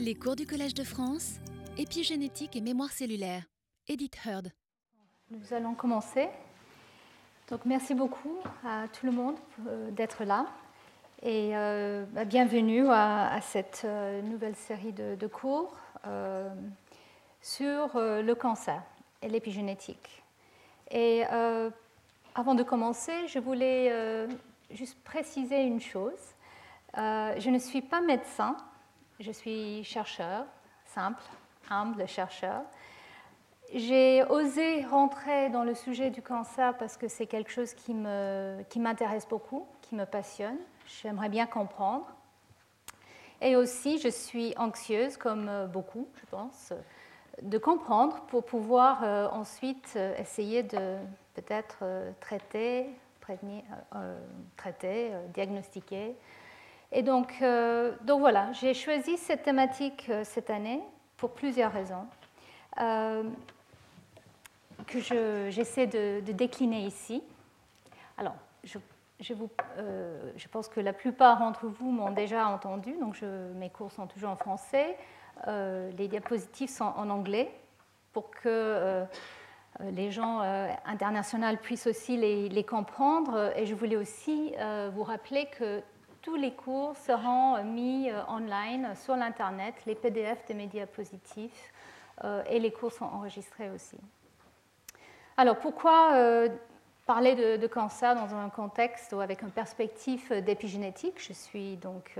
[0.00, 1.34] Les cours du Collège de France,
[1.76, 3.42] épigénétique et mémoire cellulaire.
[3.88, 4.52] Edith Heard.
[5.30, 6.28] Nous allons commencer.
[7.48, 10.46] Donc merci beaucoup à tout le monde euh, d'être là
[11.22, 15.76] et euh, bah, bienvenue à, cette euh, nouvelle série de, cours
[17.42, 18.82] sur le cancer
[19.20, 20.22] et l'épigénétique.
[20.90, 21.24] Et
[22.34, 24.26] avant de commencer, je voulais
[24.70, 26.34] juste préciser une chose.
[26.94, 28.56] je ne suis pas médecin,
[29.20, 30.44] je suis chercheur,
[30.84, 31.22] simple,
[31.70, 32.62] humble chercheur.
[33.74, 39.24] J'ai osé rentrer dans le sujet du cancer parce que c'est quelque chose qui m'intéresse
[39.24, 40.56] qui beaucoup, qui me passionne.
[40.86, 42.06] J'aimerais bien comprendre.
[43.40, 46.72] Et aussi, je suis anxieuse, comme beaucoup, je pense,
[47.42, 50.96] de comprendre pour pouvoir euh, ensuite euh, essayer de
[51.34, 52.86] peut-être euh, traiter,
[53.20, 53.62] prévenir,
[54.56, 56.16] traiter, diagnostiquer
[56.90, 60.80] et donc, euh, donc voilà, j'ai choisi cette thématique euh, cette année
[61.18, 62.06] pour plusieurs raisons
[62.80, 63.24] euh,
[64.86, 65.00] que
[65.50, 67.22] j'essaie de, décliner ici.
[68.16, 68.78] Alors, je,
[70.50, 73.20] pense que la plupart d'entre vous m'ont déjà entendu, donc
[73.56, 74.96] mes cours sont toujours en français.
[75.46, 77.52] les diapositives sont en anglais
[78.12, 79.04] pour que
[79.80, 80.40] les gens
[80.86, 83.52] internationaux puissent aussi les, comprendre.
[83.56, 84.54] Et je voulais aussi
[84.92, 85.82] vous rappeler que
[86.28, 91.72] tous les cours seront mis euh, online sur l'Internet, les PDF des médias positifs,
[92.22, 93.96] euh, et les cours sont enregistrés aussi.
[95.38, 96.50] Alors pourquoi euh,
[97.06, 101.14] parler de, cancer dans un contexte ou avec une perspective d'épigénétique?
[101.16, 102.16] Je suis donc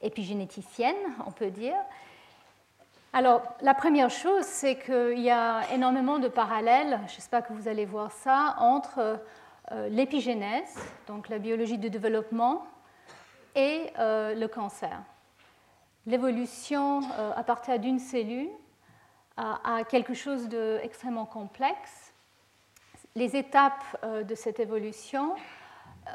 [0.00, 0.94] épigénéticienne,
[1.26, 1.74] on peut dire.
[3.12, 7.84] Alors, la première chose, c'est qu'il y a énormément de parallèles, j'espère que vous allez
[7.84, 9.18] voir ça, entre
[9.88, 12.64] l'épigénèse, donc la biologie du développement,
[13.54, 15.02] et euh, le cancer.
[16.06, 18.50] L'évolution euh, à partir d'une cellule
[19.36, 22.12] a, quelque chose d'extrêmement complexe.
[23.14, 25.34] Les étapes euh, de cette évolution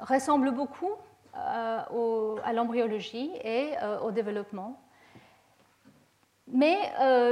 [0.02, 0.92] ressemblent beaucoup
[1.34, 3.72] à l'embryologie et
[4.02, 4.80] au développement.
[6.48, 6.78] Mais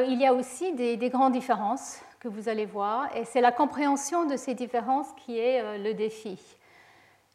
[0.09, 3.53] il y a aussi des, des, grandes différences que vous allez voir, et c'est la
[3.53, 6.37] compréhension de ces différences qui est le défi.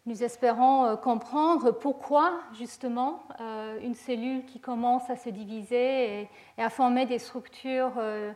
[0.08, 6.28] Nous espérons euh, comprendre pourquoi, justement, euh, une cellule qui commence à se diviser et
[6.56, 8.32] à former des structures euh,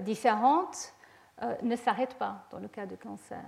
[0.00, 0.94] différentes
[1.62, 3.42] ne s'arrête pas dans le cas de cancer.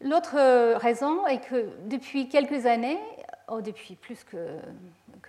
[0.00, 0.36] L'autre
[0.76, 3.00] raison est que depuis quelques années,
[3.48, 4.58] oh, depuis plus que,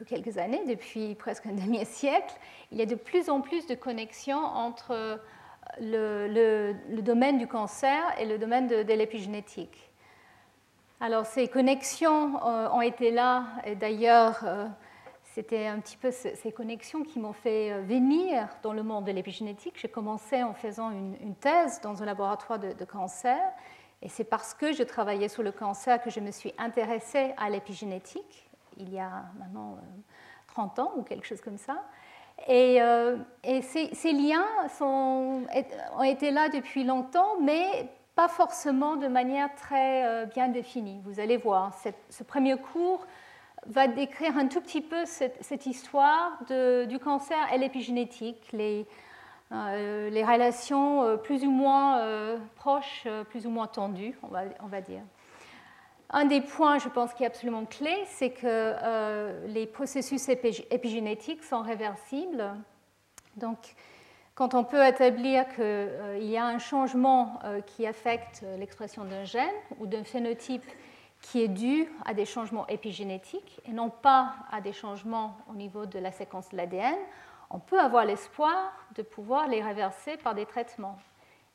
[0.05, 2.35] quelques années, depuis presque un demi-siècle,
[2.71, 5.19] il y a de plus en plus de connexions entre
[5.79, 9.84] le, domaine du cancer et le domaine de l'épigénétique.
[11.01, 14.65] Alors ces connexions euh, ont été là, et d'ailleurs euh,
[15.23, 19.11] c'était un petit peu ces connexions qui m'ont fait euh, venir dans le monde de
[19.11, 19.73] l'épigénétique.
[19.77, 23.37] J'ai commencé en faisant une, thèse dans un laboratoire de, cancer,
[24.01, 27.49] et c'est parce que je travaillais sur le cancer que je me suis intéressée à
[27.49, 29.77] l'épigénétique, il y a maintenant
[30.47, 31.83] 30 ans ou quelque chose comme ça.
[32.47, 32.79] Et,
[33.61, 34.45] ces, liens
[34.79, 35.45] ont
[36.03, 41.01] été là depuis longtemps, mais pas forcément de manière très euh, bien définie.
[41.03, 41.73] Vous allez voir,
[42.09, 43.05] ce premier cours
[43.67, 46.39] va décrire un tout petit peu cette, histoire
[46.87, 48.85] du cancer et l'épigénétique, les,
[49.51, 51.99] euh, relations euh, plus ou moins
[52.55, 55.01] proches, plus ou moins tendues, on va, dire.
[56.11, 61.63] Un des points, je pense, qui est absolument clé, c'est que les processus épigénétiques sont
[61.63, 62.53] réversibles.
[63.35, 63.57] Donc,
[64.35, 69.23] quand on peut établir qu'il euh, y a un changement euh, qui affecte l'expression d'un
[69.23, 70.65] gène ou d'un phénotype
[71.21, 75.85] qui est dû à des changements épigénétiques et non pas à des changements au niveau
[75.85, 76.97] de la séquence de l'ADN,
[77.49, 80.99] on peut avoir l'espoir de pouvoir les réverser par des traitements.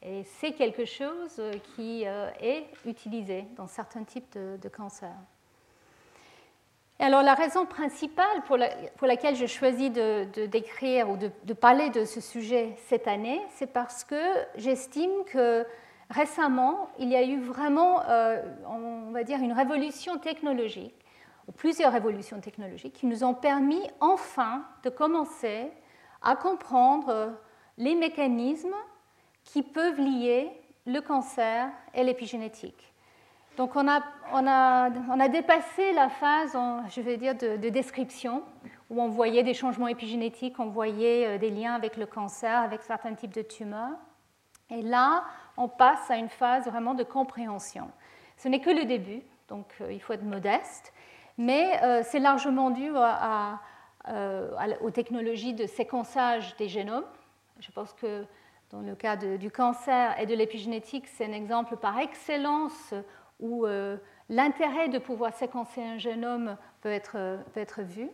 [0.02, 5.10] Et c'est quelque chose euh, qui est utilisé dans certains types de cancers
[7.02, 8.56] alors la raison principale pour,
[9.06, 14.04] laquelle je choisis de, décrire ou de, parler de ce sujet cette année, c'est parce
[14.04, 14.20] que
[14.56, 15.64] j'estime que
[16.10, 20.94] récemment, il y a eu vraiment, euh, on va dire, une révolution technologique,
[21.48, 25.70] ou plusieurs révolutions technologiques, qui nous ont permis enfin de commencer
[26.20, 27.32] à comprendre
[27.78, 28.76] les mécanismes
[29.44, 30.50] qui peuvent lier
[30.86, 32.89] le cancer et l'épigénétique.
[33.60, 34.02] Donc on a,
[34.32, 36.56] on, a, on a, dépassé la phase,
[36.88, 38.42] je vais dire, de, description,
[38.88, 42.80] où on voyait des changements épigénétiques, on voyait euh, des liens avec le cancer, avec
[42.80, 43.98] certains types de tumeurs.
[44.70, 45.24] Et là,
[45.58, 47.90] on passe à une phase vraiment de compréhension.
[48.38, 50.94] Ce n'est que le début, donc euh, il faut être modeste,
[51.36, 52.90] mais euh, c'est largement dû
[54.80, 57.04] aux technologies de séquençage des génomes.
[57.58, 58.24] Je pense que
[58.70, 62.94] dans le cas du cancer et de l'épigénétique, c'est un exemple par excellence
[63.40, 63.66] où
[64.28, 68.10] l'intérêt de pouvoir séquencer un génome peut être, peut être vu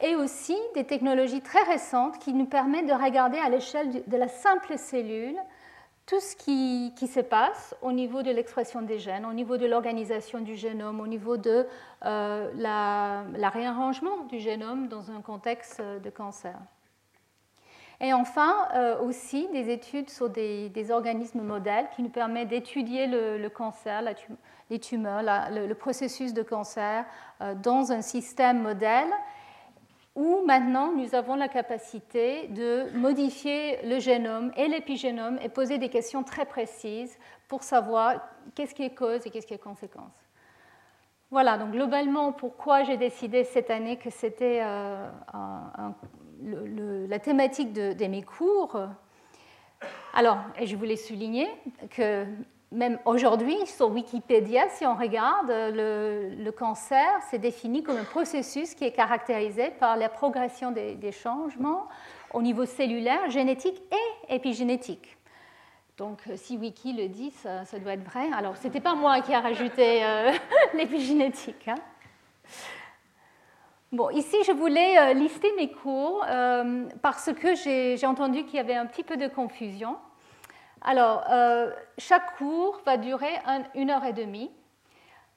[0.00, 4.28] et aussi des technologies très récentes qui nous permettent de regarder à l'échelle de la
[4.28, 5.36] simple cellule
[6.06, 10.40] tout ce qui, se passe au niveau de l'expression des gènes, au niveau de l'organisation
[10.40, 11.66] du génome, au niveau de
[12.06, 16.56] euh, la, réarrangement du génome dans un contexte de cancer.
[18.00, 23.48] Et enfin, euh, aussi des études sur des, organismes modèles qui nous permettent d'étudier le,
[23.48, 24.02] cancer,
[24.70, 27.04] les tumeurs, le, processus de cancer
[27.40, 29.08] euh, dans un système modèle
[30.14, 35.88] où maintenant nous avons la capacité de modifier le génome et l'épigénome et poser des
[35.88, 37.16] questions très précises
[37.48, 38.20] pour savoir
[38.54, 40.14] qu'est-ce qui est cause et qu'est-ce qui est conséquence.
[41.30, 45.08] Voilà, donc globalement, pourquoi j'ai décidé cette année que c'était euh,
[46.42, 48.78] la thématique de, mes cours.
[50.14, 51.48] Alors, et je voulais souligner
[51.90, 52.26] que
[52.70, 58.84] même aujourd'hui, sur Wikipédia, si on regarde, le, cancer, c'est défini comme un processus qui
[58.84, 61.88] est caractérisé par la progression des, changements
[62.34, 65.16] au niveau cellulaire, génétique et épigénétique.
[65.96, 68.28] Donc, si Wiki le dit, ça, doit être vrai.
[68.36, 70.30] Alors, ce n'était pas moi qui ai rajouté euh,
[70.74, 71.66] l'épigénétique.
[71.68, 71.74] Hein.
[73.90, 76.24] Bon, ici, je voulais euh, lister mes cours
[77.00, 79.96] parce que j'ai entendu qu'il y avait un petit peu de confusion.
[80.82, 83.32] Alors, euh, chaque cours va durer
[83.74, 84.50] une heure et demie.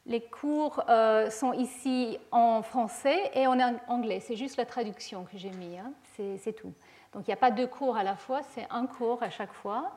[0.05, 3.57] Les cours euh, sont ici en français et en
[3.87, 4.19] anglais.
[4.19, 5.91] C'est juste la traduction que j'ai mis, hein.
[6.15, 6.73] c'est tout.
[7.13, 9.53] Donc, il n'y a pas deux cours à la fois, c'est un cours à chaque
[9.53, 9.91] fois.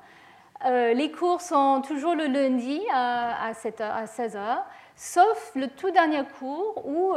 [0.64, 4.58] Euh, les cours sont toujours le lundi à, 16h,
[4.96, 7.14] sauf le tout dernier cours où,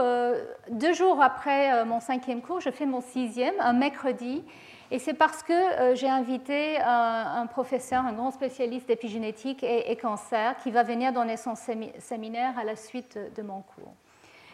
[0.69, 4.43] deux jours après mon cinquième cours, je fais mon sixième, un mercredi,
[4.89, 10.55] et c'est parce que euh, j'ai invité un, professeur, un grand spécialiste d'épigénétique et, cancer,
[10.57, 13.93] qui va venir donner son séminaire à la suite de mon cours.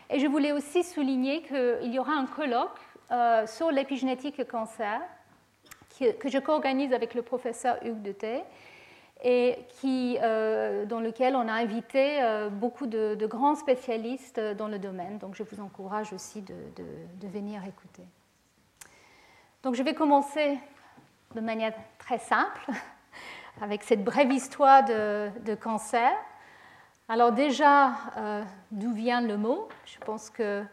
[0.09, 2.79] Et je voulais aussi souligner qu'il y aura un colloque
[3.11, 5.01] euh, sur l'épigénétique et cancer
[6.19, 8.41] que je co-organise avec le professeur Hugues Deté
[9.23, 12.19] et euh, dans lequel on a invité
[12.51, 15.17] beaucoup de, grands spécialistes dans le domaine.
[15.17, 18.03] Donc je vous encourage aussi de venir écouter.
[19.63, 20.59] Donc je vais commencer
[21.35, 22.69] de manière très simple
[23.61, 26.11] avec cette brève histoire de, cancer.
[27.07, 29.69] Alors déjà, euh, d'où vient le mot?
[29.85, 30.63] Je pense que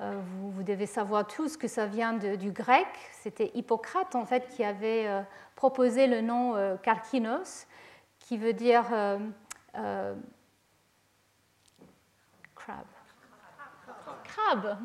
[0.00, 0.20] euh,
[0.52, 2.88] vous, devez savoir tous que ça vient du grec.
[3.12, 5.22] C'était Hippocrate en fait qui avait euh,
[5.54, 7.66] proposé le nom karkinos,
[8.30, 8.84] qui veut dire
[12.54, 12.86] crabe.
[14.22, 14.78] Crabe.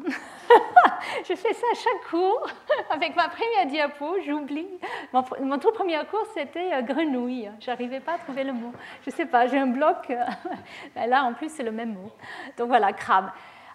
[1.30, 2.50] je fais ça à chaque cours
[2.89, 4.80] avec ma première diapo, j'oublie.
[5.13, 7.51] Mon, tout premier cours, c'était euh, grenouille.
[7.59, 8.71] J'arrivais pas à trouver le mot.
[9.06, 10.12] Je sais pas, j'ai un bloc.
[10.95, 12.12] Ben là, en plus, c'est le même mot.
[12.57, 13.30] Donc voilà, crabe.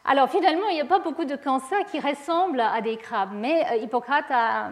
[0.04, 3.64] Alors finalement, il n'y a pas beaucoup de cancers qui ressemblent à des crabes, mais
[3.70, 4.70] euh, Hippocrate a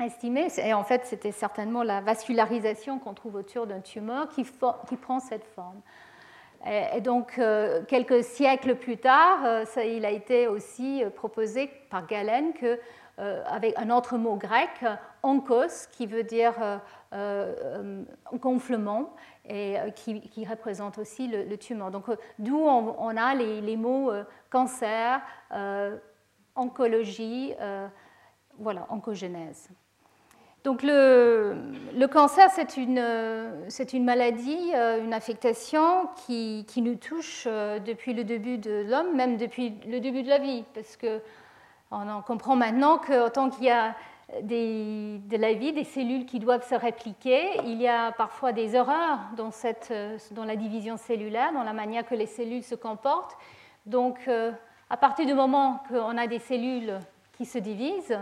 [0.00, 5.20] estimé, et en fait c'était certainement la vascularisation qu'on trouve autour d'un tumeur qui, prend
[5.20, 5.80] cette forme.
[6.66, 12.06] Et donc, euh, quelques siècles plus tard, euh, il a été aussi euh, proposé par
[12.06, 12.78] Galen que,
[13.18, 14.70] avec un autre mot grec,
[15.22, 16.54] onkos, qui veut dire
[18.32, 19.14] gonflement
[19.46, 21.90] et qui, représente aussi le, tumeur.
[21.90, 22.06] Donc,
[22.38, 24.10] d'où on, a les, mots
[24.48, 25.20] cancer,
[26.56, 27.52] oncologie,
[28.58, 29.68] voilà, oncogénèse.
[30.62, 37.78] Donc le, cancer, c'est une, une, maladie, euh, une affectation qui, qui nous touche euh,
[37.78, 41.20] depuis le début de l'homme, même depuis le début de la vie, parce que
[41.90, 43.96] on comprend maintenant qu'autant qu'il y a
[44.42, 48.76] des, de la vie, des cellules qui doivent se répliquer, il y a parfois des
[48.76, 49.92] erreurs dans, cette,
[50.30, 53.36] dans la division cellulaire, dans la manière que les cellules se comportent.
[53.86, 54.52] Donc, euh,
[54.88, 57.00] à partir du moment qu'on a des cellules
[57.32, 58.18] qui se divisent,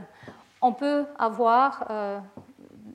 [0.61, 2.19] on peut avoir euh,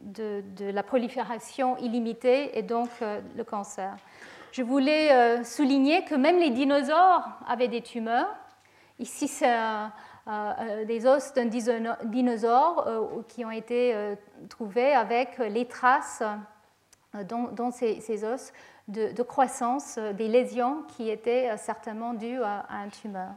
[0.02, 3.96] de, la prolifération illimitée et donc euh, le cancer.
[4.52, 8.30] Je voulais euh, souligner que même les dinosaures avaient des tumeurs.
[9.00, 9.52] Ici, c'est
[10.86, 11.48] des os d'un
[12.04, 12.88] dinosaure
[13.28, 14.16] qui ont été
[14.50, 16.22] trouvés avec les traces
[17.28, 18.54] dans, ces, os
[18.88, 23.32] de, croissance des lésions qui étaient certainement dues à, un tumeur.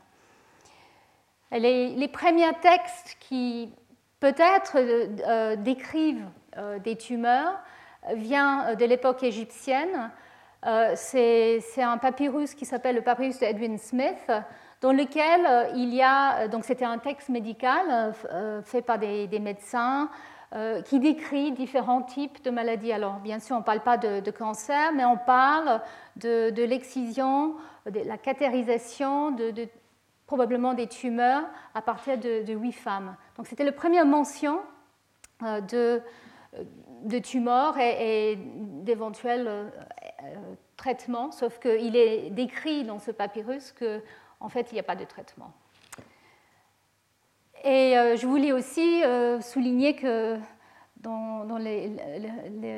[1.51, 3.73] les premiers textes qui
[4.21, 7.59] peut-être euh, euh, décrivent euh, des tumeurs
[8.15, 10.13] vient de l'époque égyptienne.
[10.95, 14.31] C'est un papyrus qui s'appelle le papyrus d'Edwin Smith,
[14.81, 18.15] dans lequel il y a, donc c'était un texte médical
[18.65, 20.09] fait par des, médecins
[20.85, 22.93] qui décrit différents types de maladies.
[22.93, 25.81] Alors bien sûr, on ne parle pas de, cancer, mais on parle
[26.15, 27.57] de, l'excision,
[27.91, 29.69] de la catérisation, de,
[30.27, 33.17] probablement des tumeurs à partir de, huit femmes.
[33.37, 34.61] Donc c'était la première mention
[35.43, 36.03] de,
[37.05, 39.69] de tumeurs et, d'éventuels euh,
[40.77, 44.01] traitements, sauf qu'il est décrit dans ce papyrus qu'en
[44.41, 45.53] en fait, il n'y a pas de traitement.
[47.65, 50.39] Et euh, je voulais aussi euh, souligner que
[50.99, 51.59] dans,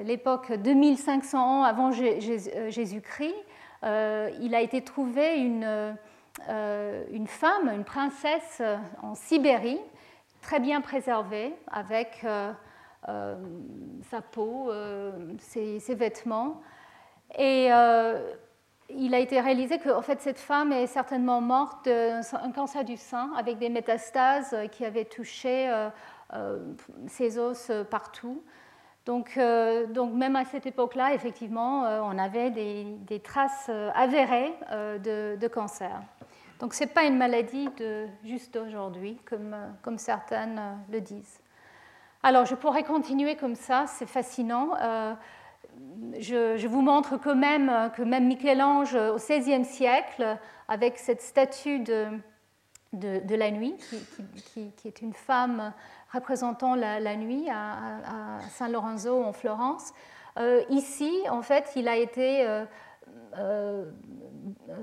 [0.04, 3.34] l'époque 2500 ans avant Jésus-Christ,
[3.82, 5.96] il a été trouvé une,
[6.48, 8.62] une femme, une princesse
[9.02, 9.80] en Sibérie,
[10.40, 12.24] très bien préservée, avec
[13.08, 13.36] euh,
[14.10, 16.60] sa peau, euh, ses, vêtements.
[17.38, 18.32] Et euh,
[18.90, 22.96] il a été réalisé que en fait, cette femme est certainement morte d'un cancer du
[22.96, 25.72] sein avec des métastases qui avaient touché
[27.06, 28.42] ses os partout.
[29.06, 36.00] Donc, même à cette époque-là, effectivement, on avait des, traces avérées de, cancer.
[36.58, 40.60] Donc ce n'est pas une maladie de juste aujourd'hui, comme, comme certaines
[40.90, 41.40] le disent.
[42.22, 44.70] Alors, je pourrais continuer comme ça, c'est fascinant.
[44.80, 45.14] Euh,
[46.18, 50.36] je, vous montre quand même que même Michel-Ange, au XVIe siècle,
[50.66, 52.08] avec cette statue de,
[52.92, 53.76] de, la nuit,
[54.52, 55.72] qui, qui, est une femme
[56.12, 59.92] représentant la, nuit à, Saint Lorenzo en Florence,
[60.38, 62.46] euh, ici, en fait, il a été
[63.38, 63.84] euh,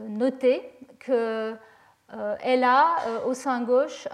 [0.07, 0.74] noté
[1.05, 1.55] que
[2.13, 4.07] euh, a euh, au sein gauche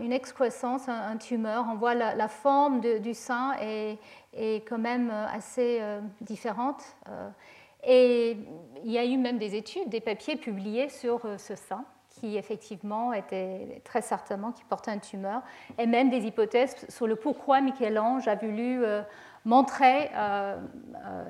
[0.00, 1.66] une excroissance, un, tumeur.
[1.70, 3.98] On voit la, forme du sein est,
[4.66, 5.80] quand même euh, assez
[6.20, 6.82] différente.
[7.86, 8.38] et
[8.82, 13.12] il y a eu même des études, des papiers publiés sur ce sein qui effectivement
[13.12, 15.42] était très certainement qui portait une tumeur,
[15.78, 18.82] et même des hypothèses sur le pourquoi Michel-Ange a voulu
[19.44, 20.10] montrer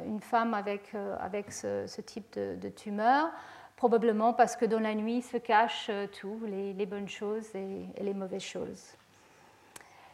[0.07, 3.31] une femme avec, avec ce, type de tumeur
[3.77, 8.15] probablement parce que dans la nuit se cachent euh, tout, les, bonnes choses et, les
[8.15, 8.85] mauvaises choses.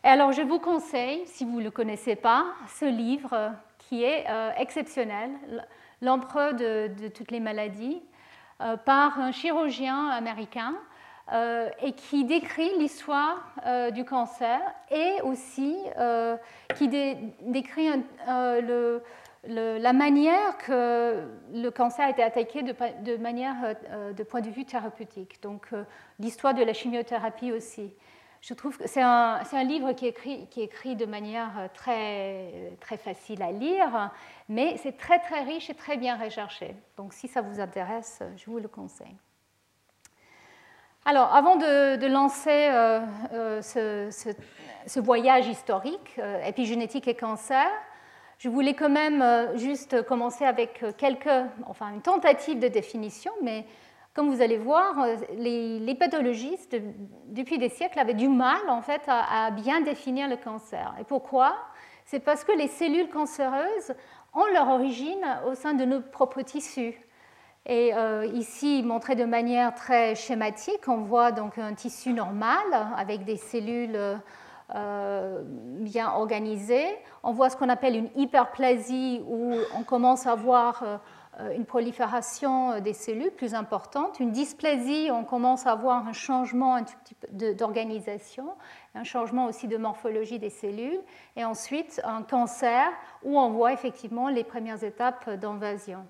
[0.04, 4.02] Et alors je vous conseille, si vous ne le connaissez pas, ce livre euh, qui
[4.04, 5.30] est euh, exceptionnel,
[6.02, 8.00] L'empereur de, toutes les maladies,
[8.86, 10.74] par un chirurgien américain
[11.30, 13.52] et qui décrit l'histoire
[13.92, 15.76] du cancer et aussi
[16.78, 17.90] qui décrit
[18.26, 19.02] le,
[19.44, 23.56] la manière que le cancer a été attaqué de, manière
[23.90, 25.42] euh, de point de vue thérapeutique.
[25.42, 25.84] Donc euh,
[26.18, 27.94] l'histoire de la chimiothérapie aussi.
[28.42, 32.72] Je trouve que c'est un, livre qui est, écrit, qui écrit de manière euh, très,
[32.80, 34.10] très facile à lire,
[34.48, 36.74] mais c'est très très riche et très bien recherché.
[36.96, 39.16] Donc si ça vous intéresse, je vous le conseille.
[41.06, 42.68] Alors, avant de, lancer
[43.62, 44.10] ce,
[44.86, 47.66] ce, voyage historique, épigénétique et cancer,
[48.40, 51.28] je voulais quand même euh, juste commencer avec euh, quelques,
[51.66, 53.66] enfin une tentative de définition, mais
[54.14, 56.74] comme vous allez voir, euh, les, pathologistes
[57.26, 60.94] depuis des siècles avaient du mal en fait à, bien définir le cancer.
[60.98, 61.54] Et pourquoi?
[62.06, 63.92] C'est parce que les cellules cancéreuses
[64.32, 66.98] ont leur origine au sein de nos propres tissus.
[67.66, 67.92] Et
[68.32, 72.64] ici, montré de manière très schématique, on voit donc un tissu normal
[72.96, 73.98] avec des cellules
[74.74, 76.86] euh, bien organisée.
[77.22, 82.78] On voit ce qu'on appelle une hyperplasie où on commence à voir euh, une prolifération
[82.80, 84.20] des cellules plus importante.
[84.20, 86.78] Une dysplasie, on commence à voir un changement
[87.32, 88.54] d'organisation,
[88.94, 91.00] un changement aussi de morphologie des cellules.
[91.34, 92.90] Et ensuite, un cancer
[93.24, 96.06] où on voit effectivement les premières étapes d'invasion.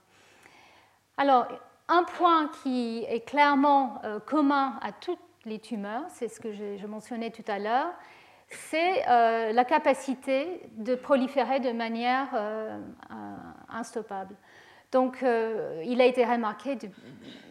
[1.16, 1.46] Alors,
[1.88, 6.86] un point qui est clairement euh, commun à toutes les tumeurs, c'est ce que je
[6.86, 7.92] mentionnais tout à l'heure,
[8.50, 12.78] c'est euh, la capacité de proliférer de manière euh,
[13.68, 14.34] instoppable.
[14.90, 16.76] Donc, euh, il a été remarqué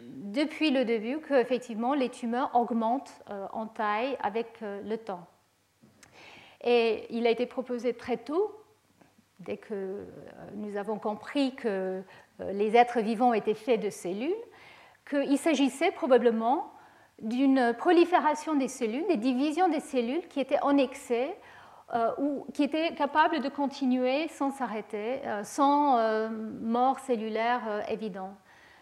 [0.04, 5.26] depuis le début qu'effectivement, les tumeurs augmentent en taille avec le temps.
[6.62, 8.54] Et il a été proposé très tôt,
[9.40, 10.06] dès que
[10.56, 12.04] nous avons compris que
[12.40, 14.36] les êtres vivants étaient faits de cellules,
[15.10, 16.74] qu'il s'agissait probablement
[17.22, 21.36] d'une prolifération des cellules, des divisions des cellules qui étaient en excès
[21.94, 28.36] euh, ou qui étaient capables de continuer sans s'arrêter, euh, sans euh, mort cellulaire évident.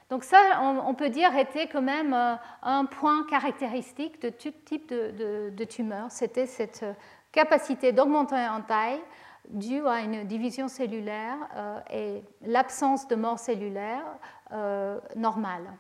[0.09, 2.15] Donc ça, on, peut dire, était quand même
[2.63, 6.11] un point caractéristique de tout type de, de tumeur.
[6.11, 6.85] C'était cette
[7.33, 9.01] capacité d'augmenter en taille
[9.49, 11.35] due à une division cellulaire
[11.91, 14.05] et l'absence de mort cellulaire
[15.17, 15.73] normale.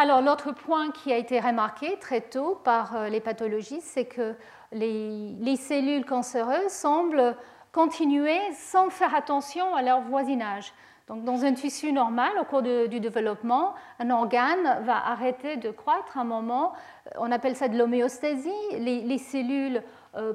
[0.00, 4.36] Alors l'autre point qui a été remarqué très tôt par les pathologistes, c'est que
[4.70, 7.36] les, cellules cancéreuses semblent
[7.72, 10.72] continuer sans faire attention à leur voisinage.
[11.08, 16.16] Donc, dans un tissu normal, au cours du développement, un organe va arrêter de croître
[16.16, 16.74] à un moment.
[17.06, 18.52] Euh, on appelle ça de l'homéostasie.
[18.78, 19.82] Les, cellules
[20.16, 20.34] euh,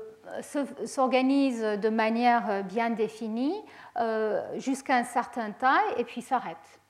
[0.86, 3.56] s'organisent de manière euh, bien définie
[4.56, 6.83] jusqu'à un certain taille et puis s'arrêtent.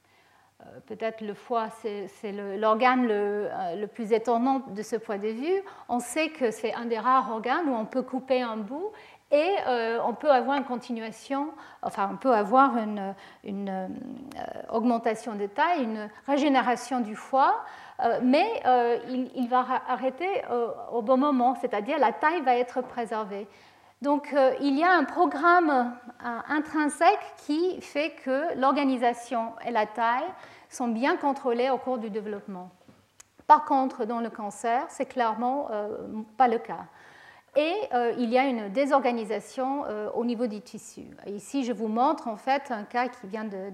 [0.87, 5.61] Peut-être le foie, c'est l'organe le, le, plus étonnant de ce point de vue.
[5.89, 8.91] On sait que c'est un des rares organes où on peut couper un bout
[9.33, 11.49] et euh, on peut avoir une continuation,
[11.81, 13.15] enfin on peut avoir une,
[13.45, 13.87] euh,
[14.71, 17.55] augmentation de taille, une régénération du foie,
[18.03, 18.61] euh, mais
[19.35, 20.29] il, va arrêter
[20.91, 23.47] au bon moment, c'est-à-dire la taille va être préservée.
[24.03, 25.95] Donc il y a un programme
[26.47, 30.29] intrinsèque qui fait que l'organisation et la taille
[30.73, 32.69] sont bien contrôlées au cours du développement.
[33.47, 35.69] Par contre, dans le cancer, c'est clairement
[36.37, 36.85] pas le cas.
[37.55, 41.03] Et euh, il y a une désorganisation euh, au niveau du tissu.
[41.27, 43.71] Ici, je vous montre en fait un cas qui vient de,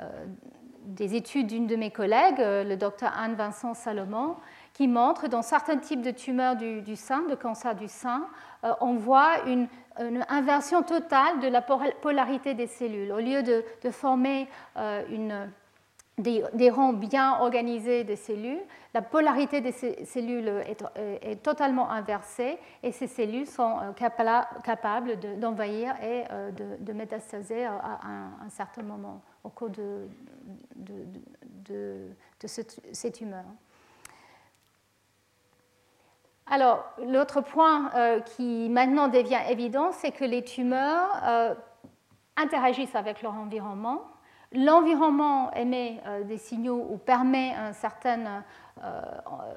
[0.00, 0.26] euh,
[0.84, 4.36] des études d'une de mes collègues, le docteur Anne-Vincent Salomon,
[4.72, 8.26] qui montre dans certains types de tumeurs du, sein, de cancer du sein,
[8.80, 9.68] on voit une,
[10.00, 13.12] une, inversion totale de la polarité des cellules.
[13.12, 15.50] Au lieu de, de former une
[16.18, 18.60] des, rangs bien organisés de cellules,
[18.94, 23.92] la polarité des cellules est, totalement inversée et ces cellules sont euh,
[24.62, 28.00] capables d'envahir et euh, de, métastaser à
[28.44, 30.08] un, certain moment au cours de,
[32.44, 33.44] ces tumeurs.
[36.52, 41.56] Alors, l'autre point euh, qui maintenant devient évident, c'est que les tumeurs
[42.36, 44.12] interagissent avec leur environnement
[44.54, 48.44] L'environnement émet euh, des signaux ou permet une certaine
[48.84, 49.00] euh,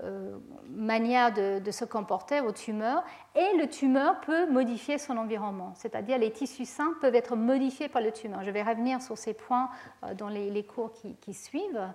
[0.03, 0.37] euh,
[0.69, 3.03] manière de, se comporter aux tumeurs
[3.35, 8.01] et le tumeur peut modifier son environnement, c'est-à-dire les tissus sains peuvent être modifiés par
[8.01, 8.43] le tumeur.
[8.43, 9.69] Je vais revenir sur ces points
[10.17, 11.89] dans les, cours qui, suivent.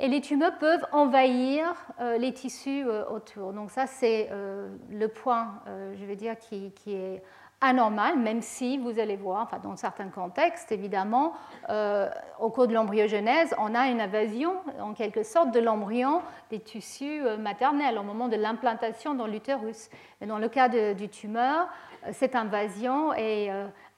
[0.00, 1.74] Et les tumeurs peuvent envahir
[2.18, 3.52] les tissus autour.
[3.52, 7.22] Donc ça, c'est le point, je vais dire, qui, est
[7.64, 11.32] anormal, même si vous allez voir, enfin, dans certains contextes, évidemment,
[11.70, 16.20] euh, au cours de l'embryogenèse, on a une invasion, en quelque sorte, de l'embryon
[16.50, 19.88] des tissus euh, maternels au moment de l'implantation dans l'utérus.
[20.20, 21.68] Mais dans le cas du tumeur,
[22.06, 23.50] euh, cette invasion est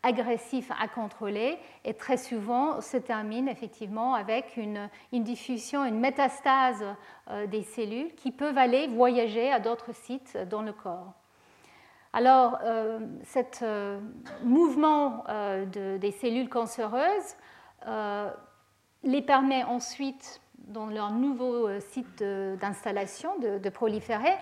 [0.07, 6.85] agressive à contrôler et très souvent se termine effectivement avec une, diffusion, une métastase
[7.49, 11.12] des cellules qui peuvent aller voyager à d'autres sites dans le corps.
[12.16, 14.01] Alors, euh, ce euh,
[14.42, 15.66] mouvement euh,
[15.99, 17.37] des cellules cancéreuses
[19.05, 24.33] les permet ensuite, dans leur nouveau site d'installation, de, proliférer.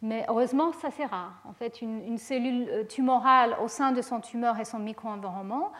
[0.00, 1.32] Mais heureusement, ça c'est rare.
[1.48, 5.72] En fait, une, cellule tumorale au sein de son tumeur et son micro-environnement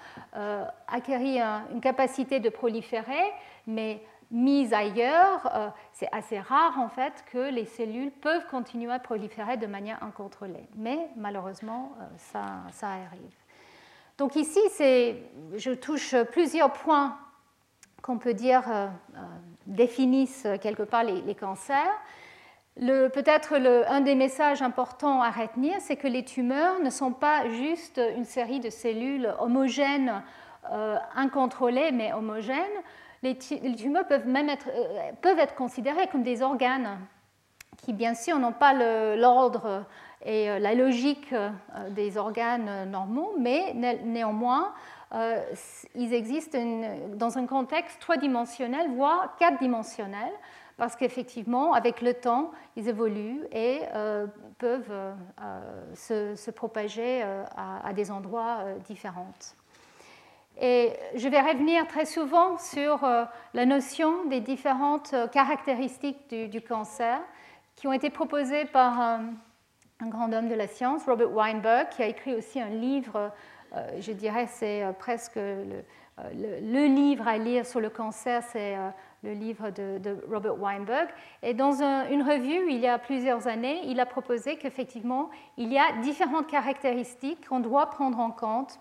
[0.89, 3.33] acquérit une capacité de proliférer,
[3.69, 8.99] mais mise ailleurs, euh, c'est assez rare en fait que les cellules peuvent continuer à
[8.99, 10.69] proliférer de manière incontrôlée.
[10.77, 13.35] Mais malheureusement, euh, ça, arrive.
[14.19, 17.17] Donc ici, je touche plusieurs points
[18.03, 18.89] qu'on peut dire euh,
[19.67, 21.95] définissent quelque part les, cancers.
[22.79, 23.55] Peut-être
[23.89, 28.25] un des messages importants à retenir, c'est que les tumeurs ne sont pas juste une
[28.25, 30.23] série de cellules homogènes,
[31.17, 32.83] incontrôlées mais homogènes.
[33.23, 36.99] Les, tumeurs peuvent même être, euh, peuvent être considérés comme des organes
[37.79, 38.73] qui, bien sûr, n'ont pas
[39.17, 39.85] l'ordre
[40.25, 41.51] et euh, la logique euh,
[41.91, 44.73] des organes normaux, mais néanmoins,
[45.95, 46.59] ils existent
[47.15, 50.31] dans un contexte trois-dimensionnel, voire quatre-dimensionnel,
[50.79, 53.81] parce qu'effectivement, avec le temps, ils évoluent et
[54.57, 55.15] peuvent
[55.95, 57.23] se, propager
[57.57, 59.33] à, des endroits différents.
[60.61, 66.61] Et je vais revenir très souvent sur euh, la notion des différentes euh, caractéristiques du,
[66.61, 67.21] cancer
[67.77, 69.21] qui ont été proposées par un,
[70.03, 73.31] grand homme de la science, Robert Weinberg, qui a écrit aussi un livre,
[73.77, 78.77] euh, je dirais c'est presque le, livre à lire sur le cancer, c'est
[79.23, 81.09] le livre de, Robert Weinberg.
[81.43, 85.79] Et dans une revue, il y a plusieurs années, il a proposé qu'effectivement, il y
[85.79, 88.79] a différentes caractéristiques qu'on doit prendre en compte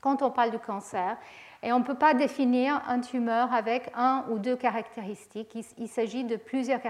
[0.00, 1.16] quand on parle du cancer.
[1.62, 5.54] Et on ne peut pas définir un tumeur avec un ou deux caractéristiques.
[5.76, 6.80] Il, s'agit de plusieurs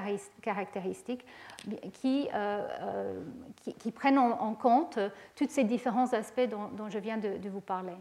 [0.43, 1.27] caractéristiques
[1.95, 3.21] qui, euh, euh,
[3.81, 5.01] qui, prennent en, compte
[5.35, 7.97] tous ces différents aspects dont, je viens de, vous parler.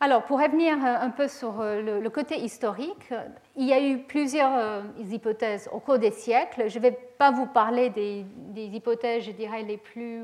[0.00, 3.12] Alors, pour revenir un peu sur le, côté historique,
[3.56, 6.68] il y a eu plusieurs hypothèses au cours des siècles.
[6.68, 10.22] Je ne vais pas vous parler des, hypothèses, je dirais, les plus,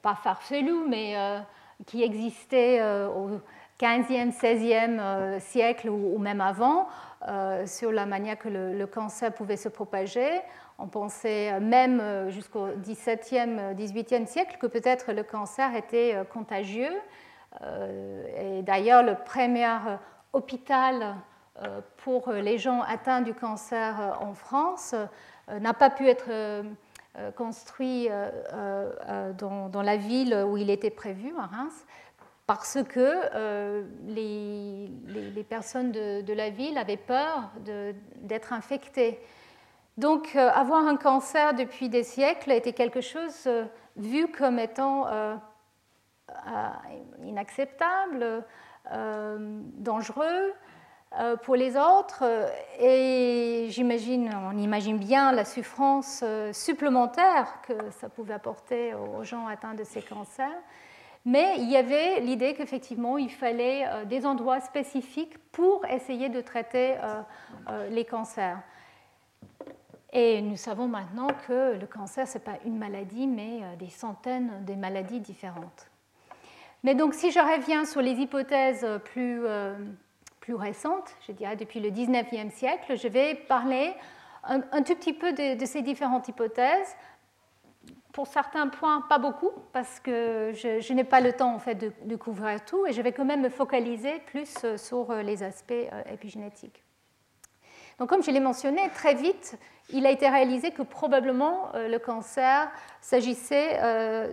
[0.00, 1.16] pas farfelues, mais
[1.86, 3.40] qui existaient au
[3.80, 6.86] 15e, 16e siècle ou, même avant,
[7.66, 10.40] sur la manière que le, cancer pouvait se propager.
[10.78, 16.92] On pensait même jusqu'au 17e, 18e siècle que peut-être le cancer était contagieux.
[17.62, 19.68] Euh, et d'ailleurs, le premier
[20.32, 21.16] hôpital
[21.62, 24.94] euh, pour les gens atteints du cancer en France
[25.48, 26.30] euh, n'a pas pu être
[27.34, 28.08] construit
[29.38, 31.84] dans, la ville où il était prévu, à Reims,
[32.46, 37.50] parce que les, personnes de, la ville avaient peur
[38.22, 39.18] d'être infectées.
[39.96, 43.48] Donc avoir un cancer depuis des siècles était quelque chose
[43.98, 45.36] vu comme étant euh,
[47.24, 48.44] inacceptable,
[48.92, 50.54] euh, dangereux
[51.18, 52.24] euh, pour les autres.
[52.80, 59.74] Et j'imagine, on imagine bien la souffrance supplémentaire que ça pouvait apporter aux gens atteints
[59.74, 60.48] de ces cancers.
[61.24, 66.94] Mais il y avait l'idée qu'effectivement, il fallait des endroits spécifiques pour essayer de traiter
[67.90, 68.58] les cancers.
[70.12, 74.64] Et nous savons maintenant que le cancer, ce n'est pas une maladie, mais des centaines
[74.64, 75.87] de maladies différentes.
[76.84, 79.74] Mais donc si je reviens sur les hypothèses plus, euh,
[80.40, 83.94] plus récentes, je dirais depuis le 19e siècle, je vais parler
[84.44, 86.96] un, tout petit peu de, ces différentes hypothèses.
[88.12, 92.16] Pour certains points, pas beaucoup, parce que je, n'ai pas le temps en fait, de,
[92.16, 95.72] couvrir tout, et je vais quand même me focaliser plus euh, sur euh, les aspects
[96.10, 96.82] épigénétiques.
[97.98, 99.58] Donc, comme je l'ai mentionné, très vite,
[99.90, 104.32] il a été réalisé que probablement euh, le cancer s'agissait euh,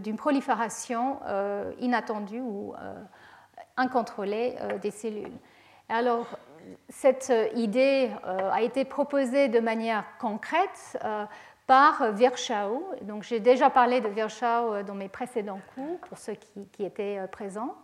[0.00, 2.74] d'une prolifération euh, inattendue ou
[3.76, 5.36] incontrôlée des cellules.
[5.88, 6.26] Alors,
[6.88, 10.96] cette idée a été proposée de manière concrète
[11.66, 12.84] par Virchow.
[13.02, 17.18] Donc, j'ai déjà parlé de Virchow dans mes précédents cours, pour ceux qui, qui étaient
[17.32, 17.74] présents.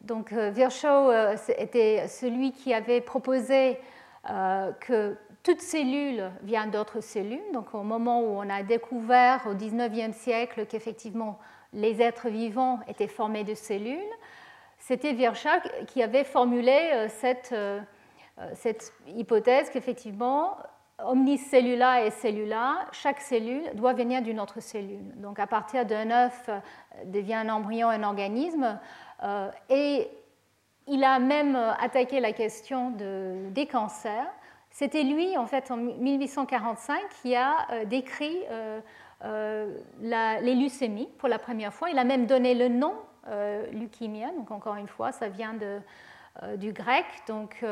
[0.00, 1.12] Donc, Virchow
[1.58, 3.78] était celui qui avait proposé
[4.26, 7.52] que toute cellule vient d'autres cellules.
[7.52, 11.38] Donc au moment où on a découvert au 19e siècle qu'effectivement
[11.74, 14.00] les êtres vivants étaient formés de cellules,
[14.78, 15.48] c'était Virchow
[15.86, 17.80] qui avait formulé euh, cette, euh,
[18.54, 20.56] cette hypothèse qu'effectivement,
[20.98, 25.12] omnicellula et cellula, chaque cellule doit venir d'une autre cellule.
[25.16, 26.48] Donc à partir d'un œuf
[27.06, 28.78] devient un embryon, un organisme,
[29.68, 30.08] et
[30.86, 34.26] il a même euh, attaqué la question des cancers.
[34.70, 41.38] C'était lui, en fait, en 1845, qui a euh, décrit euh, les leucémies pour la
[41.38, 41.90] première fois.
[41.90, 42.94] Il a même donné le nom
[43.72, 44.32] leukemia.
[44.32, 45.54] Donc, encore une fois, ça vient
[46.58, 47.06] du grec.
[47.26, 47.64] Donc,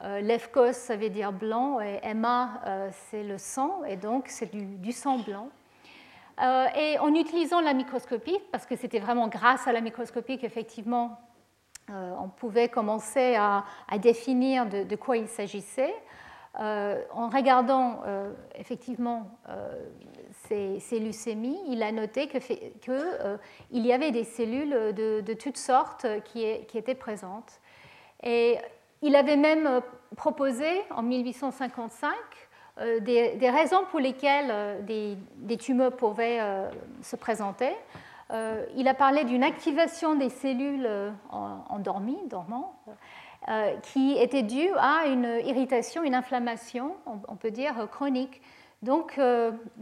[0.00, 5.18] lefkos, ça veut dire blanc, et Emma, c'est le sang, et donc c'est du, sang
[5.18, 5.48] blanc.
[6.76, 11.31] et en utilisant la microscopie, parce que c'était vraiment grâce à la microscopie qu'effectivement euh,
[12.18, 13.64] on pouvait commencer à,
[13.98, 15.94] définir de, quoi il s'agissait.
[16.60, 19.30] Euh, en regardant euh, effectivement
[20.48, 22.40] ces, leucémies, il a noté qu'il
[22.82, 23.38] que,
[23.72, 27.60] y avait des cellules de, toutes sortes qui, étaient présentes.
[28.22, 28.58] Et
[29.00, 29.80] il avait même
[30.16, 32.12] proposé en 1855
[33.00, 36.40] des, raisons pour lesquelles des tumeurs pouvaient
[37.02, 37.74] se présenter.
[38.32, 41.10] Euh, il a parlé d'une activation des cellules euh,
[41.68, 42.74] endormies, dormant,
[43.48, 48.40] euh, qui était due à une irritation, une inflammation, on, peut dire, chronique.
[48.82, 49.20] Donc,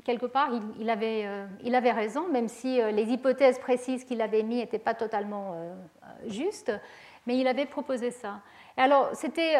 [0.04, 1.26] quelque part, il, avait,
[1.62, 5.54] il, avait, raison, même si les hypothèses précises qu'il avait mises n'étaient pas totalement
[6.26, 6.70] justes,
[7.26, 8.40] mais il avait proposé ça.
[8.76, 9.56] Et alors, c'était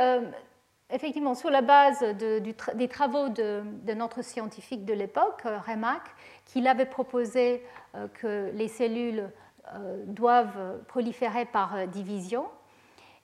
[0.91, 3.63] effectivement sur la base des travaux de,
[3.95, 6.03] notre scientifique de l'époque, Remack,
[6.51, 7.63] qu'il avait proposé
[7.95, 9.31] euh, que les cellules
[9.73, 12.47] euh, doivent proliférer par euh, division.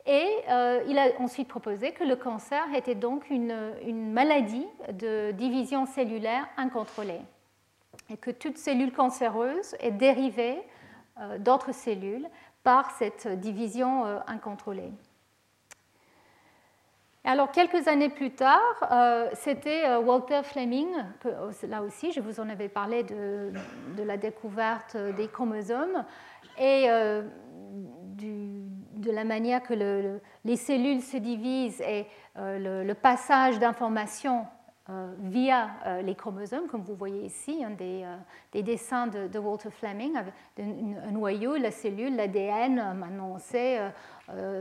[0.09, 0.25] Et
[0.87, 7.23] il a ensuite proposé que le cancer était donc une, maladie de division cellulaire incontrôlée
[8.09, 10.63] et que toute cellule cancéreuse est dérivée
[11.41, 12.29] d'autres cellules
[12.63, 14.93] par cette division incontrôlée.
[17.29, 18.61] Alors, quelques années plus tard,
[18.93, 20.87] euh, c'était euh, Walter Fleming,
[21.27, 23.51] euh, là aussi, je vous en avais parlé de,
[23.99, 26.05] la découverte des chromosomes
[26.57, 27.25] et de
[29.11, 29.75] la manière que
[30.45, 34.47] les cellules se divisent et le, passage d'informations
[35.19, 35.71] via
[36.03, 41.57] les chromosomes, comme vous voyez ici, un des, dessins de, Walter Fleming, avec un, noyau,
[41.57, 43.81] la cellule, l'ADN, maintenant on sait,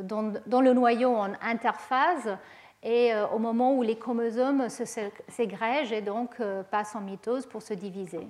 [0.03, 2.37] dans, le noyau en interphase,
[2.83, 6.37] et au moment où les chromosomes s'égrègent et donc
[6.69, 8.27] passent en mitose pour se diviser,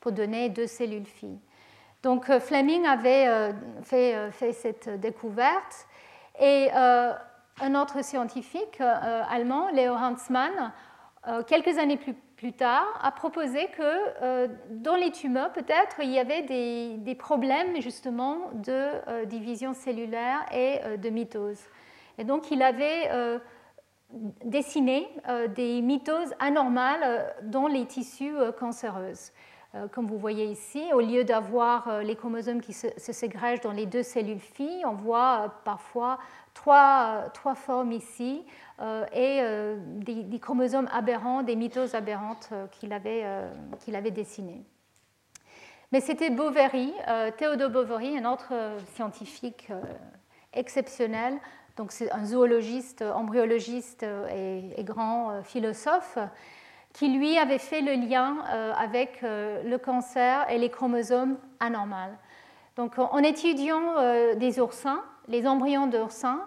[0.00, 1.38] pour donner deux cellules filles.
[2.02, 5.86] Donc Fleming avait fait, cette découverte
[6.40, 6.70] et
[7.60, 10.72] un autre scientifique euh, allemand, Leo Hansmann,
[11.26, 12.14] euh, quelques années plus,
[12.52, 13.82] tard, a proposé que
[14.22, 20.78] euh, dans les tumeurs, peut-être, il y avait des, problèmes justement de division cellulaire et
[20.98, 21.58] de mitose.
[22.16, 23.10] Et donc, il avait
[24.44, 25.08] dessiné
[25.54, 29.32] des mitoses anormales dans les tissus cancéreuses.
[29.92, 34.02] Comme vous voyez ici, au lieu d'avoir les chromosomes qui se, ségrègent dans les deux
[34.02, 36.18] cellules filles, on voit parfois
[36.58, 38.44] trois, trois formes ici
[38.80, 43.24] euh, et euh, des, chromosomes aberrants, des mitoses aberrantes euh, qu'il avait,
[43.80, 44.64] qu'il avait dessinées.
[45.90, 46.92] Mais c'était Boveri,
[47.38, 48.52] Théodore Boveri, un autre
[48.94, 49.68] scientifique
[50.52, 51.38] exceptionnel,
[51.76, 56.18] donc c'est un zoologiste, embryologiste et, grand philosophe,
[56.98, 58.38] qui lui avait fait le lien
[58.76, 62.16] avec le cancer et les chromosomes anormaux.
[62.74, 66.40] Donc en étudiant des oursins, les embryons d'oursins,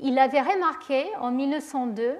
[0.00, 2.18] il avait remarqué en 1902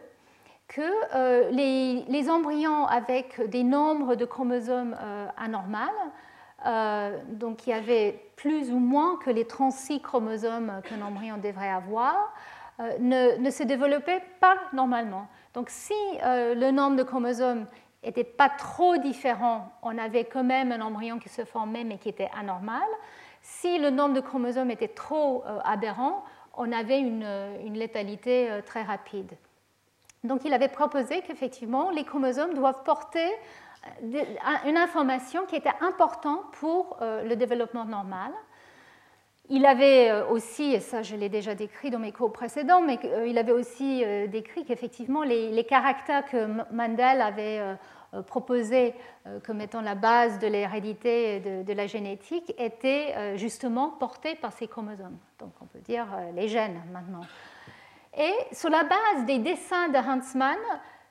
[0.68, 0.80] que
[1.14, 5.78] euh, les, embryons avec des nombres de chromosomes euh, anormaux,
[6.64, 11.70] euh, donc il y avait plus ou moins que les 36 chromosomes qu'un embryon devrait
[11.70, 12.32] avoir,
[12.98, 15.28] ne, se développaient pas normalement.
[15.54, 17.66] Donc si le nombre de chromosomes
[18.04, 22.08] n'était pas trop différent, on avait quand même un embryon qui se formait mais qui
[22.08, 22.88] était anormal.
[23.42, 28.82] Si le nombre de chromosomes était trop euh, aberrant, on avait une, létalité euh, très
[28.82, 29.32] rapide.
[30.22, 33.26] Donc il avait proposé qu'effectivement, les chromosomes doivent porter
[34.04, 34.24] euh,
[34.66, 38.30] une information qui était importante pour le développement normal.
[39.48, 43.36] Il avait aussi, et ça je l'ai déjà décrit dans mes cours précédents, mais il
[43.38, 47.76] avait aussi décrit qu'effectivement les, caractères que Mandel avait
[48.14, 48.94] euh, proposé
[49.26, 54.34] euh, comme étant la base de l'hérédité de, de, la génétique était euh, justement porté
[54.34, 55.16] par ces chromosomes.
[55.38, 57.22] Donc on peut dire les gènes maintenant.
[58.18, 60.58] Et sur la base des dessins de Hansmann,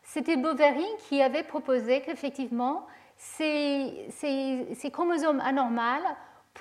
[0.03, 2.85] c'était Boveri qui avait proposé qu'effectivement
[3.17, 6.05] ces, ces, chromosomes anormaux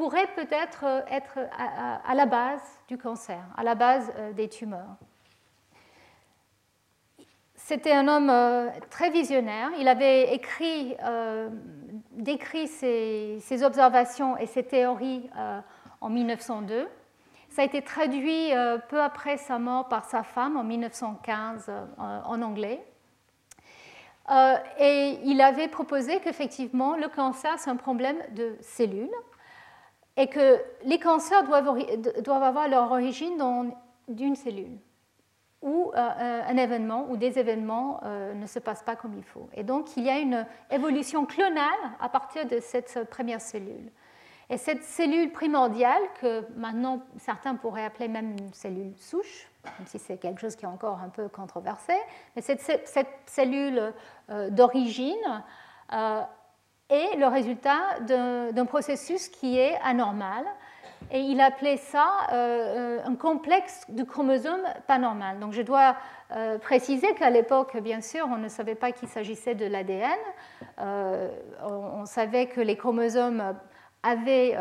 [0.00, 4.96] pourraient peut-être être à, la base du cancer, à la base des tumeurs.
[7.54, 9.68] C'était un homme euh, très visionnaire.
[9.78, 11.50] Il avait écrit, euh,
[12.12, 15.60] décrit ses, observations et ses théories euh,
[16.00, 16.88] en 1902.
[17.50, 18.52] Ça a été traduit
[18.88, 22.80] peu après sa mort par sa femme en 1915 en anglais.
[24.78, 29.10] et il avait proposé qu'effectivement, le cancer, c'est un problème de cellules
[30.16, 31.78] et que les cancers doivent,
[32.22, 33.66] doivent avoir leur origine dans
[34.08, 34.78] une cellule
[35.62, 39.48] où euh, un événement ou des événements euh, ne se passent pas comme il faut.
[39.54, 41.68] Et donc, il y a une évolution clonale
[42.00, 43.90] à partir de cette première cellule.
[44.48, 49.98] Et cette cellule primordiale, que maintenant certains pourraient appeler même une cellule souche, même si
[49.98, 51.92] c'est quelque chose qui est encore un peu controversé,
[52.34, 53.92] mais cette, cette cellule
[54.30, 55.44] euh, d'origine
[56.90, 60.44] est le résultat d'un processus qui est anormal
[61.12, 65.40] et il appelait ça euh, euh, un complexe de chromosomes pas normal.
[65.40, 65.96] Donc je dois
[66.32, 70.10] euh, préciser qu'à l'époque, bien sûr, on ne savait pas qu'il s'agissait de l'ADN.
[70.78, 73.54] on, savait que les chromosomes
[74.02, 74.56] avaient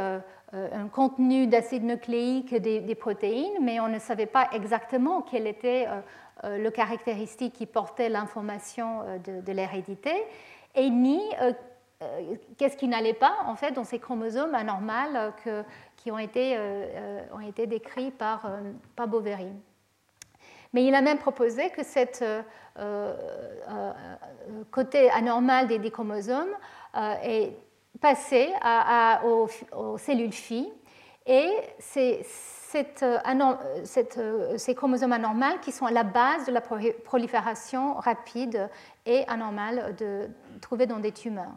[0.53, 5.87] un contenu d'acide nucléique des, protéines, mais on ne savait pas exactement quel était
[6.43, 10.13] le caractéristique qui portait l'information de, de l'hérédité,
[10.75, 11.21] et ni
[12.57, 15.63] qu'est-ce qui n'allait pas en fait dans ces chromosomes anormaux que,
[15.97, 18.49] qui ont été, euh, euh, ont été décrits par,
[18.95, 19.51] par Boveri.
[20.73, 22.23] Mais il a même proposé que cette
[24.71, 26.55] côté anormal des, chromosomes
[26.95, 27.53] est
[27.99, 28.53] passé
[29.25, 30.71] aux, cellules filles
[31.25, 32.85] et c'est ces
[34.75, 38.69] chromosomes anormaux qui sont à la base de la prolifération rapide
[39.07, 40.29] et anormale de,
[40.61, 41.55] trouvée dans des tumeurs.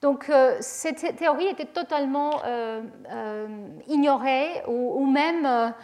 [0.00, 3.48] Donc euh, cette théorie était totalement euh, euh,
[3.88, 5.74] ignorée ou, même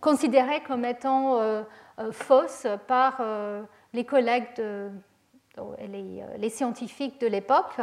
[0.00, 1.64] considérée comme étant
[2.10, 3.22] fausse par
[3.94, 4.90] les collègues, de,
[6.38, 7.76] les, scientifiques de l'époque.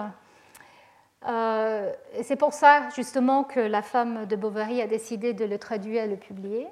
[1.24, 6.08] C'est pour ça justement que la femme de Bovary a décidé de le traduire et
[6.08, 6.68] le publier.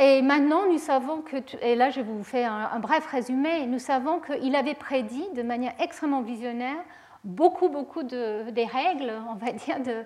[0.00, 4.20] Et maintenant, nous savons que, et là je vous fais un, bref résumé, nous savons
[4.20, 6.84] qu'il avait prédit de manière extrêmement visionnaire
[7.24, 10.04] beaucoup, beaucoup de, des règles, on va dire, de,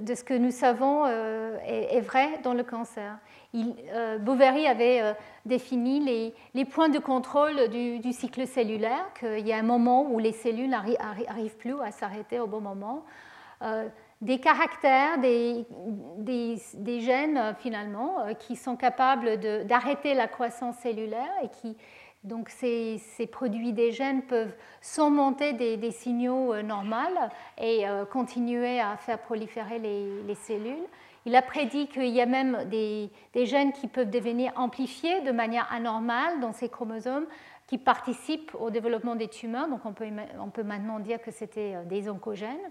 [0.00, 3.18] de, ce que nous savons euh, est, vrai dans le cancer.
[3.52, 5.12] Il, euh, Bovary avait euh,
[5.44, 10.18] défini les, les, points de contrôle du, cycle cellulaire, qu'il y a un moment où
[10.18, 13.04] les cellules n'arrivent plus à s'arrêter au bon moment.
[14.20, 15.64] Des caractères, des,
[16.18, 21.76] des, des, gènes finalement, qui sont capables d'arrêter la croissance cellulaire et qui
[22.24, 23.00] donc ces,
[23.30, 26.96] produits des gènes peuvent surmonter des, signaux euh, normaux
[27.58, 30.86] et euh, continuer à faire proliférer les, cellules.
[31.26, 33.10] Il a prédit qu'il y a même des,
[33.46, 37.26] gènes qui peuvent devenir amplifiés de manière anormale dans ces chromosomes
[37.66, 39.68] qui participent au développement des tumeurs.
[39.68, 40.08] Donc on peut,
[40.40, 42.70] on peut maintenant dire que c'était euh, des oncogènes.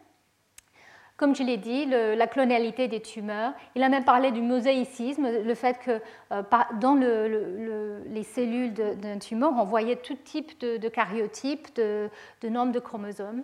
[1.18, 3.54] Comme je l'ai dit, la clonalité des tumeurs.
[3.74, 6.00] Il a même parlé du mosaïcisme, le fait que
[6.32, 6.44] euh,
[6.80, 12.80] dans les cellules d'un tumeur, on voyait tout type de, caryotypes, de, de, nombres de
[12.80, 13.44] chromosomes.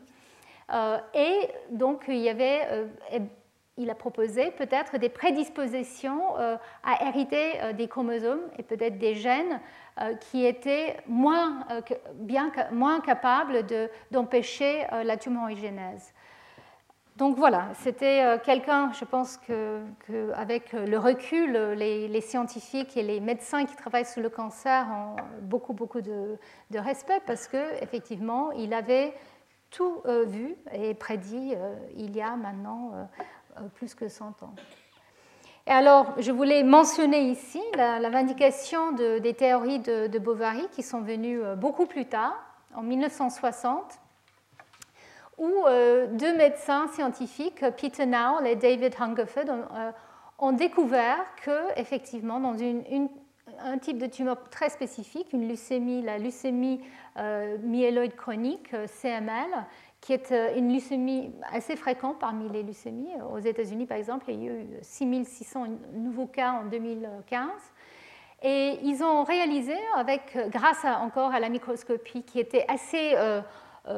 [0.72, 2.86] Euh, et donc, il, y avait, euh,
[3.78, 6.36] il a proposé peut-être des prédispositions
[6.84, 9.60] à hériter des chromosomes et peut-être des gènes
[10.30, 11.66] qui étaient moins,
[12.14, 13.66] bien, moins capables
[14.12, 16.13] d'empêcher la tumorigénèse.
[17.16, 23.66] Donc voilà, c'était euh, quelqu'un, je pense qu'avec le recul, les, scientifiques et les médecins
[23.66, 26.38] qui travaillent sur le cancer ont beaucoup, beaucoup de,
[26.74, 29.14] respect parce qu'effectivement, il avait
[29.70, 33.08] tout euh, vu et prédit euh, il y a maintenant
[33.76, 34.56] plus que 100 ans.
[35.68, 41.42] Et alors, je voulais mentionner ici la, vindication des théories de, Bovary qui sont venues
[41.58, 42.36] beaucoup plus tard,
[42.76, 44.00] en 1960
[45.38, 52.40] où euh, deux médecins scientifiques, Peter Nowell et David Hungerford, ont, euh, découvert que, effectivement,
[52.40, 52.56] dans
[53.60, 56.82] un type de tumeur très spécifique, une leucémie, la leucémie
[57.18, 59.66] euh, myéloïde chronique, CML,
[60.02, 63.14] qui est une leucémie assez fréquente parmi les leucémies.
[63.32, 67.48] Aux États-Unis, par exemple, il y a eu 6600 nouveaux cas en 2015.
[68.42, 69.76] Et ils ont réalisé,
[70.50, 73.16] grâce encore à la microscopie qui était assez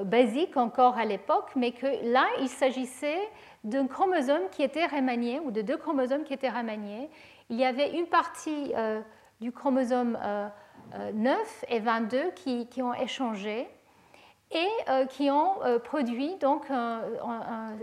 [0.04, 3.20] basique encore à l'époque, mais que là, il s'agissait
[3.64, 7.10] d'un chromosome qui était remanié, ou de deux chromosomes qui étaient remaniés.
[7.50, 9.02] Il y avait une partie euh,
[9.42, 10.18] du chromosome
[11.14, 13.68] 9 euh, et 22 qui, qui ont échangé
[14.52, 14.68] et
[15.10, 16.68] qui ont produit, donc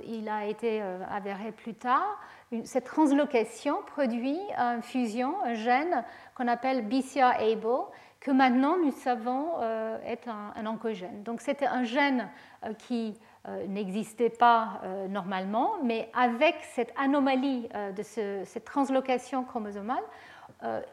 [0.07, 2.19] il a été avéré plus tard,
[2.65, 6.05] cette translocation produit une fusion, un gène
[6.37, 7.87] qu'on appelle BCR-ABL,
[8.23, 11.25] que maintenant nous savons euh, être un, oncogène.
[11.25, 12.29] Donc c'était un gène
[12.65, 20.05] euh, qui euh, n'existait pas normalement, mais avec cette anomalie de cette translocation chromosomale,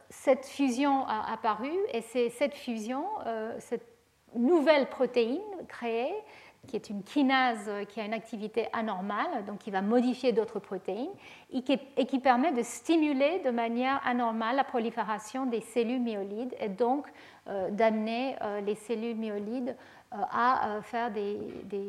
[0.10, 3.06] cette fusion a apparu et c'est cette fusion,
[3.60, 3.86] cette
[4.34, 6.16] nouvelle protéine créée,
[6.68, 11.10] qui est une kinase qui a une activité anormale, donc qui va modifier d'autres protéines,
[11.52, 17.08] et qui, permet de stimuler de manière anormale la prolifération des cellules myolides et donc
[17.48, 19.76] euh, d'amener euh, les cellules myolides
[20.14, 21.38] euh, à faire des,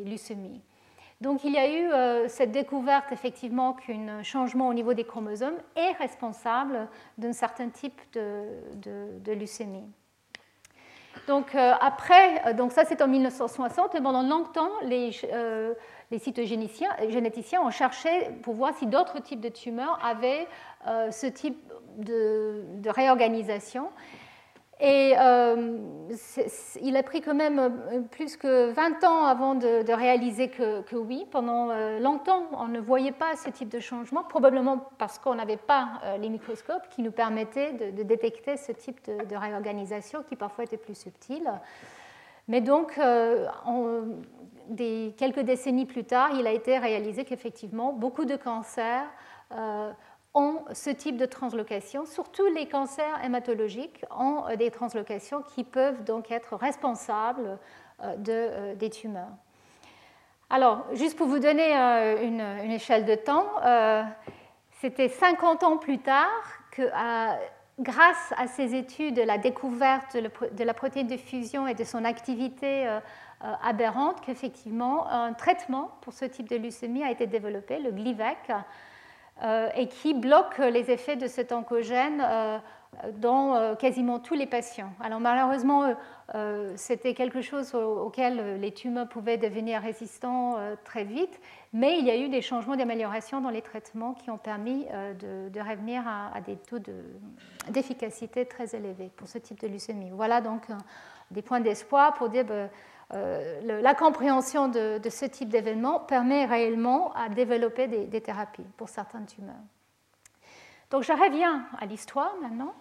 [0.07, 0.61] leucémies.
[1.21, 5.93] Donc il y a eu cette découverte effectivement qu'un changement au niveau des chromosomes est
[5.99, 9.85] responsable d'un certain type de leucémie.
[11.27, 15.75] Donc euh, après, euh, donc ça c'est en 1960, et pendant longtemps, les, euh,
[16.11, 18.09] les cytogénéticiens ont cherché
[18.43, 20.47] pour voir si d'autres types de tumeurs avaient
[21.11, 21.59] ce type
[21.99, 23.91] de réorganisation.
[24.83, 25.79] Et euh,
[26.81, 31.27] il a pris quand même euh, plus que 20 ans avant de, réaliser que, oui.
[31.31, 35.59] Pendant euh, longtemps, on ne voyait pas ce type de changement, probablement parce qu'on n'avait
[35.59, 40.79] pas les microscopes qui nous permettaient de, détecter ce type de, réorganisation qui parfois était
[40.79, 41.51] plus subtile.
[42.49, 42.99] Mais donc,
[44.77, 49.07] quelques décennies plus tard, il a été réalisé qu'effectivement, beaucoup de cancers
[50.35, 52.07] ont ce type de translocation.
[52.07, 57.59] Surtout les cancers hématologiques ont euh, des translocations qui peuvent donc être responsables
[58.03, 59.33] euh, euh, des tumeurs.
[60.49, 63.47] Alors, juste pour vous donner une, échelle de temps,
[64.81, 66.43] c'était 50 ans plus tard
[66.73, 66.91] que,
[67.79, 72.89] grâce à ces études, la découverte de la protéine de fusion et de son activité
[73.63, 78.51] aberrante, qu'effectivement un traitement pour ce type de leucémie a été développé, le Glivec,
[79.75, 82.59] et qui bloque les effets de cet oncogène euh,
[83.15, 84.93] dans quasiment tous les patients.
[85.01, 85.95] Alors malheureusement,
[86.75, 91.41] c'était quelque chose auquel les tumeurs pouvaient devenir résistants très vite,
[91.73, 94.87] mais il y a eu des changements d'amélioration dans les traitements qui ont permis
[95.21, 96.81] de, revenir à, des taux
[97.71, 100.11] d'efficacité très élevés pour ce type de leucémie.
[100.11, 100.67] Voilà donc
[101.31, 102.69] des points d'espoir pour dire que
[103.13, 109.27] ben, la compréhension de, ce type d'événement permet réellement à développer des thérapies pour certaines
[109.27, 109.57] tumeurs.
[110.91, 112.75] Donc je reviens à l'histoire maintenant.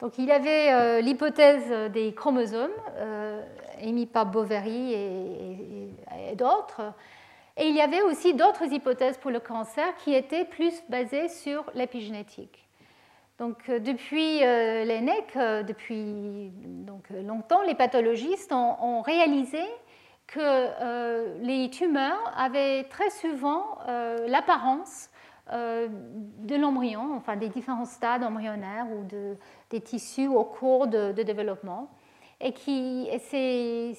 [0.00, 3.42] Donc il y avait euh, l'hypothèse des chromosomes euh,
[3.80, 6.92] émis par Boveri et, d'autres.
[7.56, 11.64] Et il y avait aussi d'autres hypothèses pour le cancer qui étaient plus basées sur
[11.74, 12.65] l'épigénétique.
[13.38, 19.62] Donc euh, depuis l'ENEC, depuis donc, longtemps, les pathologistes ont réalisé
[20.26, 23.78] que les tumeurs avaient très souvent
[24.26, 25.10] l'apparence
[25.52, 29.36] euh, de l'embryon, enfin des différents stades embryonnaires ou de,
[29.70, 31.88] des tissus au cours de, développement,
[32.40, 33.96] et qui ces,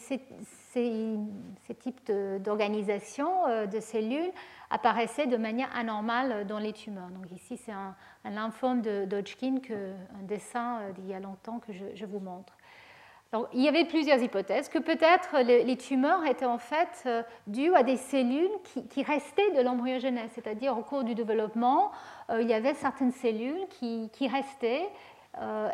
[1.79, 2.11] types
[2.41, 4.31] d'organisation de, de, cellules
[4.69, 7.09] apparaissaient de manière anormale dans les tumeurs.
[7.11, 7.95] Donc ici, c'est un,
[8.31, 12.53] lymphome de Hodgkin, un dessin euh, d'il y a longtemps que je, vous montre
[13.51, 17.83] il y avait plusieurs hypothèses, que peut-être les, tumeurs étaient en fait euh, dues à
[17.83, 21.91] des cellules qui, restaient de l'embryogenèse, c'est-à-dire au cours du développement,
[22.29, 24.87] euh, il y avait certaines cellules qui, restaient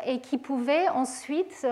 [0.04, 1.66] et qui pouvaient ensuite,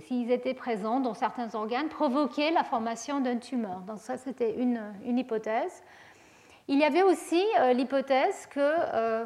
[0.00, 3.80] s'ils étaient présents dans certains organes, provoquer la formation d'une tumeur.
[3.86, 5.84] Donc ça, c'était une, hypothèse.
[6.66, 7.42] Il y avait aussi
[7.72, 9.24] l'hypothèse que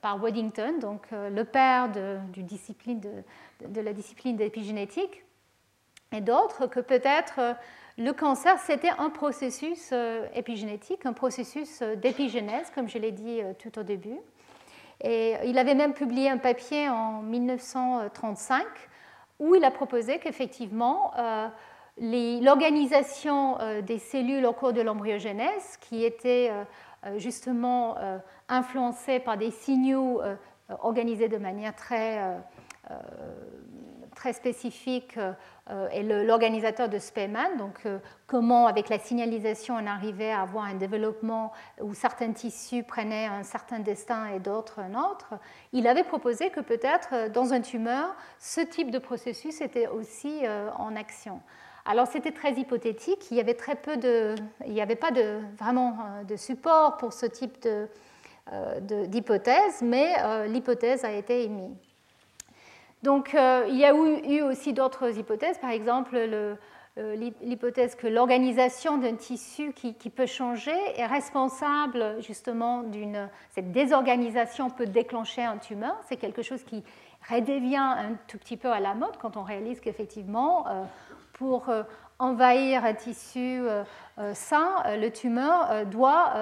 [0.00, 5.24] par Waddington, donc le père de, discipline de, la discipline d'épigénétique,
[6.12, 7.52] et d'autres que peut-être euh,
[7.98, 13.40] le cancer, c'était un processus euh, épigénétique, un processus euh, d'épigénèse, comme je l'ai dit
[13.58, 14.18] tout au début.
[15.02, 18.64] Et il avait même publié un papier en 1935
[19.38, 21.12] où il a proposé qu'effectivement,
[21.96, 26.50] l'organisation des cellules au cours de l'embryogénèse, qui était
[27.16, 27.96] justement
[28.48, 30.20] influencée par des signaux
[30.68, 32.20] organisés de manière très
[32.90, 32.94] euh,
[34.14, 35.16] très spécifique
[35.70, 40.64] euh, est l'organisateur de Spearman, donc euh, comment avec la signalisation on arrivait à avoir
[40.64, 45.34] un développement où certains tissus prenaient un certain destin et d'autres un autre,
[45.72, 50.42] il avait proposé que peut-être dans un tumeur, ce type de processus était aussi
[50.76, 51.40] en action.
[51.90, 54.34] Alors c'était très hypothétique, il avait de,
[54.66, 55.96] n'y avait pas de, vraiment
[56.28, 57.66] de support pour ce type
[58.82, 60.14] d'hypothèse, mais
[60.48, 61.74] l'hypothèse a été émise.
[63.02, 66.56] Donc euh, il y a eu aussi d'autres hypothèses, par exemple euh,
[67.42, 73.28] l'hypothèse que l'organisation d'un tissu qui, peut changer est responsable justement d'une...
[73.50, 75.96] Cette désorganisation peut déclencher un tumeur.
[76.08, 76.82] C'est quelque chose qui
[77.30, 80.82] redevient un tout petit peu à la mode quand on réalise qu'effectivement, euh,
[81.38, 81.70] pour
[82.18, 83.62] envahir un tissu
[84.34, 86.34] sain, le tumeur doit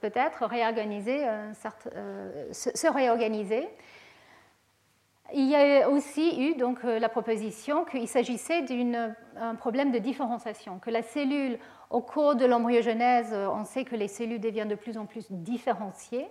[0.00, 1.26] peut-être réorganiser,
[2.52, 3.68] se réorganiser.
[5.34, 10.78] Il y a aussi eu donc euh, la proposition qu'il s'agissait d'un problème de différenciation,
[10.78, 14.74] que la cellule, au cours de l'embryogenèse, euh, on sait que les cellules deviennent de
[14.74, 16.28] plus en plus différenciées,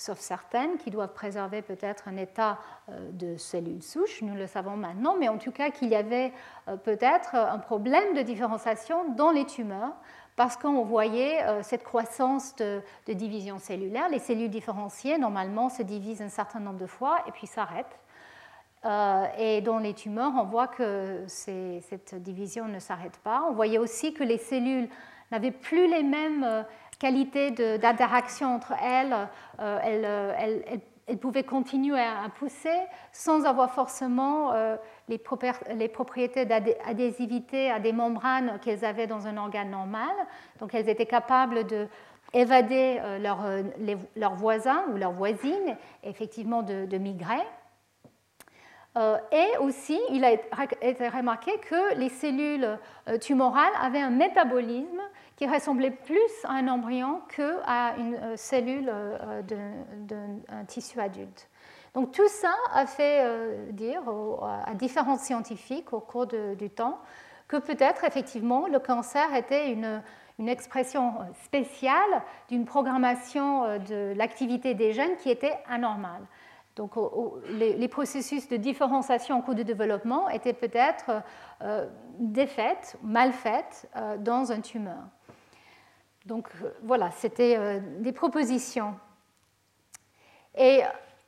[0.00, 4.76] sauf certaines qui doivent préserver peut-être un état euh, de cellules souches, nous le savons
[4.76, 6.32] maintenant, mais en tout cas qu'il y avait
[6.84, 9.94] peut-être un problème de différenciation dans les tumeurs,
[10.36, 14.08] parce qu'on voyait cette croissance de, division cellulaire.
[14.08, 17.98] Les cellules différenciées, normalement, se divisent un certain nombre de fois et puis s'arrêtent.
[18.84, 23.44] Euh, et dans les tumeurs, on voit que cette division ne s'arrête pas.
[23.48, 24.88] On voyait aussi que les cellules
[25.30, 26.62] n'avaient plus les mêmes euh,
[27.00, 29.16] qualités d'interaction entre elles.
[29.58, 30.32] Euh,
[31.08, 32.78] elles, pouvaient continuer à, pousser
[33.10, 34.52] sans avoir forcément
[35.08, 40.12] les, propriétés d'adhésivité à des membranes qu'elles avaient dans un organe normal.
[40.60, 41.88] Donc elles étaient capables de
[42.32, 43.00] évader
[44.14, 47.42] leurs voisins ou leurs voisines, effectivement de migrer.
[48.96, 52.76] Euh, et aussi, il a été remarqué que les cellules
[53.08, 55.00] euh, tumorales avaient un métabolisme
[55.36, 58.92] qui ressemblait plus à un embryon qu'à une euh, cellule
[59.46, 61.48] d'un tissu adulte.
[61.94, 64.02] Donc tout ça a fait dire
[64.66, 67.00] à différents scientifiques au cours du temps
[67.48, 70.00] que peut-être effectivement le cancer était une,
[70.38, 76.22] une expression spéciale d'une programmation de l'activité des gènes qui était anormale.
[76.76, 76.92] Donc
[77.48, 81.22] les, processus de différenciation en cours de développement étaient peut-être
[81.62, 81.86] euh,
[82.18, 85.02] défaits, mal faits euh, dans un tumeur.
[86.26, 88.94] Donc euh, voilà, c'était des propositions.
[90.56, 90.82] Et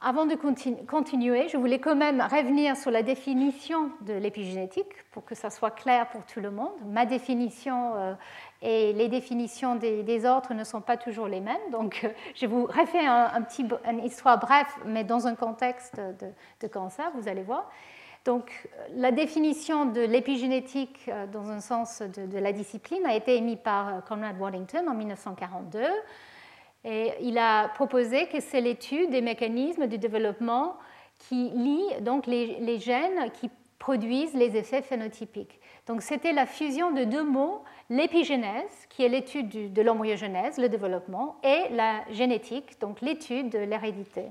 [0.05, 5.37] avant de continuer, je voulais quand même revenir sur la définition de l'épigénétique pour que
[5.37, 6.73] ça soit clair pour tout le monde.
[6.87, 8.15] Ma définition euh,
[8.63, 12.67] et les définitions des, autres ne sont pas toujours les mêmes, donc euh, je vous
[12.67, 16.01] refais un, petit, une histoire bref, mais dans un contexte
[16.61, 17.71] de, cancer, vous allez voir.
[18.25, 23.37] Donc, la définition de l'épigénétique euh, dans un sens de, de, la discipline a été
[23.37, 25.81] émise par Conrad Waddington en 1942.
[26.85, 30.77] Et il a proposé que c'est l'étude des mécanismes du développement
[31.19, 35.61] qui lient donc les, gènes qui produisent les effets phénotypiques.
[35.87, 41.37] Donc c'était la fusion de deux mots, l'épigénèse, qui est l'étude de l'embryogenèse, le développement,
[41.45, 44.25] et la génétique, donc l'étude de l'hérédité.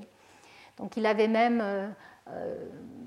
[0.78, 1.94] Donc il avait même
[2.34, 2.56] euh,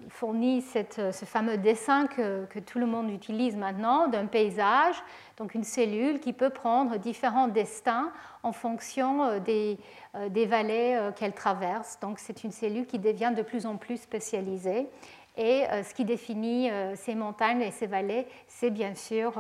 [0.05, 4.95] euh, fourni cette, ce fameux dessin que, tout le monde utilise maintenant d'un paysage,
[5.37, 8.13] donc une cellule qui peut prendre différents destins
[8.45, 9.77] en fonction euh, des,
[10.15, 11.99] euh, des vallées qu'elle traverse.
[12.01, 14.89] Donc c'est une cellule qui devient de plus en plus spécialisée.
[15.37, 19.33] Et ce qui définit ces montagnes et ces vallées, c'est bien sûr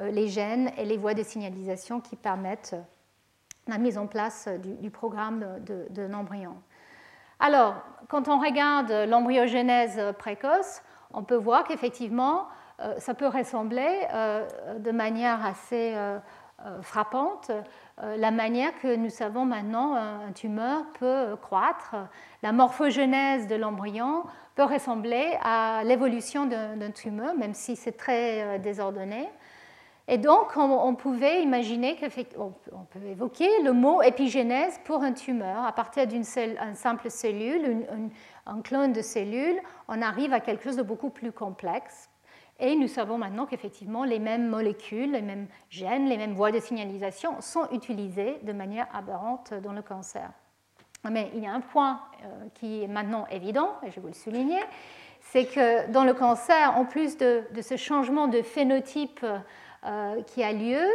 [0.00, 2.74] les gènes et les voies de signalisation qui permettent
[3.68, 4.48] la mise en place
[4.80, 6.54] du, programme de, de l'embryon.
[7.44, 7.74] Alors,
[8.06, 10.80] quand on regarde l'embryogenèse précoce,
[11.12, 12.46] on peut voir qu'effectivement,
[12.78, 14.46] euh, ça peut ressembler euh,
[14.78, 16.20] de manière assez euh,
[16.82, 17.50] frappante
[18.00, 21.96] la manière que nous savons maintenant un tumeur peut croître.
[22.44, 24.22] La morphogenèse de l'embryon
[24.54, 29.28] peut ressembler à l'évolution d'un tumeur, même si c'est très désordonné.
[30.08, 32.52] Et donc, on, pouvait imaginer qu'on
[32.90, 35.64] peut évoquer le mot épigénèse pour un tumeur.
[35.64, 37.86] À partir d'une simple cellule,
[38.46, 42.10] un clone de cellule, on arrive à quelque chose de beaucoup plus complexe.
[42.58, 46.60] Et nous savons maintenant qu'effectivement, les mêmes molécules, les mêmes gènes, les mêmes voies de
[46.60, 50.30] signalisation sont utilisées de manière aberrante dans le cancer.
[51.10, 54.06] Mais il y a un point euh, qui est maintenant évident, et je vais vous
[54.08, 54.60] le souligner,
[55.20, 59.24] c'est que dans le cancer, en plus de, ce changement de phénotype
[60.26, 60.86] qui a lieu,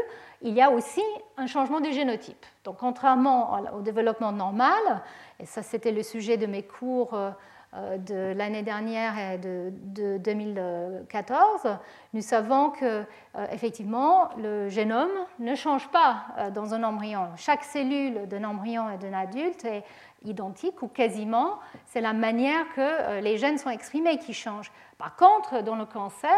[0.41, 1.03] il y a aussi
[1.38, 2.45] un changement du génotype.
[2.63, 5.01] Donc contrairement au développement normal,
[5.39, 11.77] et ça c'était le sujet de mes cours euh, de l'année dernière et de, 2014,
[12.13, 15.09] nous savons que euh, effectivement le génome
[15.39, 17.29] ne change pas dans un embryon.
[17.35, 19.83] Chaque cellule d'un embryon et d'un adulte est
[20.23, 21.59] identique ou quasiment.
[21.85, 24.71] C'est la manière que les gènes sont exprimés qui change.
[24.97, 26.31] Par contre, dans le cancer,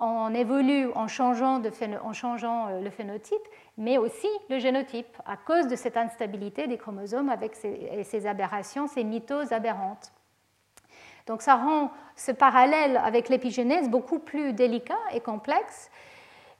[0.00, 3.36] on évolue en changeant, en euh, le phénotype,
[3.76, 9.04] mais aussi le génotype, à cause de cette instabilité des chromosomes avec ces, aberrations, ces
[9.04, 10.12] mitoses aberrantes.
[11.26, 15.90] Donc ça rend ce parallèle avec l'épigénèse beaucoup plus délicat et complexe.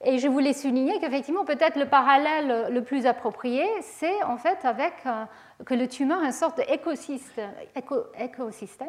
[0.03, 4.95] Et je voulais souligner qu'effectivement, peut-être le parallèle le plus approprié, c'est en fait avec
[5.07, 5.25] euh,
[5.65, 8.89] que le tumeur est une sorte d'écosystème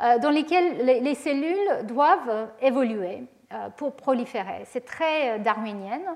[0.00, 3.24] euh, dans lequel les cellules doivent évoluer.
[3.52, 4.62] Euh, pour proliférer.
[4.66, 6.06] C'est très euh, darwinienne.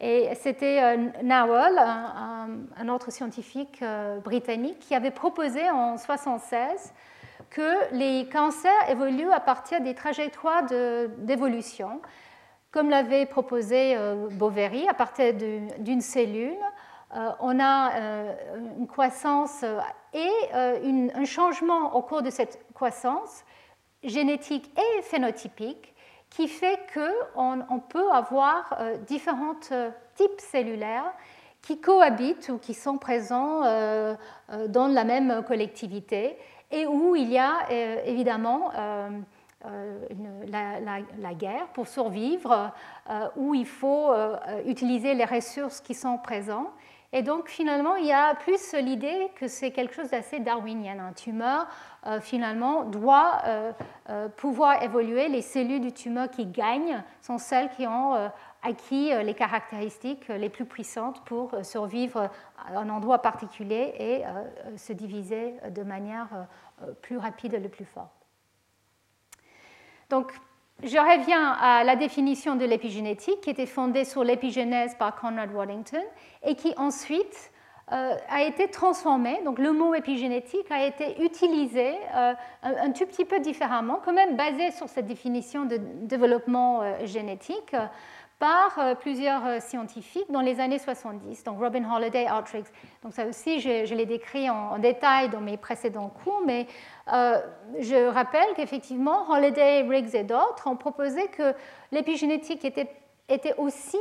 [0.00, 3.82] Et c'était euh, Nowell, un, autre scientifique
[4.22, 6.92] britannique, qui avait proposé en 1976
[7.48, 10.64] que les cancers évoluent à partir des trajectoires
[11.18, 12.02] d'évolution,
[12.70, 13.96] comme l'avait proposé
[14.32, 16.58] Boveri, à partir d'une cellule.
[17.40, 17.92] On a
[18.76, 19.64] une croissance
[20.12, 23.44] et un changement au cours de cette croissance
[24.02, 25.93] génétique et phénotypique
[26.34, 31.12] qui fait qu'on on peut avoir euh, différents euh, types cellulaires
[31.62, 34.14] qui cohabitent ou qui sont présents euh,
[34.68, 36.36] dans la même collectivité
[36.70, 37.70] et où il y a
[38.04, 38.72] évidemment
[39.62, 42.72] la, guerre pour survivre,
[43.36, 44.12] où il faut
[44.66, 46.68] utiliser les ressources qui sont présentes
[47.16, 50.98] et donc finalement, il y a plus l'idée que c'est quelque chose d'assez darwinien.
[50.98, 51.68] Un tumeur,
[52.06, 53.72] euh, finalement, doit euh,
[54.10, 55.28] euh, pouvoir évoluer.
[55.28, 58.30] Les cellules du tumeur qui gagnent sont celles qui ont
[58.62, 64.22] acquis les caractéristiques les plus puissantes pour survivre à un endroit particulier et
[64.78, 66.28] se diviser de manière
[67.02, 68.08] plus rapide et le plus fort.
[70.08, 70.32] Donc,
[70.82, 76.02] je reviens à la définition de l'épigénétique qui était fondée sur l'épigénèse par Conrad Waddington
[76.42, 77.52] et qui ensuite
[77.88, 79.40] a été transformée.
[79.44, 82.32] Donc le mot épigénétique a été utilisé euh,
[82.62, 87.74] un, tout petit peu différemment, quand même basé sur cette définition de développement euh, génétique
[88.38, 92.64] par euh, plusieurs euh, scientifiques dans les années 70, donc Robin Holliday, Artrix.
[93.02, 96.66] Donc ça aussi, je, l'ai décrit en, détail dans mes précédents cours, mais
[97.12, 97.40] euh,
[97.78, 101.54] je rappelle qu'effectivement, Holliday, Riggs et d'autres ont proposé que
[101.92, 102.90] l'épigénétique était,
[103.28, 103.98] était aussi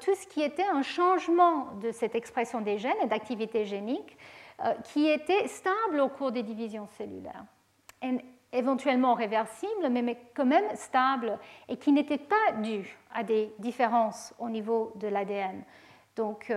[0.00, 4.16] tout ce qui était un changement de cette expression des gènes et d'activité génique
[4.84, 7.44] qui était stable au cours des divisions cellulaires.
[8.52, 14.48] Éventuellement réversible, mais quand même stable, et qui n'était pas due à des différences au
[14.48, 15.62] niveau de l'ADN.
[16.14, 16.52] Donc,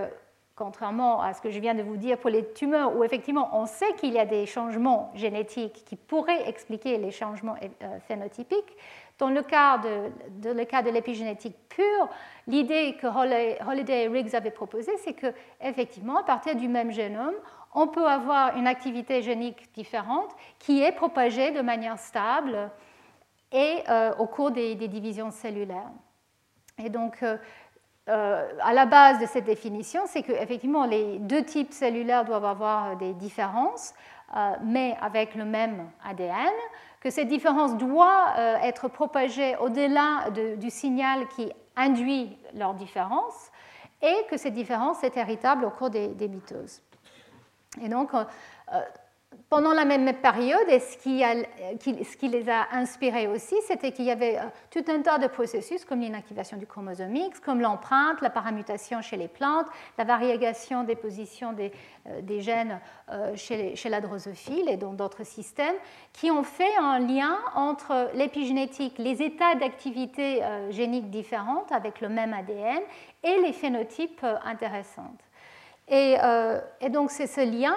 [0.55, 3.65] contrairement à ce que je viens de vous dire pour les tumeurs, où effectivement on
[3.65, 8.77] sait qu'il y a des changements génétiques qui pourraient expliquer les changements euh, phénotypiques,
[9.19, 12.09] dans le cas de, l'épigénétique pure,
[12.47, 17.35] l'idée que Holiday et Riggs avaient proposée, c'est qu'effectivement, à partir du même génome,
[17.75, 22.71] on peut avoir une activité génique différente qui est propagée de manière stable
[23.51, 25.91] et euh, au cours des, divisions cellulaires.
[26.83, 27.37] Et donc, euh,
[28.09, 32.97] euh, à la base de cette définition, c'est qu'effectivement, les deux types cellulaires doivent avoir
[32.97, 33.93] des différences,
[34.63, 36.51] mais avec le même ADN,
[37.03, 43.51] que cette différence doit euh, être propagée au-delà du signal qui induit leur différence,
[44.01, 46.81] et que cette différence est héritable au cours des, des mitoses.
[47.81, 48.11] Et donc,
[49.49, 54.37] pendant la même période, et ce qui, les a inspirés aussi, c'était qu'il y avait
[54.37, 59.01] euh, tout un tas de processus comme l'inactivation du chromosome X, comme l'empreinte, la paramutation
[59.01, 59.67] chez les plantes,
[59.97, 61.71] la variégation des positions des,
[62.07, 62.79] euh, gènes
[63.09, 65.75] euh, chez, la drosophile et donc d'autres systèmes,
[66.13, 72.33] qui ont fait un lien entre l'épigénétique, les états d'activité génique différentes avec le même
[72.33, 72.81] ADN
[73.23, 75.13] et les phénotypes intéressants.
[75.89, 76.17] Et
[76.89, 77.75] donc c'est ce lien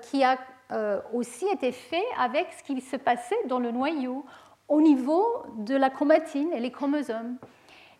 [0.00, 0.38] qui a
[0.70, 4.24] euh, aussi été fait avec ce qui se passait dans le noyau
[4.68, 5.24] au niveau
[5.56, 7.38] de la chromatine et les chromosomes.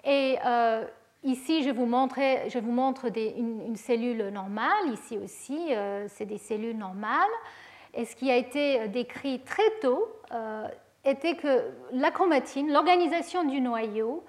[0.05, 0.85] Et euh,
[1.25, 4.93] ici, je vous montre, je vous montre une, cellule normale.
[4.93, 7.17] Ici aussi, euh, c'est des cellules normales.
[7.95, 10.07] Et ce qui a été décrit très tôt
[11.05, 14.23] était que la chromatine, l'organisation du noyau,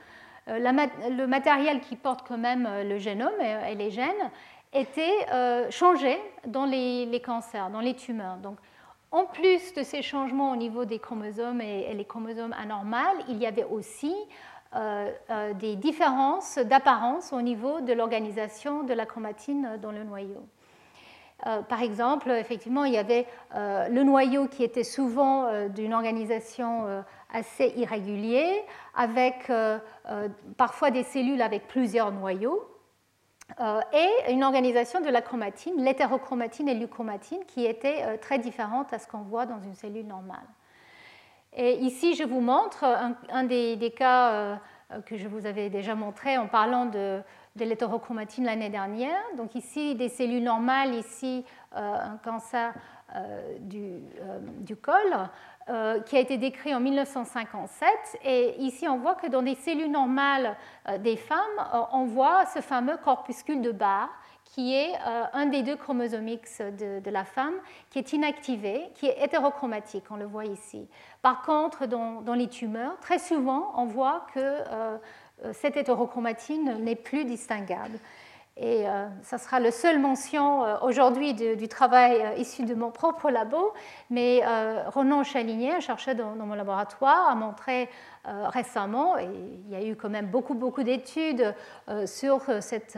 [0.48, 4.32] le matériel qui porte quand même le génome et les gènes,
[4.74, 8.38] était euh, changé dans les, cancers, dans les tumeurs.
[8.38, 8.58] Donc,
[9.12, 13.48] en plus de ces changements au niveau des chromosomes et, les chromosomes anormales, il y
[13.48, 14.14] avait aussi
[14.76, 20.46] euh, euh, des différences d'apparence au niveau de l'organisation de la chromatine dans le noyau.
[21.68, 27.04] par exemple, effectivement, il y avait le noyau qui était souvent d'une organisation
[27.34, 28.62] assez irrégulière,
[28.94, 29.50] avec
[30.58, 32.62] parfois des cellules avec plusieurs noyaux.
[33.60, 38.94] Euh, et une organisation de la chromatine, l'hétérochromatine et l'euchromatine, qui était euh, très différente
[38.94, 40.48] à ce qu'on voit dans une cellule normale.
[41.54, 42.86] Et ici, je vous montre
[43.30, 44.56] un, des, cas euh,
[45.06, 47.22] que je vous avais déjà montré en parlant de,
[47.56, 49.20] l'hétérochromatine l'année dernière.
[49.36, 51.44] Donc ici, des cellules normales, ici,
[51.74, 52.74] un cancer
[53.60, 55.30] du, col.
[55.70, 57.88] Euh, qui a été décrit en 1957.
[58.26, 60.58] Et ici, on voit que dans des cellules normales
[60.88, 64.10] euh, des femmes, euh, on voit ce fameux corpuscule de Barr,
[64.46, 64.94] qui est
[65.34, 67.54] un des deux chromosomes X de, la femme,
[67.92, 70.88] qui est inactivé, qui est hétérochromatique, on le voit ici.
[71.22, 74.64] Par contre, dans, dans les tumeurs, très souvent, on voit que
[75.54, 78.00] cette hétérochromatine n'est plus distinguable.
[78.62, 82.92] Et euh, ça sera la seule mention euh, aujourd'hui du, travail euh, issu de mon
[82.92, 83.74] propre labo.
[84.10, 84.42] Mais
[84.88, 87.90] Ronan Chalinier, un chercheur dans, mon laboratoire, a montré
[88.26, 89.30] récemment, et
[89.66, 91.56] il y a eu quand même beaucoup, beaucoup d'études
[92.06, 92.98] sur cette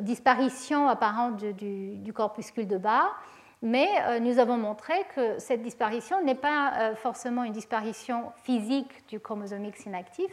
[0.00, 3.20] disparition apparente du, corpuscule de Barr.
[3.62, 3.88] Mais
[4.20, 9.86] nous avons montré que cette disparition n'est pas forcément une disparition physique du chromosome X
[9.86, 10.30] inactif,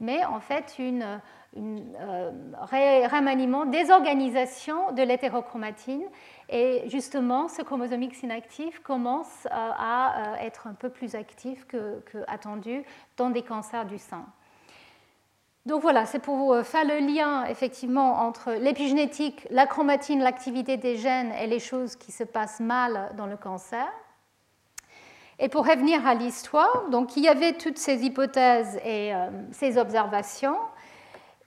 [0.00, 1.20] mais en fait une
[1.56, 1.60] un
[2.00, 2.30] euh,
[4.92, 6.04] de l'hétérochromatine.
[6.48, 11.66] Et justement, ce chromosome X inactif commence euh, à euh, être un peu plus actif
[11.66, 12.84] que, attendu
[13.16, 14.24] dans des cancers du sein.
[15.66, 21.30] Donc voilà, c'est pour faire le lien effectivement entre l'épigénétique, la chromatine, l'activité des gènes
[21.32, 23.86] et les choses qui se passent mal dans le cancer.
[25.38, 29.12] Et pour revenir à l'histoire, donc il y avait toutes ces hypothèses et
[29.52, 30.56] ces observations.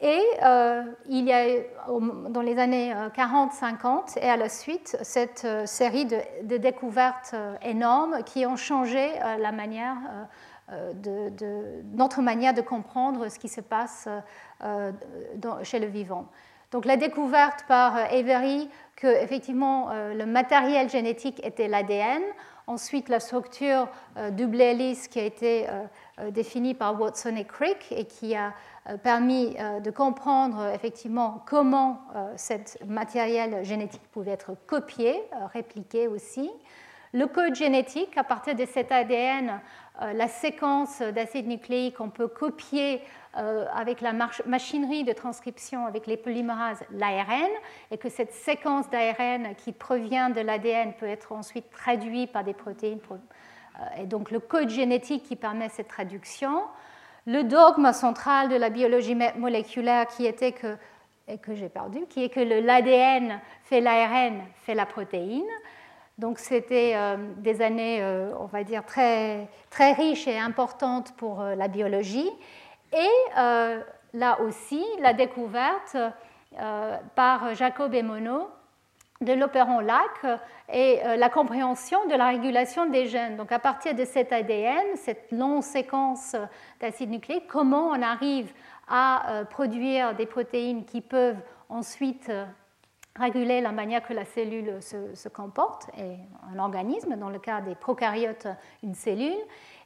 [0.03, 1.59] Et euh, il y a
[2.29, 8.23] dans les années 40-50 euh, et à la suite cette euh, série de, découvertes énormes
[8.25, 9.11] qui ont changé
[11.93, 14.07] notre manière de comprendre ce qui se passe
[15.63, 16.25] chez le vivant.
[16.71, 22.21] Donc la découverte par Avery que effectivement le matériel génétique était l'ADN,
[22.67, 23.87] ensuite la structure
[24.31, 25.67] double hélice qui a été
[26.29, 28.53] définie par Watson et Crick et qui a
[29.03, 32.01] permis euh, de comprendre euh, effectivement comment
[32.35, 32.53] ce
[32.85, 35.21] matériel génétique pouvait être copié,
[35.53, 36.49] répliqué aussi.
[37.13, 39.59] Le code génétique, à partir de cet ADN,
[40.01, 43.01] euh, la séquence d'acide nucléique, on peut copier
[43.37, 44.13] euh, avec la
[44.45, 47.49] machinerie de transcription avec les polymérases l'ARN
[47.91, 52.53] et que cette séquence d'ARN qui provient de l'ADN peut être ensuite traduite par des
[52.53, 52.99] protéines.
[53.11, 56.63] Euh, et donc le code génétique qui permet cette traduction.
[57.25, 60.77] Le dogme central de la biologie moléculaire qui était que,
[61.27, 65.43] et que j'ai perdu, qui est que l'ADN fait l'ARN, fait la protéine.
[66.17, 68.03] Donc c'était euh, des années,
[68.39, 72.29] on va dire, très, très riches et importantes pour la biologie.
[72.93, 73.81] Et euh,
[74.13, 75.95] là aussi, la découverte
[76.59, 78.47] euh, par Jacob et Monod
[79.21, 80.39] de l'opéron LAC
[80.71, 83.37] et euh, la compréhension de la régulation des gènes.
[83.37, 86.35] Donc à partir de cet ADN, cette longue séquence
[86.79, 88.51] d'acide nucléique, comment on arrive
[88.89, 92.29] à produire des protéines qui peuvent ensuite
[93.15, 96.15] réguler la manière que la cellule se, comporte, et
[96.53, 98.47] un organisme, dans le cas des prokaryotes,
[98.83, 99.37] une cellule,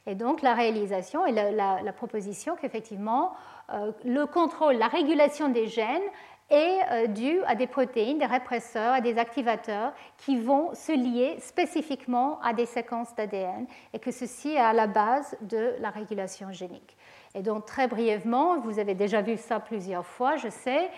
[0.06, 3.32] et donc la réalisation et la, proposition qu'effectivement
[3.72, 6.02] euh, le contrôle, la régulation des gènes
[6.50, 11.36] est euh, due à des protéines, des répresseurs, à des activateurs qui vont se lier
[11.40, 16.52] spécifiquement à des séquences d'ADN et que ceci est à la base de la régulation
[16.52, 16.96] génique.
[17.34, 20.88] Et donc très brièvement, vous avez déjà vu ça plusieurs fois, je sais,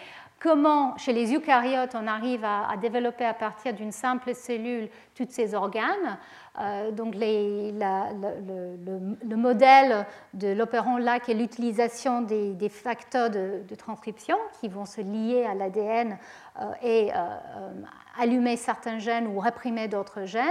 [0.41, 5.55] comment chez les eucaryotes on arrive à, développer à partir d'une simple cellule tous ces
[5.55, 6.19] organes.
[6.61, 7.71] Euh, donc le,
[9.37, 15.55] modèle de l'opéron LAC est l'utilisation des, facteurs de, transcription qui vont se lier à
[15.55, 16.19] l'ADN
[16.61, 17.17] euh, et euh,
[18.19, 20.43] allumer certains gènes ou réprimer d'autres gènes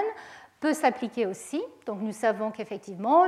[0.59, 1.61] peut s'appliquer aussi.
[1.85, 3.25] Donc nous savons qu'effectivement,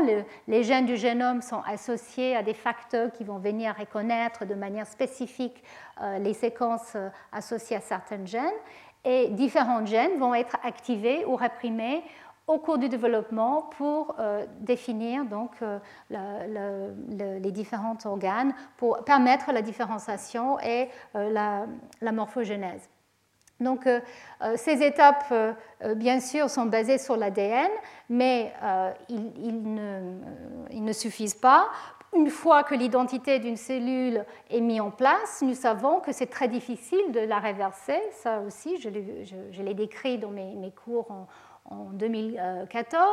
[0.47, 4.87] les gènes du génome sont associés à des facteurs qui vont venir reconnaître de manière
[4.87, 5.63] spécifique
[6.01, 8.45] euh, les séquences euh, associées à certains gènes.
[9.05, 12.03] Et différents gènes vont être activés ou réprimés
[12.47, 15.51] au cours du développement pour euh, définir donc,
[16.09, 21.67] les différents organes, pour permettre la différenciation et la,
[22.01, 22.89] la morphogénèse.
[23.59, 23.99] Donc, euh,
[24.41, 25.53] euh, ces étapes, euh,
[25.95, 27.69] bien sûr, sont basées sur l'ADN,
[28.09, 28.53] mais
[29.09, 29.73] ils,
[30.83, 31.69] ne, suffisent pas.
[32.15, 36.47] Une fois que l'identité d'une cellule est mise en place, nous savons que c'est très
[36.47, 37.99] difficile de la réverser.
[38.11, 41.27] Ça aussi, je l'ai décrit dans mes, cours en,
[41.65, 43.05] en 2014.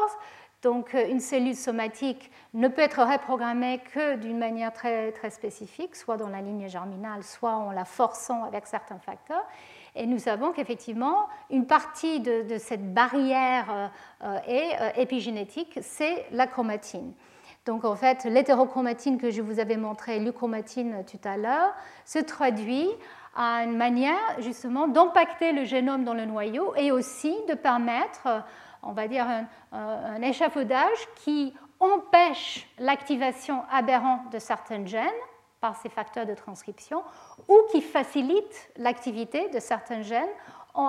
[0.63, 6.17] Donc, une cellule somatique ne peut être reprogrammée que d'une manière très, très spécifique, soit
[6.17, 9.45] dans la ligne germinale, soit en la forçant avec certains facteurs.
[9.97, 13.91] Et nous savons qu'effectivement, une partie de, cette barrière
[14.23, 17.15] euh, est euh, épigénétique, c'est la chromatine.
[17.65, 21.75] Donc en fait, l'hétérochromatine que je vous avais montré, l'euchromatine tout à l'heure,
[22.05, 22.89] se traduit
[23.35, 28.29] à une manière justement d'impacter le génome dans le noyau et aussi de permettre,
[28.83, 35.09] on va dire, un, un échafaudage qui empêche l'activation aberrante de certains gènes
[35.67, 37.03] par ces facteurs de transcription
[37.49, 40.37] ou qui facilitent l'activité de certains gènes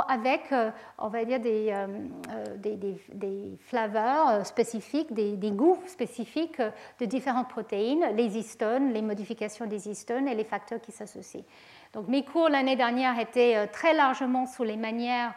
[0.07, 1.88] avec, euh, on va dire, des, euh,
[2.32, 6.61] euh, des, des, flaveurs spécifiques, des, goûts spécifiques
[6.99, 11.45] de différentes protéines, les histones, les modifications des histones et les facteurs qui s'associent.
[11.93, 15.34] Donc mes cours l'année dernière étaient très largement sur les manières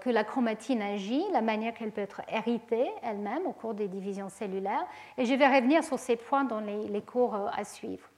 [0.00, 4.28] que la chromatine agit, la manière qu'elle peut être héritée elle-même au cours des divisions
[4.28, 4.86] cellulaires.
[5.18, 8.08] Et je vais revenir sur ces points dans les, les cours à suivre.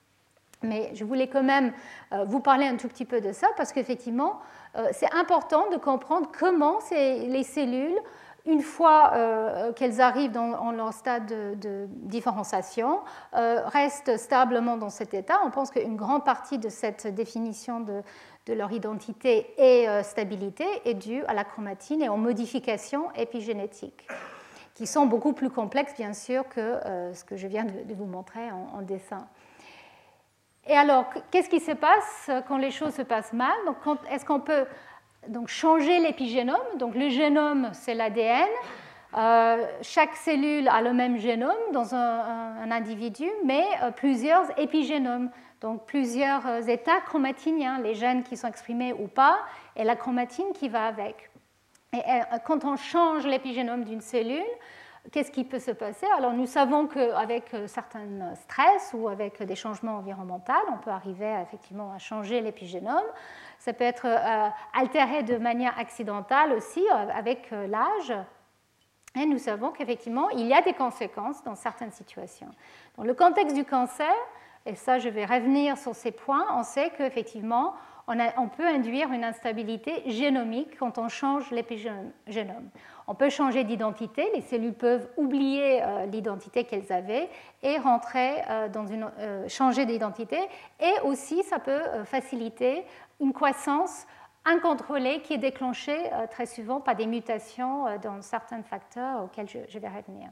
[0.62, 1.72] Mais je voulais quand même
[2.12, 4.40] euh, vous parler un tout petit peu de ça parce qu'effectivement,
[4.76, 7.98] euh, c'est important de comprendre comment les cellules,
[8.46, 13.00] une fois euh, qu'elles arrivent dans leur stade de, différenciation,
[13.32, 15.34] restent stablement dans cet état.
[15.44, 18.02] On pense qu'une grande partie de cette définition de,
[18.46, 24.06] de leur identité et stabilité est due à la chromatine et aux modifications épigénétiques
[24.74, 26.78] qui sont beaucoup plus complexes, bien sûr, que
[27.14, 29.26] ce que je viens de, vous montrer en dessin.
[30.68, 33.54] Et alors, qu'est-ce qui se passe quand les choses se passent mal?
[34.10, 34.66] Est-ce qu'on peut
[35.28, 36.56] donc, changer l'épigénome?
[36.78, 38.48] Donc, le génome, c'est l'ADN.
[39.16, 45.86] Euh, chaque cellule a le même génome dans un, individu, mais euh, plusieurs épigénomes, donc
[45.86, 49.38] plusieurs euh, états chromatiniens, les gènes qui sont exprimés ou pas,
[49.74, 51.30] et la chromatine qui va avec.
[51.94, 52.00] Et
[52.44, 54.42] quand on change l'épigénome d'une cellule,
[55.12, 56.06] qu'est-ce qui peut se passer?
[56.16, 61.34] Alors nous savons qu'avec euh, certains stress ou avec des changements environnementaux, on peut arriver
[61.42, 63.04] effectivement à changer l'épigénome.
[63.58, 68.12] Ça peut être euh, altéré de manière accidentale aussi euh, avec l'âge.
[69.18, 72.50] Et nous savons qu'effectivement, il y a des conséquences dans certaines situations.
[72.96, 74.12] Dans le contexte du cancer,
[74.66, 77.74] et ça je vais revenir sur ces points, on sait qu'effectivement,
[78.08, 82.70] on, peut induire une instabilité génomique quand on change l'épigénome.
[83.08, 87.28] On peut changer d'identité, les cellules peuvent oublier euh, l'identité qu'elles avaient
[87.62, 90.38] et rentrer euh, dans une, euh, changer d'identité.
[90.80, 92.84] Et aussi, ça peut faciliter
[93.20, 94.06] une croissance
[94.44, 95.98] incontrôlée qui est déclenchée
[96.30, 100.28] très souvent par des mutations dans certains facteurs auxquels je, je vais revenir.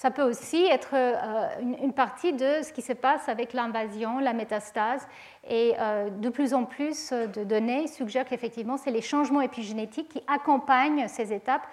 [0.00, 4.32] Ça peut aussi être euh, une partie de ce qui se passe avec l'invasion, la
[4.32, 5.06] métastase.
[5.46, 10.22] Et euh, de plus en plus de données suggèrent qu'effectivement, c'est les changements épigénétiques qui
[10.26, 11.66] accompagnent ces étapes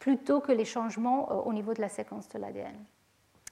[0.00, 2.74] plutôt que les changements euh, au niveau de la séquence de l'ADN.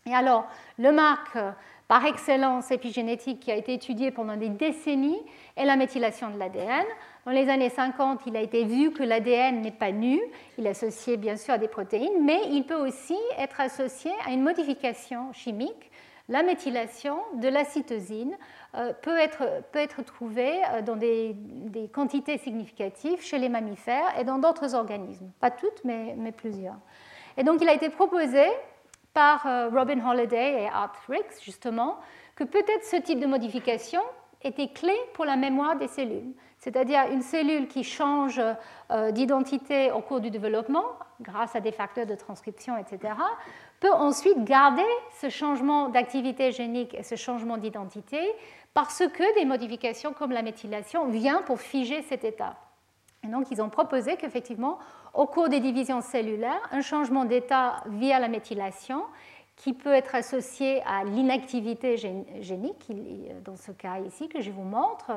[0.06, 1.38] Et alors, le marque
[1.86, 5.22] par excellence épigénétique qui a été étudié pendant des décennies
[5.54, 6.84] est la méthylation de l'ADN.
[7.26, 10.20] Dans les années 50, il a été vu que l'ADN n'est pas nu,
[10.58, 14.30] il est associé bien sûr à des protéines, mais il peut aussi être associé à
[14.30, 15.90] une modification chimique.
[16.28, 18.36] La méthylation de la cytosine
[18.76, 24.38] euh, peut, être, trouvée euh, dans des, des, quantités significatives chez les mammifères et dans
[24.38, 25.28] d'autres organismes.
[25.40, 26.78] Pas toutes, mais, mais, plusieurs.
[27.36, 28.44] Et donc il a été proposé
[29.14, 31.96] par euh, Robin Holliday et Art Ricks, justement,
[32.36, 34.02] que peut-être ce type de modification
[34.42, 36.34] était clé pour la mémoire des cellules
[36.66, 38.42] c'est-à-dire une cellule qui change
[38.90, 40.84] euh, d'identité au cours du développement,
[41.20, 43.14] grâce à des facteurs de transcription, etc.,
[43.78, 44.82] peut ensuite garder
[45.20, 48.18] ce changement d'activité génique et ce changement d'identité
[48.74, 52.56] parce que des modifications comme la méthylation viennent pour figer cet état.
[53.22, 54.80] Et donc, ils ont proposé qu'effectivement,
[55.14, 59.04] au cours des divisions cellulaires, un changement d'état via la méthylation
[59.54, 61.96] qui peut être associé à l'inactivité
[62.40, 62.90] génique,
[63.44, 65.12] dans ce cas ici que je vous montre,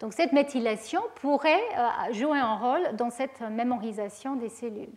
[0.00, 4.92] donc cette méthylation pourrait euh, jouer un rôle dans cette mémorisation des cellules.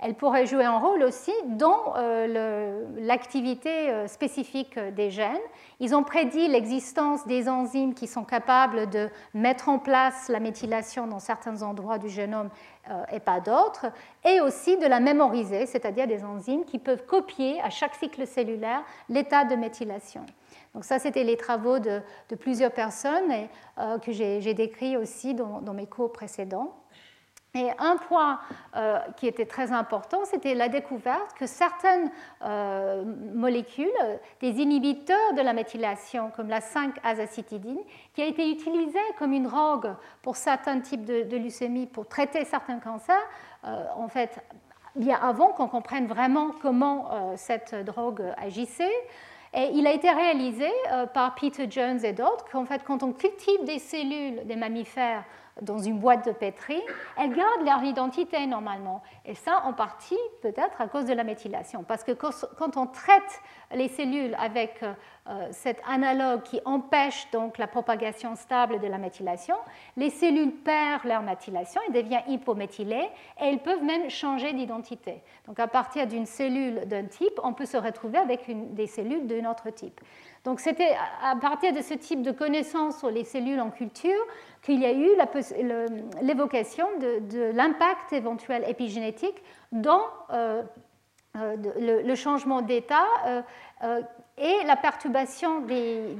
[0.00, 5.36] Elle pourrait jouer un rôle aussi dans euh, l'activité euh, spécifique des gènes.
[5.80, 11.08] Ils ont prédit l'existence des enzymes qui sont capables de mettre en place la méthylation
[11.08, 12.50] dans certains endroits du génome
[13.12, 13.92] et pas d'autres,
[14.24, 18.82] et aussi de la mémoriser, c'est-à-dire des enzymes qui peuvent copier à chaque cycle cellulaire
[19.10, 20.24] l'état de méthylation.
[20.78, 22.00] Donc ça, c'était les travaux de,
[22.38, 23.32] plusieurs personnes
[23.78, 26.72] euh, que j'ai décrits aussi dans, mes cours précédents.
[27.52, 28.38] Et un point
[28.76, 32.12] euh, qui était très important, c'était la découverte que certaines
[32.44, 33.02] euh,
[33.34, 33.90] molécules,
[34.40, 37.80] des inhibiteurs de la méthylation, comme la 5-azacitidine,
[38.14, 42.44] qui a été utilisée comme une drogue pour certains types de, de leucémie, pour traiter
[42.44, 43.28] certains cancers,
[43.64, 44.38] en fait,
[44.94, 48.94] bien avant qu'on comprenne vraiment comment cette drogue agissait.
[49.54, 53.12] Et il a été réalisé euh, par Peter Jones et d'autres qu'en fait, quand on
[53.12, 55.24] cultive des cellules des mammifères
[55.62, 56.80] dans une boîte de pétri,
[57.16, 59.02] elles gardent leur identité normalement.
[59.24, 61.84] Et ça, en partie, peut-être à cause de la méthylation.
[61.84, 63.40] Parce que quand on traite
[63.74, 69.56] les cellules avec euh, cet analogue qui empêche donc la propagation stable de la méthylation,
[69.96, 73.08] les cellules perdent leur méthylation et deviennent hypométhylées
[73.40, 75.22] et elles peuvent même changer d'identité.
[75.46, 79.26] Donc à partir d'une cellule d'un type, on peut se retrouver avec une, des cellules
[79.26, 80.00] d'un autre type.
[80.44, 84.24] Donc c'était à partir de ce type de connaissances sur les cellules en culture
[84.62, 85.10] qu'il y a eu
[86.22, 90.62] l'évocation de, l'impact éventuel épigénétique dans euh,
[91.36, 93.06] euh, le, changement d'état
[93.82, 94.02] euh,
[94.38, 96.16] et la perturbation des,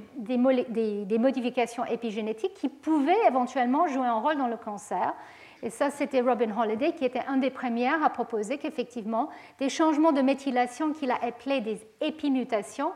[1.18, 5.14] modifications épigénétiques qui pouvaient éventuellement jouer un rôle dans le cancer.
[5.62, 10.12] Et ça, c'était Robin Holliday qui était un des premiers à proposer qu'effectivement, des changements
[10.12, 12.92] de méthylation qu'il a appelés des épimutations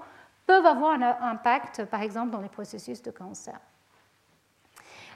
[0.47, 3.59] peuvent avoir un impact, par exemple, dans les processus de cancer.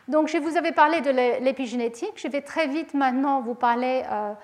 [0.09, 2.13] Donc, je vous avais parlé de l'épigénétique.
[2.17, 4.35] Je vais très vite maintenant vous parler euh,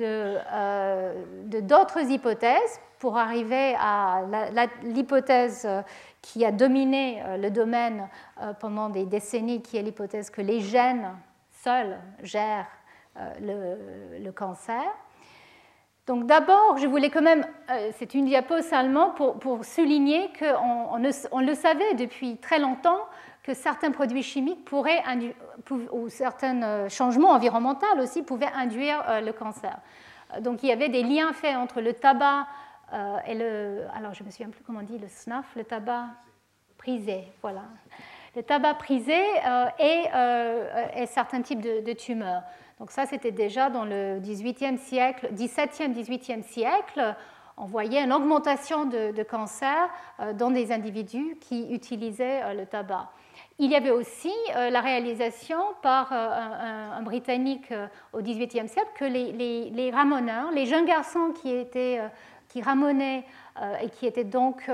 [0.00, 4.22] euh, de d'autres hypothèses pour arriver à
[4.82, 5.82] l'hypothèse euh,
[6.22, 8.08] qui a dominé le domaine
[8.60, 11.10] pendant des décennies, qui est l'hypothèse que les gènes
[11.50, 12.70] seuls gèrent
[13.40, 14.82] le, cancer.
[16.06, 17.46] Donc d'abord, je voulais quand même,
[17.92, 20.98] c'est une diapo seulement pour, souligner qu'on
[21.30, 23.00] on le savait depuis très longtemps
[23.42, 25.02] que certains produits chimiques pourraient
[25.90, 29.78] ou certains euh, changements environnementaux aussi pouvaient induire euh, le cancer.
[30.40, 32.46] Donc il y avait des liens faits entre le tabac
[32.92, 33.84] euh, et le.
[33.94, 36.06] Alors je me souviens plus comment on dit le snuff, le tabac
[36.78, 37.62] prisé, voilà.
[38.34, 39.20] Le tabac prisé
[39.78, 42.42] et, certains types de, tumeurs.
[42.82, 47.14] Donc ça, c'était déjà dans le 18e siècle, 17e, 18e siècle
[47.58, 49.88] on voyait une augmentation de, de cancer
[50.34, 53.10] dans des individus qui utilisaient le tabac.
[53.58, 58.90] Il y avait aussi euh, la réalisation par euh, un, Britannique euh, au XVIIIe siècle
[58.96, 62.00] que les, ramoneurs, les jeunes garçons qui, étaient,
[62.48, 64.68] qui et qui étaient donc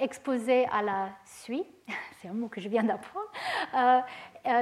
[0.00, 1.64] exposés à la suie,
[2.22, 3.28] c'est un mot que je viens d'apprendre,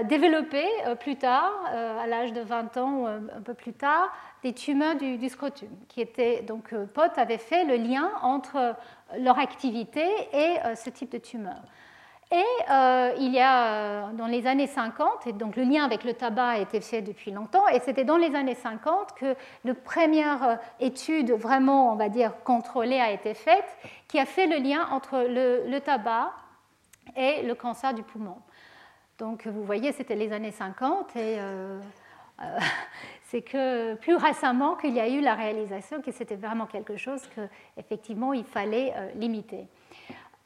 [0.08, 0.64] développé
[1.00, 4.12] plus tard, à l'âge de 20 ans, un peu plus tard,
[4.42, 5.68] des tumeurs du, scrotum.
[5.88, 8.74] Qui étaient, donc, Pott avait fait le lien entre
[9.18, 11.62] leur activité et ce type de tumeur.
[12.30, 16.04] Et euh, il y a euh, dans les années 50, et donc le lien avec
[16.04, 19.74] le tabac a été fait depuis longtemps, et c'était dans les années 50 que la
[19.74, 23.64] première euh, étude vraiment, on va dire, contrôlée a été faite,
[24.08, 26.30] qui a fait le lien entre le, tabac
[27.16, 28.36] et le cancer du poumon.
[29.18, 31.38] Donc vous voyez, c'était les années 50, et
[33.24, 37.22] c'est que plus récemment qu'il y a eu la réalisation que c'était vraiment quelque chose
[37.34, 39.66] qu'effectivement il fallait limiter.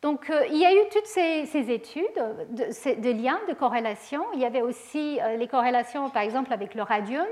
[0.02, 2.02] Donc, euh, il y a eu toutes ces, études
[2.50, 4.24] de, liens, de corrélations.
[4.34, 7.26] Il y avait aussi euh, les corrélations, par exemple, avec le radium,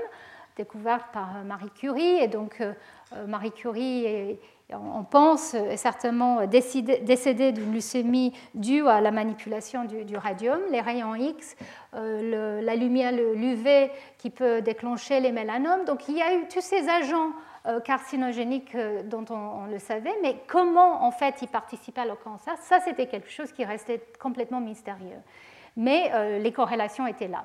[0.55, 2.23] découvertes par euh, Marie Curie.
[2.23, 2.63] Et donc,
[3.27, 4.39] Marie Curie,
[4.73, 11.15] on pense, est certainement décédée d'une leucémie due à la manipulation du, radium, les rayons
[11.15, 11.55] X,
[11.93, 15.85] la lumière, l'UV qui peut déclencher les mélanomes.
[15.85, 17.31] Donc, il y a eu tous ces agents
[17.67, 22.57] euh, carcinogénique euh, dont on, le savait, mais comment en fait il participait au cancer,
[22.57, 25.19] ça c'était quelque chose qui restait complètement mystérieux.
[25.77, 27.43] Mais euh, les corrélations étaient là.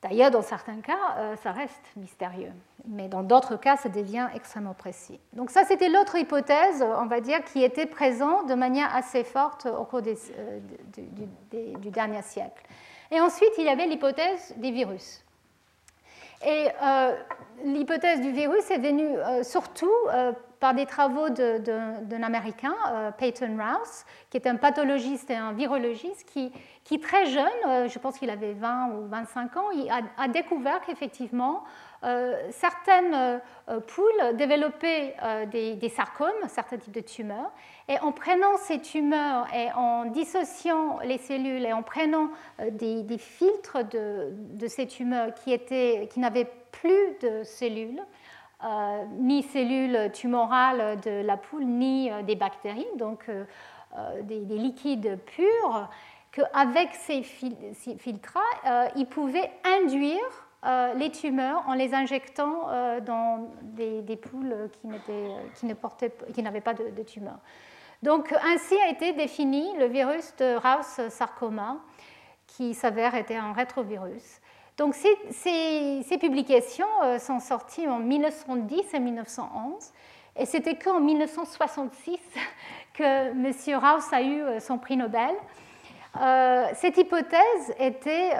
[0.00, 2.52] D'ailleurs, dans certains cas, ça reste mystérieux,
[2.86, 5.20] mais dans d'autres cas, ça devient extrêmement précis.
[5.32, 9.66] Donc ça, c'était l'autre hypothèse, on va dire, qui était présente de manière assez forte
[9.66, 10.14] au cours du,
[11.78, 12.62] du dernier siècle.
[13.10, 15.22] Et ensuite, il y avait l'hypothèse des virus.
[16.44, 17.14] Et euh,
[17.64, 22.74] l'hypothèse du virus est venue euh, surtout euh, par des travaux d'un Américain,
[23.18, 28.30] Peyton Rouse, qui est un pathologiste et un virologiste, qui, très jeune, je pense qu'il
[28.30, 29.66] avait 20 ou 25 ans,
[30.16, 31.64] a, découvert qu'effectivement,
[32.50, 33.40] certaines
[33.86, 35.14] poules développaient
[35.50, 37.52] des, des, sarcomes, certains types de tumeurs,
[37.88, 42.28] et en prenant ces tumeurs et en dissociant les cellules et en prenant
[42.60, 45.58] euh, des, filtres de, ces tumeurs qui,
[46.08, 48.00] qui n'avaient plus de cellules,
[48.64, 53.30] euh, ni cellules tumorales de la poule, ni euh, des bactéries, donc
[54.22, 55.90] des, liquides purs,
[56.30, 58.38] qu'avec ces, filtres,
[58.96, 60.48] ils pouvaient induire
[60.96, 62.68] les tumeurs en les injectant
[63.04, 65.74] dans des, poules qui, ne
[66.32, 67.40] qui n'avaient pas de, de tumeurs.
[68.02, 71.78] Donc ainsi a été défini le virus de Rous sarcoma,
[72.46, 74.40] qui s'avère être un rétrovirus.
[74.76, 79.92] Donc ces, publications euh, sont sorties en 1910 et 1911,
[80.36, 82.18] et c'était qu'en 1966
[82.94, 83.52] que M.
[83.76, 85.34] Rous a eu euh, son prix Nobel.
[86.20, 88.32] Euh, cette hypothèse était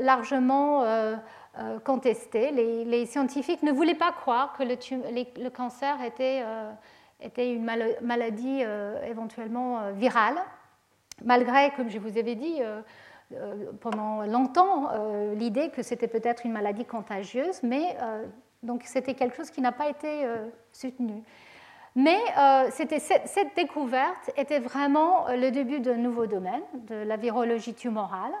[0.00, 0.82] largement
[1.84, 2.50] contestée.
[2.50, 6.42] Les, scientifiques ne voulaient pas croire que le cancer était
[7.24, 10.36] était une maladie euh, éventuellement euh, virale,
[11.24, 12.80] malgré, comme je vous avais dit, euh,
[13.80, 14.90] pendant longtemps
[15.34, 17.96] l'idée que c'était peut-être une maladie contagieuse, mais
[18.62, 20.26] donc c'était quelque chose qui n'a pas été
[20.70, 21.22] soutenu.
[21.96, 22.18] Mais
[22.70, 28.34] cette, découverte était vraiment le début d'un nouveau domaine, de la virologie tumorale,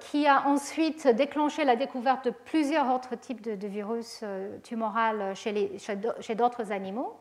[0.00, 4.24] qui a ensuite déclenché la découverte de plusieurs autres types de, virus
[4.64, 7.16] tumorales chez, d'autres animaux.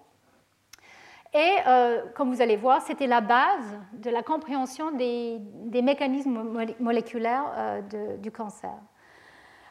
[1.35, 5.41] Et euh, comme vous allez voir, c'était la base de la compréhension des,
[5.83, 7.81] mécanismes moléculaires euh,
[8.17, 8.71] du cancer.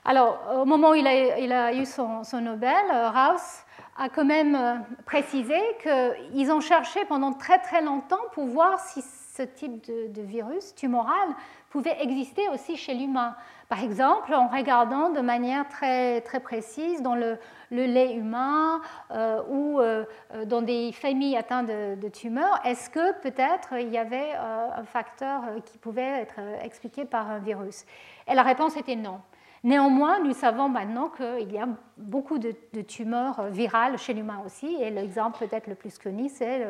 [0.05, 3.65] Alors, au moment où il a, eu son, Nobel, euh, Raus
[3.97, 9.43] a quand même précisé qu'ils ont cherché pendant très très longtemps pour voir si ce
[9.43, 11.29] type de virus tumoral
[11.75, 13.35] pouvait exister aussi chez l'humain.
[13.69, 17.37] Par exemple, en regardant de manière très, très précise dans le,
[17.73, 20.05] lait humain euh, ou euh,
[20.47, 25.43] dans des familles atteintes de, tumeurs, est-ce que peut-être il y avait euh, un facteur
[25.65, 27.85] qui pouvait être expliqué par un virus?
[28.29, 29.21] Et la réponse était non.
[29.65, 32.53] Néanmoins, nous savons maintenant qu'il y a beaucoup de,
[32.83, 36.67] tumeurs virales chez l'humain aussi, et l'exemple peut-être le plus connu, c'est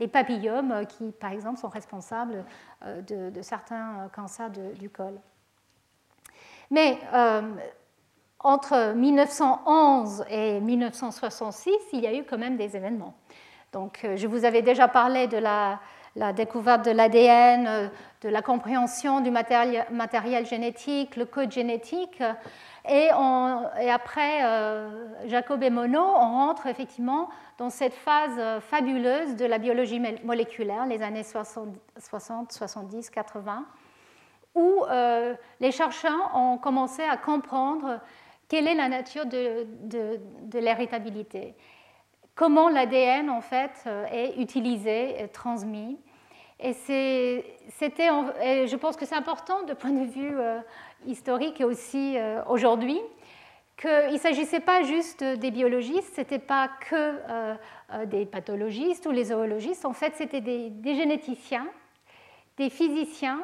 [0.00, 2.44] les papillomes qui, par exemple, sont responsables
[3.06, 5.20] de, certains cancers du col.
[6.70, 6.98] Mais
[8.42, 13.14] entre 1911 et 1966, il y a eu quand même des événements.
[13.72, 15.80] Donc, euh, je vous avais déjà parlé de la,
[16.32, 17.88] découverte de l'ADN, euh,
[18.22, 22.22] de la compréhension du matériel, génétique, le code génétique.
[22.88, 29.58] Et, après euh, Jacob et Monod, on rentre effectivement dans cette phase fabuleuse de la
[29.58, 31.72] biologie moléculaire, les années 60,
[32.50, 33.64] 70, 80,
[34.54, 34.84] où
[35.60, 38.00] les chercheurs ont commencé à comprendre
[38.52, 41.54] quelle est la nature de, de, l'héritabilité
[42.34, 45.98] Comment l'ADN en fait euh, est utilisé, transmis.
[46.60, 50.36] Et, c'était, je pense que c'est important de point de vue
[51.06, 52.16] historique et aussi
[52.48, 53.00] aujourd'hui,
[53.76, 57.16] qu'il ne s'agissait pas juste des biologistes, ce n'était pas que
[58.04, 61.66] des pathologistes ou les zoologistes, en fait c'était des généticiens,
[62.58, 63.40] des physiciens,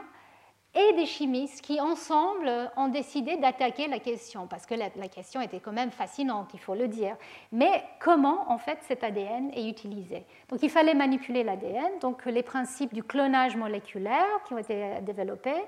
[0.75, 5.61] et des chimistes qui, ensemble, ont décidé d'attaquer la question, parce que la, question était
[5.61, 7.17] quand même fascinante, il faut le dire.
[7.53, 10.25] Mais comment, en fait, cet ADN est utilisé?
[10.51, 15.65] Donc, il fallait manipuler l'ADN, donc les principes du clonage moléculaire qui ont été développés,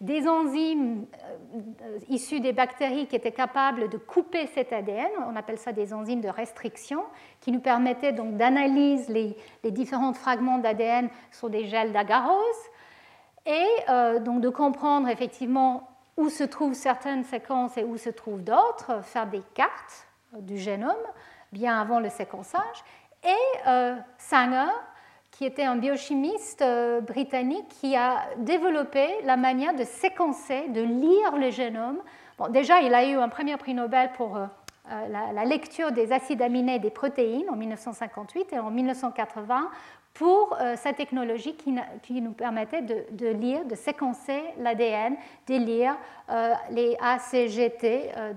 [0.00, 1.06] des enzymes
[1.82, 5.92] euh, issues des bactéries qui étaient capables de couper cet ADN, on appelle ça des
[5.92, 7.04] enzymes de restriction,
[7.40, 12.34] qui nous permettaient donc d'analyser les, les différents fragments d'ADN sur des gels d'agarose
[13.46, 18.42] et euh, donc de comprendre effectivement où se trouvent certaines séquences et où se trouvent
[18.42, 20.94] d'autres, faire des cartes euh, du génome
[21.52, 22.84] bien avant le séquençage.
[23.22, 24.72] Et euh, Sanger,
[25.30, 26.64] qui était un biochimiste
[27.02, 31.98] britannique, qui a développé la manière de séquencer, de lire le génome.
[32.38, 34.38] Bon, déjà, il a eu un premier prix Nobel pour
[34.88, 39.70] la, la, lecture des acides aminés et des protéines en 1958 et en 1980
[40.14, 45.16] pour euh, sa technologie qui, nous permettait de, lire, de séquencer l'ADN,
[45.48, 45.96] de lire
[46.30, 48.32] euh, les ACGT euh,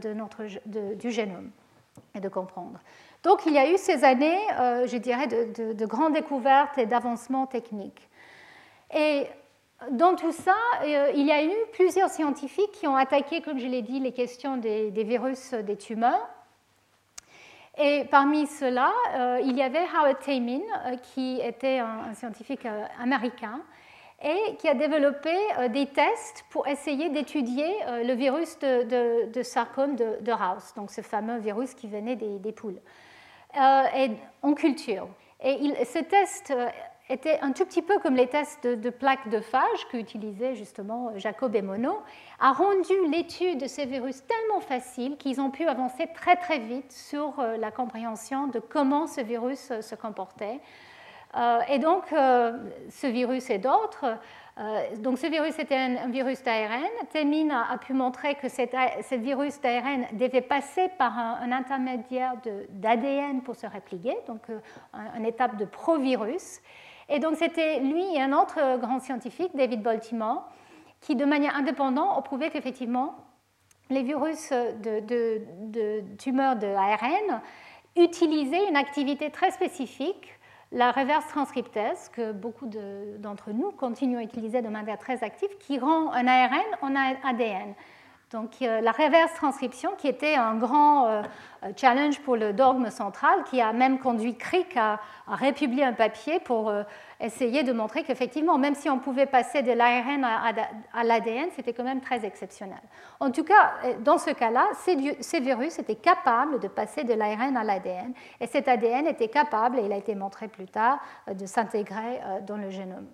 [0.95, 1.51] du génome
[2.15, 2.79] et de comprendre.
[3.23, 4.39] Donc il y a eu ces années,
[4.85, 8.07] je dirais, de, de grandes découvertes et d'avancements techniques.
[8.95, 9.25] Et
[9.91, 13.81] dans tout ça, il y a eu plusieurs scientifiques qui ont attaqué, comme je l'ai
[13.81, 16.27] dit, les questions des virus des tumeurs.
[17.79, 22.85] Et parmi ceux-là, euh, il y avait Howard Taymin, euh, qui était un, scientifique euh,
[22.99, 23.61] américain
[24.19, 25.29] et qui a développé
[25.69, 27.71] des tests pour essayer d'étudier
[28.03, 32.51] le virus de, de, sarcome de, de, House, donc ce fameux virus qui venait des,
[32.51, 32.79] poules,
[33.53, 35.07] en culture.
[35.39, 36.51] Et il, ce test
[37.09, 41.55] était un tout petit peu comme les tests de, plaques de phage qu'utilisaient justement Jacob
[41.55, 41.95] et Monod,
[42.39, 46.91] a rendu l'étude de ces virus tellement facile qu'ils ont pu avancer très très vite
[46.91, 50.59] sur euh, la compréhension de comment ce virus euh, se comportait.
[51.35, 54.17] Euh, et donc, ce virus et d'autres,
[54.99, 56.87] donc ce virus était un, virus d'ARN.
[57.11, 62.35] Temin a, pu montrer que ce virus d'ARN devait passer par un, intermédiaire
[62.69, 64.41] d'ADN pour se répliquer, donc
[65.17, 66.61] une étape de provirus.
[67.09, 70.49] Et donc c'était lui et un autre grand scientifique, David Baltimore,
[71.01, 73.15] qui de manière indépendante ont prouvé qu'effectivement
[73.89, 77.41] les virus de, tumeurs de ARN
[77.95, 80.33] utilisaient une activité très spécifique,
[80.73, 82.69] la reverse transcriptase, que beaucoup
[83.19, 87.73] d'entre nous continuent à utiliser de manière très active, qui rend un ARN en ADN.
[88.31, 91.21] Donc euh, la reverse transcription, qui était un grand euh,
[91.77, 96.67] challenge pour le dogme central, qui a même conduit Crick à, républier un papier pour
[96.67, 96.83] euh,
[97.21, 101.85] essayer de montrer qu'effectivement, même si on pouvait passer de l'ARN à, l'ADN, c'était quand
[101.85, 102.81] même très exceptionnel.
[103.21, 107.63] En tout cas, dans ce cas-là, ces, virus étaient capables de passer de l'ARN à
[107.63, 110.99] l'ADN, et cet ADN était capable, et il a été montré plus tard,
[111.33, 113.07] de s'intégrer dans le génome.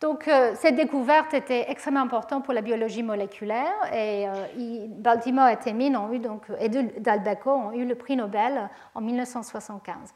[0.00, 5.58] Donc, euh, cette découverte était extrêmement importante pour la biologie moléculaire et euh, Baltimore et
[5.58, 10.14] Temin ont eu donc, et Dalbeco ont eu le prix Nobel en 1975.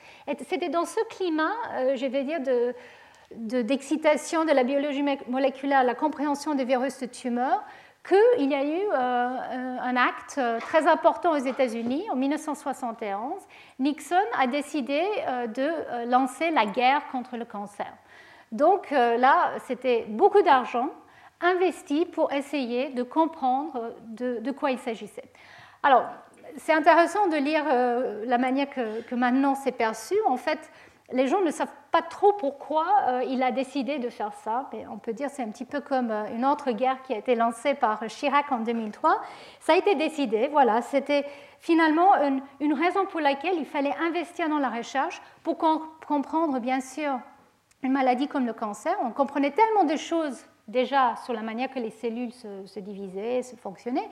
[0.49, 2.41] C'était dans ce climat, euh, je vais dire,
[3.31, 7.63] d'excitation de, la biologie moléculaire, la compréhension des virus de tumeurs,
[8.09, 13.33] qu'il y a eu un acte très important aux États-Unis en 1971.
[13.79, 15.03] Nixon a décidé
[15.55, 17.91] de lancer la guerre contre le cancer.
[18.55, 20.89] Donc euh, là, c'était beaucoup d'argent
[21.41, 25.25] investi pour essayer de comprendre de, quoi il s'agissait.
[25.83, 26.05] Alors,
[26.59, 30.15] c'est intéressant de lire euh, la manière que, maintenant c'est perçu.
[30.29, 30.71] En fait,
[31.11, 34.99] les gens ne savent pas trop pourquoi euh, il a décidé de faire ça, on
[34.99, 38.07] peut dire c'est un petit peu comme une autre guerre qui a été lancée par
[38.07, 39.21] Chirac en 2003.
[39.59, 41.27] Ça a été décidé, voilà, c'était
[41.59, 42.13] finalement
[42.61, 45.59] une, raison pour laquelle il fallait investir dans la recherche pour
[46.07, 47.19] comprendre, bien sûr,
[47.85, 51.79] une maladie comme le cancer, on comprenait tellement de choses déjà sur la manière que
[51.79, 54.09] les cellules se, divisaient, se fonctionnaient.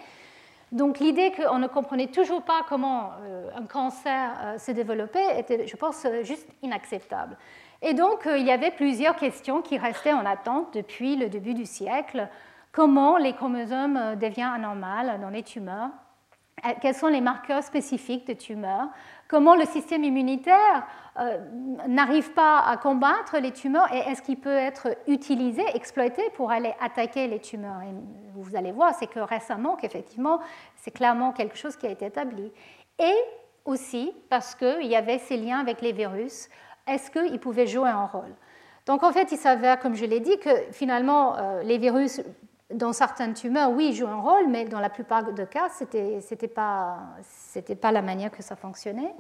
[0.70, 5.66] Donc l'idée qu'on ne comprenait toujours pas comment euh, un cancer euh, se développait était,
[5.66, 7.36] je pense, juste inacceptable.
[7.82, 11.53] Et donc euh, il y avait plusieurs questions qui restaient en attente depuis le début
[11.53, 12.28] du siècle.
[12.73, 15.90] Comment les chromosomes deviennent anormaux dans les tumeurs?
[16.81, 18.89] Quels sont les marqueurs spécifiques de tumeurs?
[19.28, 20.86] Comment le système immunitaire
[21.20, 21.39] euh,
[21.89, 26.74] n'arrive pas à combattre les tumeurs et est-ce qu'il peut être utilisé, exploité pour aller
[26.80, 27.82] attaquer les tumeurs?
[27.82, 27.93] Et
[28.34, 30.40] vous allez voir, c'est que récemment, qu'effectivement,
[30.76, 32.51] c'est clairement quelque chose qui a été établi.
[32.98, 33.14] Et
[33.64, 36.48] aussi parce qu'il y avait ces liens avec les virus,
[36.86, 38.34] est-ce qu'ils pouvaient jouer un rôle?
[38.86, 42.20] Donc en fait, il s'avère, comme je l'ai dit, que finalement, les virus
[42.72, 46.48] dans certaines tumeurs, oui, jouent un rôle, mais dans la plupart des cas, ce n'était
[46.48, 46.98] pas,
[47.80, 49.14] pas la manière que ça fonctionnait.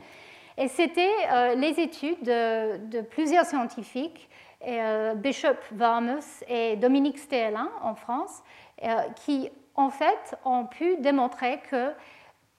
[0.58, 4.28] Et c'était euh, les études de, plusieurs scientifiques,
[4.66, 8.42] euh, Bishop Varmus et Dominique Stéhelin en France,
[8.84, 11.92] euh, qui en fait ont pu démontrer que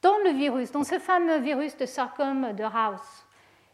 [0.02, 3.26] dans le virus, dans ce fameux virus de sarcome de House,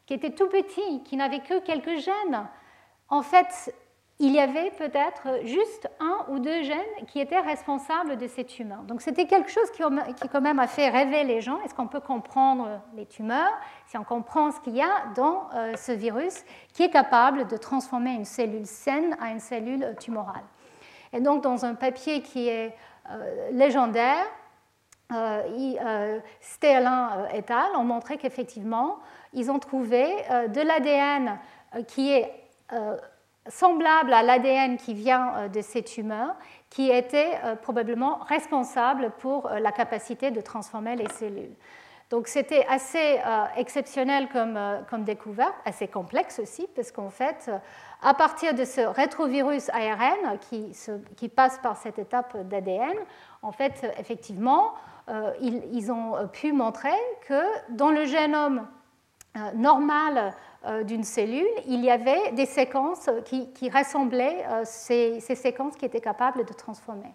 [0.06, 2.48] qui était tout petit, qui n'avait que quelques gènes,
[3.08, 3.74] en fait,
[4.22, 8.84] il y avait peut-être juste un ou deux gènes qui étaient responsables de ces tumeurs.
[8.84, 9.82] Donc c'était quelque chose qui,
[10.28, 11.58] quand même a fait rêver les gens.
[11.62, 15.74] Est-ce qu'on peut comprendre les tumeurs si on comprend ce qu'il y a dans euh,
[15.78, 16.44] ce virus
[16.74, 20.44] qui est capable de transformer une cellule saine à une cellule tumorale?
[21.14, 22.76] Et donc dans un papier qui est
[23.10, 24.26] euh, légendaire,
[25.14, 27.76] euh, Sterlin et al.
[27.78, 29.00] ont montré qu'effectivement,
[29.32, 30.06] ils ont trouvé
[30.50, 31.40] de l'ADN
[31.88, 32.32] qui est
[33.50, 36.36] semblable à l'ADN qui vient euh, de ces tumeurs,
[36.70, 41.56] qui était euh, probablement responsable pour euh, la capacité de transformer les cellules.
[42.10, 43.20] Donc c'était assez
[43.56, 44.60] exceptionnel comme,
[44.90, 47.52] comme, découverte, assez complexe aussi, parce qu'en fait,
[48.02, 50.76] à partir de ce rétrovirus ARN qui,
[51.16, 52.96] qui passe par cette étape d'ADN,
[53.44, 54.74] en fait, effectivement,
[55.40, 56.98] ils, ont pu montrer
[57.28, 57.44] que
[57.76, 58.66] dans le génome
[59.54, 60.34] normal
[60.84, 66.02] d'une cellule, il y avait des séquences qui, ressemblaient à euh, ces, séquences qui étaient
[66.02, 67.14] capables de transformer.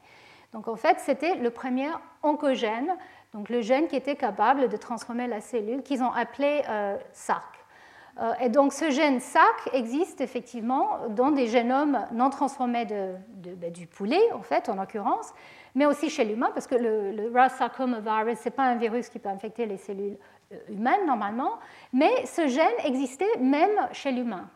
[0.52, 1.88] Donc en fait, c'était le premier
[2.22, 2.96] oncogène,
[3.34, 7.66] donc le gène qui était capable de transformer la cellule, qu'ils ont appelé euh, SARC.
[8.40, 14.32] et donc ce gène SARC existe effectivement dans des génomes non transformés ben, du poulet,
[14.32, 15.34] en fait, en l'occurrence,
[15.74, 19.08] mais aussi chez l'humain, parce que le, le Rust virus, ce n'est pas un virus
[19.08, 20.34] qui peut infecter les cellules euh,
[20.68, 21.59] humaine normalement,
[21.93, 24.48] mais ce gène existait même chez l'humain.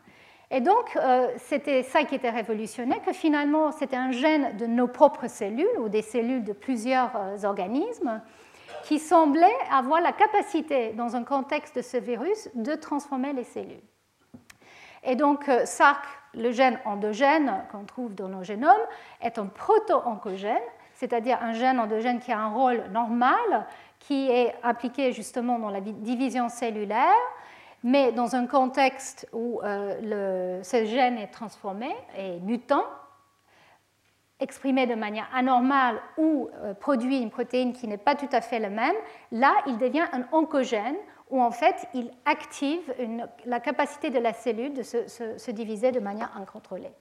[0.51, 4.87] Et donc, euh, c'était ça qui était révolutionnaire, que finalement, c'était un gène de nos
[4.87, 8.21] propres cellules ou des cellules de plusieurs euh, organismes
[8.83, 13.81] qui semblait avoir la capacité, dans un contexte de ce virus, de transformer les cellules.
[15.03, 16.03] Et donc, SARC,
[16.33, 18.71] le gène endogène qu'on trouve dans nos génomes,
[19.21, 20.57] est un proto-oncogène,
[20.93, 23.67] c'est-à-dire un gène endogène qui a un rôle normal
[23.99, 27.13] qui est impliqué justement dans la division cellulaire,
[27.83, 32.85] mais dans un contexte où euh, ce gène est transformé, et mutant,
[34.39, 38.59] exprimé de manière anormale ou euh, produit une protéine qui n'est pas tout à fait
[38.59, 38.95] la même,
[39.31, 40.95] là, il devient un oncogène
[41.29, 42.93] où en fait, il active
[43.45, 46.91] la capacité de la cellule de se, diviser de manière incontrôlée.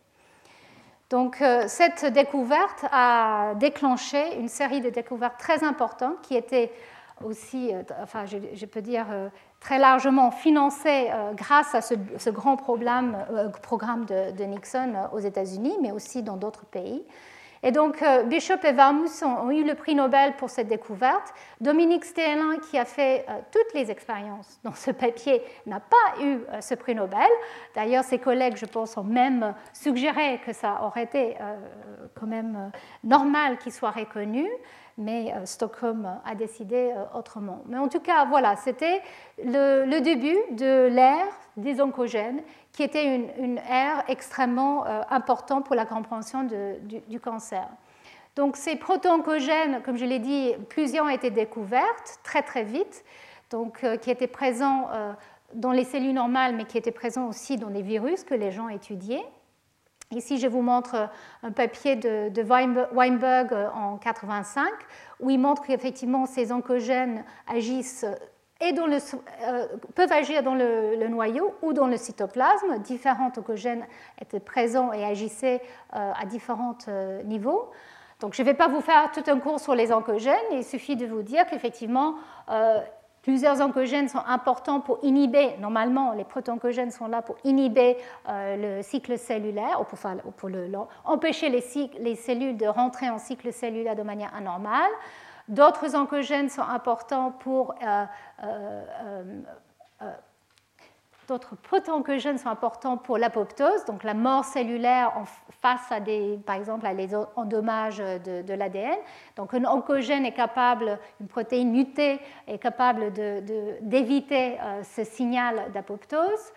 [1.11, 6.71] Donc euh, cette découverte a déclenché une série de découvertes très importantes qui étaient
[7.25, 7.83] aussi, euh,
[8.55, 9.29] je, peux dire, euh,
[9.59, 13.17] très largement financées grâce à ce, grand programme
[14.07, 17.03] de, Nixon aux États-Unis, mais aussi dans d'autres pays.
[17.63, 21.35] Et donc, euh, Bishop et Varmus ont, eu le prix Nobel pour cette découverte.
[21.61, 26.39] Dominique Stéhelin, qui a fait euh, toutes les expériences dans ce papier, n'a pas eu
[26.53, 27.29] euh, ce prix Nobel.
[27.75, 31.37] D'ailleurs, ses collègues, je pense, ont même suggéré que ça aurait été
[32.15, 32.71] quand même
[33.05, 34.49] normal qu'il soit reconnu
[35.01, 37.63] mais Stockholm a décidé autrement.
[37.67, 39.01] Mais en tout cas, voilà, c'était
[39.39, 42.43] le, début de l'ère des oncogènes
[42.79, 47.67] qui était une, ère extrêmement euh, importante pour la compréhension du, cancer.
[48.37, 53.05] Donc ces proto-oncogènes, comme je l'ai dit, plusieurs ont été découvertes très très vite,
[53.51, 55.13] donc, euh, qui étaient présents euh,
[55.55, 58.69] dans les cellules normales, mais qui étaient présents aussi dans les virus que les gens
[58.69, 59.27] étudiaient.
[60.13, 61.11] Ici, je vous montre
[61.43, 62.43] un papier de, de
[62.93, 64.71] Weinberg en 85,
[65.19, 68.07] où il montre qu'effectivement ces oncogènes agissent
[68.61, 72.79] et euh, peuvent agir dans le, noyau ou dans le cytoplasme.
[72.81, 73.87] Différents oncogènes
[74.21, 75.61] étaient présents et agissaient
[75.95, 77.71] euh, à différents euh, niveaux.
[78.21, 80.97] Donc je ne vais pas vous faire tout un cours sur les oncogènes, il suffit
[80.97, 82.17] de vous dire qu'effectivement,
[83.23, 89.17] plusieurs oncogènes sont importants pour inhiber, normalement les proto-oncogènes sont là pour inhiber le cycle
[89.19, 89.85] cellulaire, ou
[90.33, 90.51] pour,
[91.05, 94.91] empêcher les cellules de rentrer en cycle cellulaire de manière anormale.
[95.49, 98.05] D'autres oncogènes sont importants pour euh,
[98.45, 98.85] euh,
[100.03, 100.13] euh,
[102.39, 105.13] sont importants pour l'apoptose, donc la mort cellulaire
[105.61, 106.87] face à des, par exemple,
[107.37, 108.97] endommages de, l'ADN.
[109.37, 116.53] Donc un oncogène est capable, une protéine mutée est capable d'éviter ce signal d'apoptose.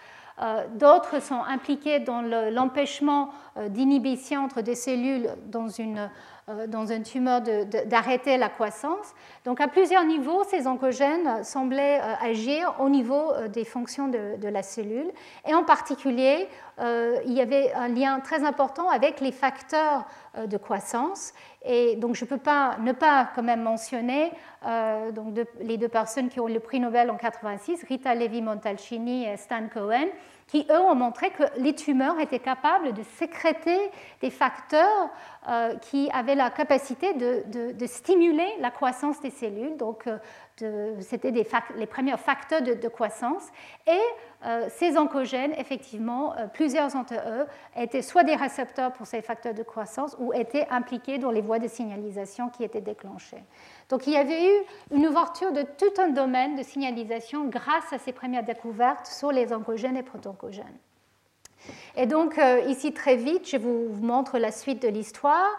[0.76, 3.32] D'autres sont impliqués dans l'empêchement
[3.68, 6.10] d'inhibition entre des cellules dans une
[6.68, 7.42] dans une tumeur
[7.86, 9.14] d'arrêter la croissance.
[9.46, 15.12] Donc à plusieurs niveaux, ces oncogènes semblaient agir au niveau des fonctions de, la cellule.
[15.48, 16.48] Et en particulier,
[16.80, 20.06] il y avait un lien très important avec les facteurs
[20.46, 21.34] de croissance.
[21.64, 24.32] Et donc je ne peux pas ne pas quand même mentionner
[25.14, 29.38] donc les deux personnes qui ont eu le prix Nobel en 86, Rita Levi-Montalcini et
[29.38, 30.08] Stan Cohen,
[30.52, 33.80] qui, eux, ont montré que les tumeurs étaient capables de sécréter
[34.20, 35.10] des facteurs
[35.48, 39.78] euh, qui avaient la capacité de, stimuler la croissance des cellules.
[39.78, 43.48] Donc, euh, c'était les premiers facteurs de, croissance.
[43.88, 43.98] Et
[44.46, 47.48] euh, ces oncogènes, effectivement, plusieurs d'entre eux
[47.78, 51.60] étaient soit des récepteurs pour ces facteurs de croissance ou étaient impliqués dans les voies
[51.60, 53.44] de signalisation qui étaient déclenchées.
[53.92, 57.98] Donc il y avait eu une ouverture de tout un domaine de signalisation grâce à
[57.98, 60.78] ces premières découvertes sur les oncogènes et protoncogènes.
[61.98, 65.50] Et donc euh, ici très vite, je vous montre la suite de l'histoire.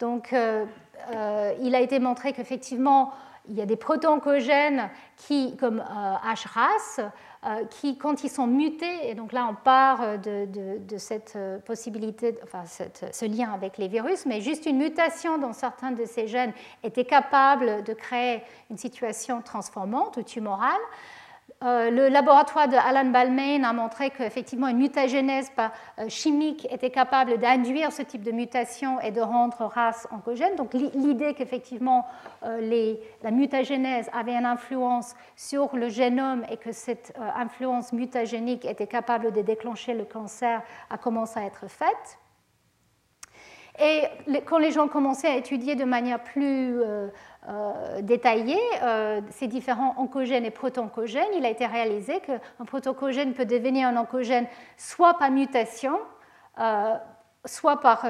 [0.00, 0.66] Donc euh,
[1.14, 3.12] euh, il a été montré qu'effectivement,
[3.48, 7.12] il y a des protoncogènes qui, comme HRAS,
[7.70, 12.64] qui, quand ils sont mutés, et donc là on part de, cette euh, possibilité, enfin
[12.66, 16.52] ce lien avec les virus, mais juste une mutation dans certains de ces gènes
[16.82, 20.80] était capable de créer une situation transformante ou tumorale.
[21.64, 27.38] Euh, le laboratoire de Alan Balmain a montré qu'effectivement une mutagénèse euh, chimique était capable
[27.38, 30.54] d'induire ce type de mutation et de rendre race oncogène.
[30.56, 32.04] Donc l'idée qu'effectivement
[32.44, 38.86] euh, la mutagénèse avait une influence sur le génome et que cette influence mutagénique était
[38.86, 40.60] capable de déclencher le cancer
[40.90, 42.18] a commencé à être faite.
[43.78, 44.04] Et
[44.46, 46.80] quand les gens commençaient à étudier de manière plus
[47.48, 53.44] euh, détaillé euh, ces différents oncogènes et protoncogènes, il a été réalisé qu'un protoncogène peut
[53.44, 55.96] devenir un oncogène soit par mutation,
[56.58, 56.96] euh,
[57.44, 58.04] soit par,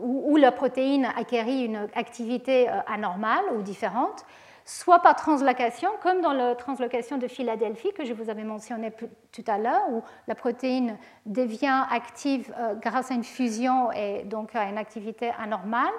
[0.00, 4.24] où, la protéine acquérit une activité anormale ou différente,
[4.64, 8.90] soit par translocation, comme dans la translocation de Philadelphie que je vous avais mentionné
[9.32, 10.96] tout à l'heure, où la protéine
[11.26, 15.92] devient active grâce à une fusion et donc à une activité anormale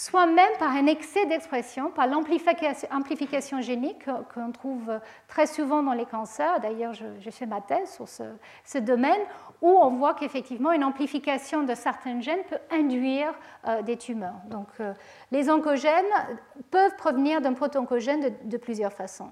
[0.00, 4.98] soit même par un excès d'expression, par l'amplification génique qu'on trouve
[5.28, 6.58] très souvent dans les cancers.
[6.60, 9.20] D'ailleurs, j'ai fait ma thèse sur ce, domaine,
[9.60, 13.34] où on voit qu'effectivement, une amplification de certains gènes peut induire
[13.68, 14.40] euh, des tumeurs.
[14.46, 14.94] Donc, euh,
[15.32, 16.06] les oncogènes
[16.70, 19.30] peuvent provenir d'un protoncogène de plusieurs façons.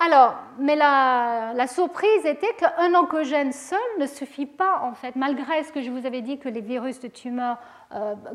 [0.00, 5.72] Alors, mais la, surprise était qu'un oncogène seul ne suffit pas, en fait, malgré ce
[5.72, 7.58] que je vous avais dit que les virus de tumeurs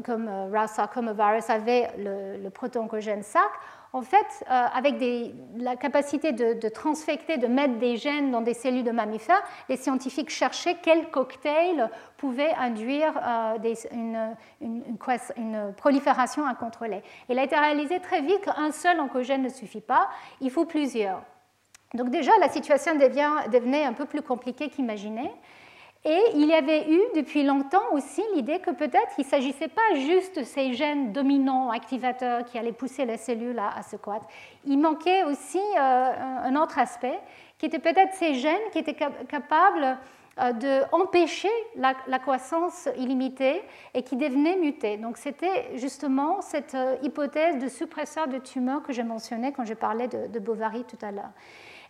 [0.04, 0.80] comme euh, RAS
[1.14, 3.50] virus avaient le, le proto-oncogène SAC.
[3.92, 4.96] En fait, euh, avec
[5.58, 10.30] la capacité de, transfecter, de mettre des gènes dans des cellules de mammifères, les scientifiques
[10.30, 13.14] cherchaient quel cocktail pouvait induire
[13.92, 14.36] une,
[15.76, 17.02] prolifération incontrôlée.
[17.30, 20.10] Il a été réalisé très vite qu'un seul oncogène ne suffit pas,
[20.40, 21.24] il faut plusieurs.
[21.96, 25.32] Donc déjà, la situation devenait un peu plus compliquée qu'imaginée.
[26.06, 29.96] Et il y avait eu depuis longtemps aussi l'idée que peut-être il ne s'agissait pas
[29.96, 34.26] juste de ces gènes dominants, activateurs, qui allaient pousser la cellule à, se croître.
[34.66, 36.12] Il manquait aussi euh,
[36.44, 37.20] un autre aspect,
[37.58, 39.98] qui était peut-être ces gènes qui étaient capables
[40.54, 43.62] d'empêcher la, la, croissance illimitée
[43.94, 44.96] et qui devenaient mutés.
[44.96, 49.74] Donc c'était justement cette euh, hypothèse de suppresseur de tumeurs que j'ai mentionnée quand je
[49.74, 51.32] parlais de, de Bovary tout à l'heure.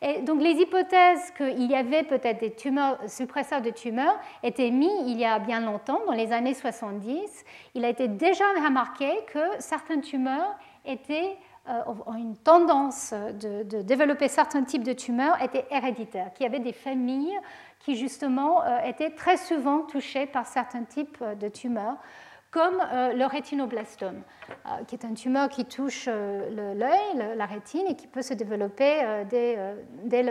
[0.01, 5.03] Et donc les hypothèses qu'il y avait peut-être des tumeurs, suppresseurs de tumeurs étaient mises
[5.05, 7.45] il y a bien longtemps, dans les années 70.
[7.75, 10.55] Il a été déjà remarqué que certaines tumeurs
[10.85, 11.37] étaient
[11.69, 16.59] euh, ont une tendance de, développer certains types de tumeurs étaient héréditaires, qu'il y avait
[16.59, 17.37] des familles
[17.79, 21.97] qui justement euh, étaient très souvent touchées par certains types euh, de tumeurs
[22.51, 27.85] comme euh, le rétinoblastome, euh, qui est un tumeur qui touche euh, l'œil, la rétine,
[27.87, 30.23] et qui peut se développer dès,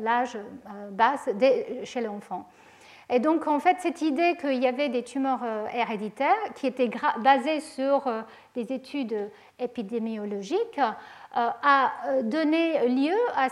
[0.00, 0.38] l'âge
[0.92, 1.14] bas,
[1.84, 2.48] chez l'enfant.
[3.12, 5.42] Et donc, en fait, cette idée qu'il y avait des tumeurs
[5.74, 8.04] héréditaires qui étaient basées sur
[8.54, 10.80] des études épidémiologiques
[11.32, 13.48] a donné lieu à,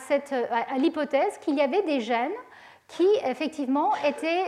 [0.52, 2.30] à l'hypothèse qu'il y avait des gènes
[2.86, 4.44] qui, effectivement, étaient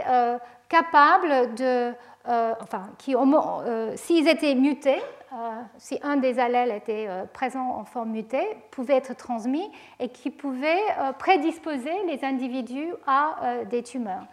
[0.68, 1.92] capables de
[2.28, 5.00] euh, enfin, qui, euh, s'ils étaient mutés,
[5.32, 5.36] euh,
[5.78, 10.82] si un des allèles était présent en forme mutée, pouvaient être transmis et qui pouvaient
[11.18, 14.24] prédisposer les individus à des tumeurs.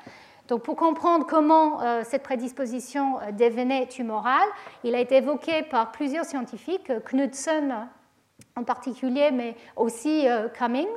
[0.49, 4.47] Donc, pour comprendre comment cette prédisposition devenait tumorale,
[4.83, 7.87] il a été évoqué par plusieurs scientifiques, Knudsen
[8.55, 10.87] en particulier, mais aussi Cummings,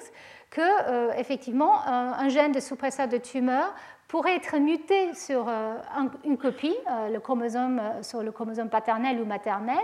[0.51, 3.75] que effectivement un, gène de suppresseur de tumeur
[4.11, 5.49] pourrait être muté sur
[6.25, 6.75] une copie,
[7.11, 9.77] le chromosome, sur le chromosome paternel ou maternel.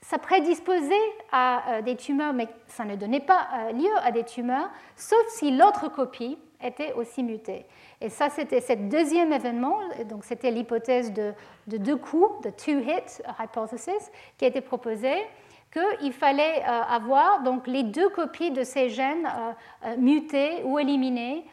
[0.00, 0.94] Ça prédisposait
[1.30, 5.88] à des tumeurs, mais ça ne donnait pas lieu à des tumeurs, sauf si l'autre
[5.88, 7.66] copie était aussi mutée.
[8.00, 9.78] Et ça, c'était ce deuxième événement,
[10.08, 11.32] donc c'était l'hypothèse de,
[11.66, 15.24] deux coups, de two-hit hypothesis, qui a été proposée
[15.72, 19.52] qu'il fallait euh, avoir donc les deux copies de ces gènes euh,
[19.84, 21.44] euh, mutés ou éliminés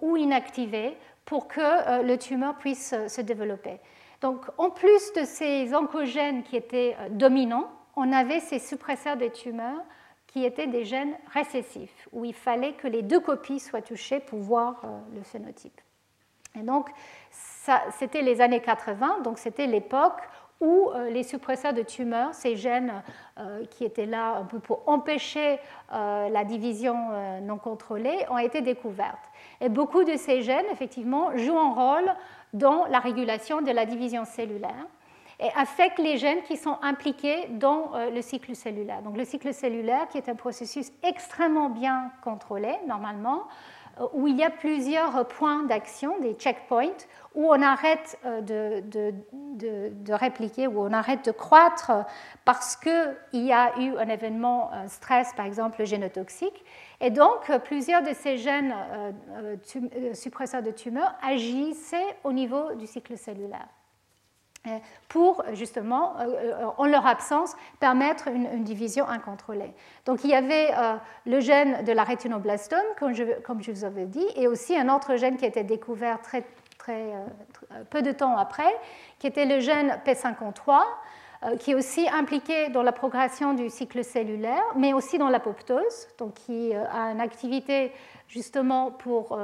[0.00, 3.80] ou inactivés pour que le tumeur puisse se développer.
[4.20, 9.82] Donc, en plus de ces oncogènes qui étaient dominants, on avait ces suppresseurs des tumeurs
[10.26, 14.38] qui étaient des gènes récessifs, où il fallait que les deux copies soient touchées pour
[14.38, 14.82] voir
[15.14, 15.80] le phénotype.
[16.58, 16.90] Et donc,
[17.98, 20.20] c'était les années 80, donc c'était l'époque
[20.60, 23.02] où euh, les suppresseurs de tumeurs, ces gènes
[23.38, 25.58] euh, qui étaient là un peu pour empêcher
[25.92, 26.96] euh, la division
[27.42, 29.30] non contrôlée, ont été découvertes.
[29.60, 32.14] Et beaucoup de ces gènes, effectivement, jouent un rôle
[32.52, 34.86] dans la régulation de la division cellulaire
[35.38, 39.02] et affectent les gènes qui sont impliqués dans le cycle cellulaire.
[39.02, 43.44] Donc le cycle cellulaire, qui est un processus extrêmement bien contrôlé, normalement,
[44.12, 49.12] où il y a plusieurs points d'action, des checkpoints, où on arrête euh, de,
[49.92, 51.92] de, répliquer, où on arrête de croître
[52.44, 56.64] parce qu'il y a eu un événement un stress, par exemple génotoxique.
[57.00, 59.12] Et donc, plusieurs de ces gènes euh,
[59.76, 63.68] euh, suppresseurs de tumeurs agissaient au niveau du cycle cellulaire
[65.08, 66.14] pour justement,
[66.78, 69.72] en leur absence, permettre une, division incontrôlée.
[70.04, 70.68] Donc il y avait
[71.24, 75.36] le gène de la rétinoblastome, comme je, vous avais dit, et aussi un autre gène
[75.36, 76.44] qui a été découvert très
[76.88, 77.26] euh,
[77.90, 78.72] peu de temps après,
[79.18, 80.82] qui était le gène P53,
[81.44, 86.08] euh, qui est aussi impliqué dans la progression du cycle cellulaire, mais aussi dans l'apoptose,
[86.18, 87.92] donc qui euh, a une activité
[88.28, 89.38] justement pour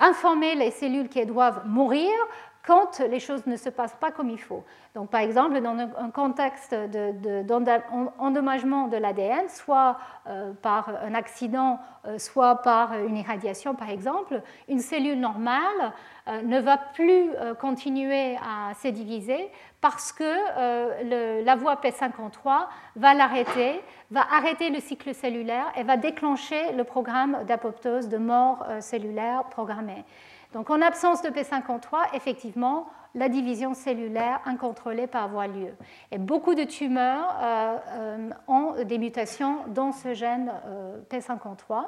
[0.00, 2.10] informer les cellules qui doivent mourir
[2.64, 4.64] quand les choses ne se passent pas comme il faut.
[4.94, 9.98] Donc, par exemple, dans un contexte d'endommagement de, l'ADN, soit
[10.28, 15.92] euh, par un accident, euh, soit par une irradiation, par exemple, une cellule normale
[16.28, 19.50] euh, ne va plus continuer à se diviser
[19.82, 26.72] parce que la voie P53 va l'arrêter, va arrêter le cycle cellulaire et va déclencher
[26.72, 30.04] le programme d'apoptose, de mort cellulaire programmée.
[30.54, 35.74] Donc en absence de P53, effectivement, la division cellulaire incontrôlée peut avoir lieu.
[36.10, 41.84] Et beaucoup de tumeurs euh, euh, ont des mutations dans ce gène euh, P53.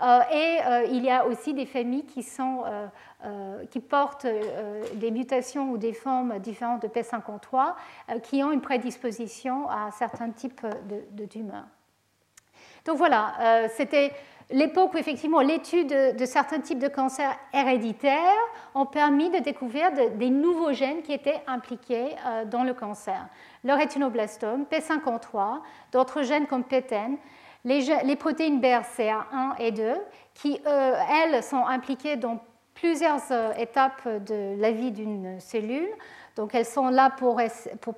[0.00, 0.58] Et
[0.90, 2.24] il y a aussi des familles qui,
[3.70, 4.26] qui portent
[4.94, 7.74] des mutations ou des formes différentes de P53
[8.22, 10.64] qui ont une prédisposition à certains types
[11.12, 11.66] de, tumeurs.
[12.84, 14.12] Donc voilà, c'était
[14.50, 18.20] l'époque où effectivement l'étude de, certains types de cancers héréditaires
[18.74, 23.26] ont permis de découvrir des nouveaux gènes qui étaient impliqués euh, dans le cancer.
[23.64, 25.60] Le rétinoblastome, P53,
[25.92, 27.16] d'autres gènes comme PTEN,
[27.64, 29.94] les, protéines BRCA1 et 2,
[30.34, 32.40] qui, euh, elles, sont impliquées dans
[32.74, 35.88] plusieurs euh, étapes de la vie d'une cellule.
[36.36, 37.40] Donc elles sont là pour,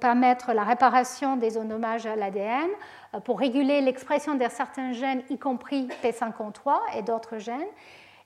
[0.01, 2.71] permettre la réparation des endommages à l'ADN,
[3.15, 7.69] euh, pour réguler l'expression de certains gènes, y compris P53 et d'autres gènes.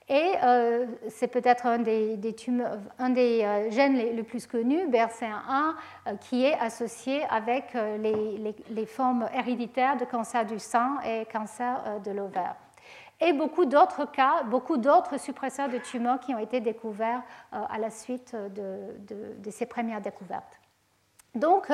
[0.09, 2.19] Et euh, c'est peut-être un des,
[2.49, 10.45] euh, gènes les, plus connus, BRCA1, qui est associé avec les, formes héréditaires de cancer
[10.45, 12.57] du sein et cancer de l'ovaire.
[13.21, 17.23] Et beaucoup d'autres cas, beaucoup d'autres suppresseurs de tumeurs qui ont été découverts
[17.53, 20.61] à la suite de, ces premières découvertes.
[21.35, 21.71] Donc,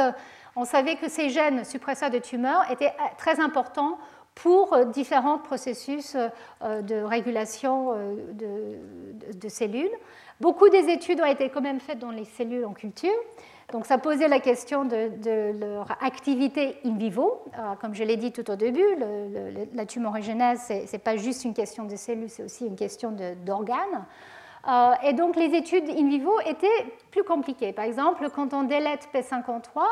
[0.56, 3.98] on savait que ces gènes suppresseurs de tumeurs étaient euh, très importants
[4.34, 6.16] pour euh, différents processus
[6.62, 7.94] euh, de régulation
[8.32, 9.90] de, cellules.
[10.40, 13.10] Beaucoup des études ont été quand même faites dans les cellules en culture.
[13.72, 17.44] Donc ça posait la question de, leur activité in vivo.
[17.80, 18.84] comme je l'ai dit tout au début,
[19.74, 24.06] la tumorigénèse, ce n'est pas juste une question de cellules, c'est aussi une question d'organes.
[25.04, 27.72] et donc les études in vivo étaient plus compliquées.
[27.72, 29.84] Par exemple, quand on délète P53,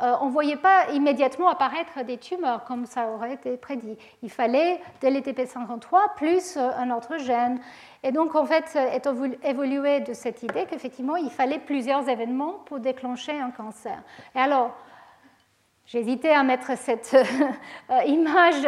[0.00, 3.98] euh, on ne voyait pas immédiatement apparaître des tumeurs comme ça aurait été prédit.
[4.22, 7.60] Il fallait de l'ETP53 plus euh, un autre gène.
[8.02, 9.06] Et donc, en fait, est
[9.44, 14.02] évolué de cette idée qu'effectivement, il fallait plusieurs événements pour déclencher un cancer.
[14.34, 14.74] Et alors,
[15.84, 17.14] J'hésitais à mettre cette
[17.90, 18.62] euh, image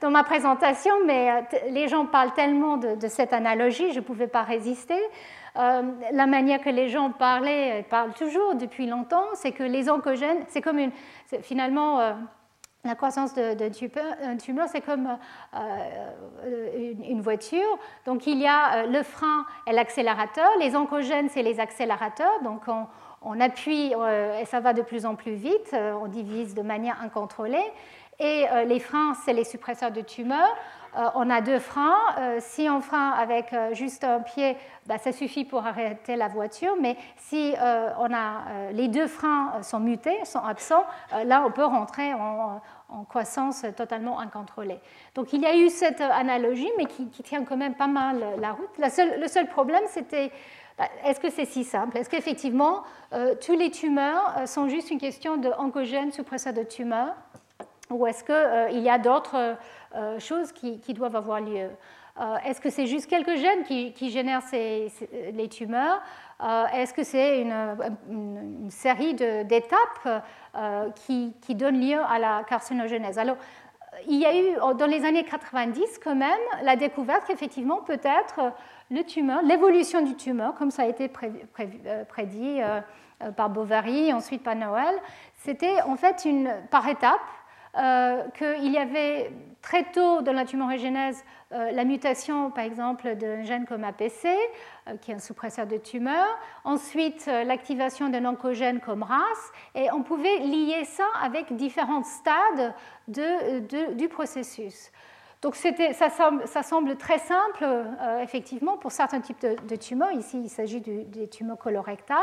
[0.00, 4.42] dans, ma présentation, mais les gens parlent tellement de cette analogie, je ne pouvais pas
[4.42, 5.00] résister.
[5.58, 10.44] Euh, la manière que les gens parlaient, parlent toujours depuis longtemps, c'est que les oncogènes,
[10.48, 10.92] c'est comme une,
[11.42, 12.12] finalement, euh,
[12.86, 15.18] la croissance d'un tumeur, c'est comme
[15.54, 17.78] euh, une, voiture.
[18.06, 20.48] Donc il y a euh, le frein et l'accélérateur.
[20.60, 22.40] Les oncogènes, c'est les accélérateurs.
[22.42, 22.62] Donc
[23.22, 25.74] on, appuie euh, et ça va de plus en plus vite.
[25.74, 27.72] On divise de manière incontrôlée.
[28.18, 30.56] Et les freins, c'est les suppresseurs de tumeurs.
[31.14, 31.96] On a deux freins.
[32.38, 34.56] si on freine avec juste un pied,
[34.86, 36.74] bah, ça suffit pour arrêter la voiture.
[36.80, 37.54] Mais si
[37.98, 40.84] on a, les deux freins sont mutés, sont absents,
[41.24, 44.78] là on peut rentrer en, en croissance totalement incontrôlée.
[45.14, 48.52] Donc il y a eu cette analogie, mais qui, tient quand même pas mal la
[48.52, 48.70] route.
[48.78, 50.30] le seul problème, c'était
[51.04, 51.96] est-ce que c'est si simple?
[51.96, 52.82] Est-ce qu'effectivement,
[53.14, 57.14] euh, tous les tumeurs euh, sont juste une question de oncogène suppresseur de tumeurs?
[57.90, 59.56] Ou est-ce qu'il euh, y a d'autres
[60.18, 61.70] choses qui, doivent avoir lieu?
[62.44, 66.02] Est-ce que c'est juste quelques gènes qui, génèrent les tumeurs?
[66.72, 70.22] Est-ce que c'est une, série d'étapes
[70.56, 73.18] euh, qui, qui, donne lieu à la carcinogénèse.
[73.18, 73.36] Alors,
[74.08, 76.30] il y a eu dans les années 90 quand même
[76.62, 78.52] la découverte qu'effectivement peut-être
[78.90, 81.10] l'évolution du tumeur, comme ça a été
[81.86, 82.80] euh, prédit euh,
[83.36, 84.94] par Bovary, ensuite par Noël,
[85.34, 87.20] c'était en fait une, par étapes
[87.76, 89.30] qu'il y avait
[89.62, 94.96] très tôt dans la tumorigénèse euh, la mutation, par exemple, d'un gène comme APC, euh,
[95.00, 96.26] qui est un suppresseur de tumeur,
[96.64, 102.74] ensuite euh, l'activation d'un oncogène comme RAS, et on pouvait lier ça avec différents stades
[103.06, 104.90] du processus.
[105.40, 107.64] Donc ça semble, ça, semble, très simple,
[108.20, 110.10] effectivement, pour certains types de, tumeurs.
[110.12, 112.18] Ici, il s'agit des tumeurs colorectales.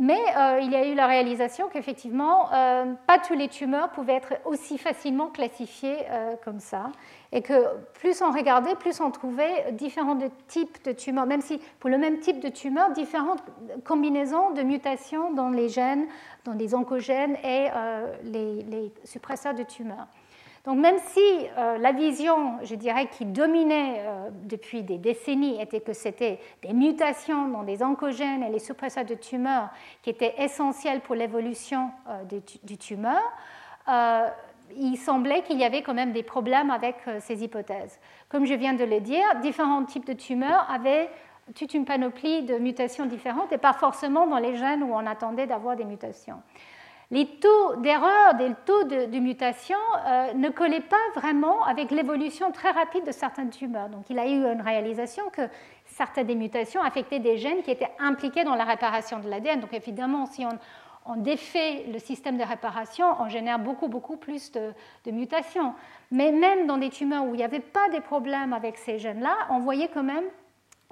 [0.00, 4.14] Mais euh, il y a eu la réalisation qu'effectivement, euh, pas tous les tumeurs pouvaient
[4.14, 6.92] être aussi facilement classifiés euh, comme ça.
[7.32, 7.64] Et que
[7.94, 10.16] plus on regardait, plus on trouvait différents
[10.46, 13.42] types de tumeurs, même si pour le même type de tumeur, différentes
[13.84, 16.06] combinaisons de mutations dans les gènes,
[16.44, 17.68] dans les oncogènes et
[18.22, 20.06] les suppresseurs de tumeurs.
[20.68, 21.20] Donc même si
[21.56, 26.74] euh, la vision, je dirais, qui dominait euh, depuis des décennies était que c'était des
[26.74, 29.70] mutations dans des oncogènes et les suppresseurs de tumeurs
[30.02, 32.22] qui étaient essentiels pour l'évolution euh,
[32.64, 33.22] du, tumeur,
[34.76, 37.98] il semblait qu'il y avait quand même des problèmes avec ces hypothèses.
[38.28, 41.08] Comme je viens de le dire, différents types de tumeurs avaient
[41.54, 45.46] toute une panoplie de mutations différentes et pas forcément dans les gènes où on attendait
[45.46, 46.42] d'avoir des mutations
[47.10, 52.70] les taux d'erreur, les taux de, mutation euh, ne collaient pas vraiment avec l'évolution très
[52.70, 53.88] rapide de certaines tumeurs.
[53.88, 55.42] Donc il a eu une réalisation que
[55.86, 59.60] certaines des mutations affectaient des gènes qui étaient impliqués dans la réparation de l'ADN.
[59.60, 60.58] Donc évidemment, si on,
[61.16, 64.74] défait le système de réparation, on génère beaucoup, beaucoup plus de,
[65.10, 65.72] mutations.
[66.10, 69.34] Mais même dans des tumeurs où il n'y avait pas de problèmes avec ces gènes-là,
[69.48, 70.26] on voyait quand même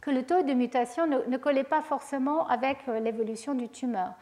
[0.01, 4.15] que le taux de mutation ne, ne collait pas forcément avec euh, l'évolution du tumeur.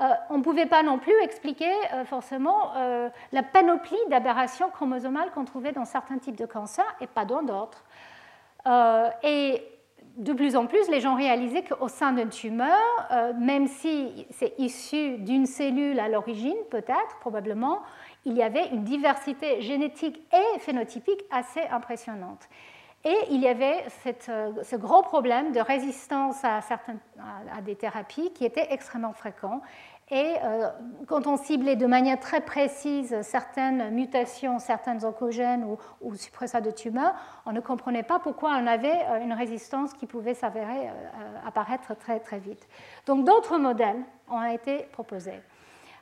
[0.00, 5.30] Euh, on ne pouvait pas non plus expliquer euh, forcément euh, la panoplie d'aberrations chromosomales
[5.32, 7.84] qu'on trouvait dans certains types de cancers et pas dans d'autres.
[9.24, 9.62] et
[10.16, 12.76] de plus en plus, les gens réalisaient qu'au sein d'une tumeur,
[13.38, 17.82] même si c'est issu d'une cellule à l'origine, peut-être, probablement,
[18.24, 22.48] il y avait une diversité génétique et phénotypique assez impressionnante.
[23.04, 26.98] Et il y avait ce gros problème de résistance à, certaines,
[27.56, 29.62] à, des thérapies qui était extrêmement fréquent
[30.10, 30.70] et euh,
[31.06, 36.70] quand on ciblait de manière très précise certaines mutations, certains oncogènes ou, ou suppresseurs de
[36.70, 37.14] tumeurs,
[37.44, 41.94] on ne comprenait pas pourquoi on avait euh, une résistance qui pouvait s'avérer euh, apparaître
[41.94, 42.66] très très vite.
[43.04, 45.40] Donc d'autres modèles ont été proposés.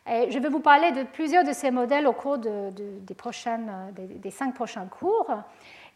[0.08, 4.86] Je vais vous parler de plusieurs de ces modèles au cours des, des, cinq prochains
[4.86, 5.26] cours.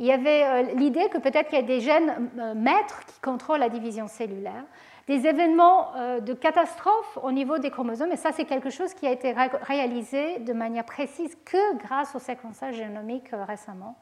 [0.00, 3.68] Il y avait l'idée que peut-être qu'il y a des gènes maîtres qui contrôlent la
[3.68, 4.64] division cellulaire
[5.06, 9.06] des événements euh, de catastrophe au niveau des chromosomes, et ça c'est quelque chose qui
[9.06, 13.96] a été réalisé de manière précise que grâce au séquençage génomique euh, récemment.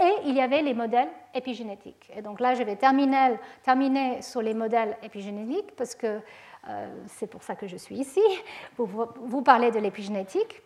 [0.00, 2.10] Et il y avait les modèles épigénétiques.
[2.16, 6.20] Et donc là, je vais terminer, sur les modèles épigénétiques parce que
[6.68, 8.20] euh, c'est pour ça que je suis ici,
[8.76, 10.62] pour vous parler de l'épigénétique.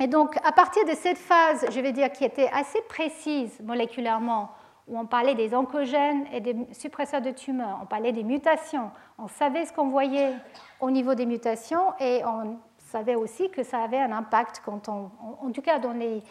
[0.00, 4.50] Et donc, à partir de cette phase, je vais dire, qui était assez précise moléculairement
[4.88, 9.28] où on parlait des oncogènes et des suppresseurs de tumeurs, on parlait des mutations, on
[9.28, 10.34] savait ce qu'on voyait
[10.80, 15.10] au niveau des mutations et on savait aussi que ça avait un impact, quand on,
[15.40, 16.22] en tout cas dans les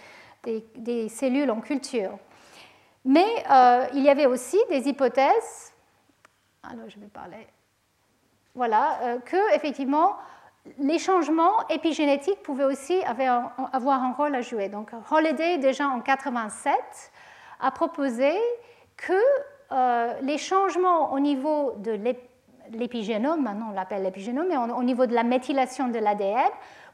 [0.76, 2.18] des, cellules en culture.
[3.06, 5.74] Mais euh, il y avait aussi des hypothèses,
[6.64, 7.48] alors je vais parler,
[8.56, 10.16] voilà, euh, que effectivement
[10.80, 14.70] les changements épigénétiques pouvaient aussi avoir un rôle à jouer.
[14.70, 16.74] Donc Holiday déjà en 87
[17.60, 18.32] a proposé
[18.96, 19.14] que
[19.74, 21.92] euh, les changements au niveau de
[22.78, 26.50] l'épigénome, maintenant on l'appelle l'épigénome, mais au niveau de la méthylation de l'ADN,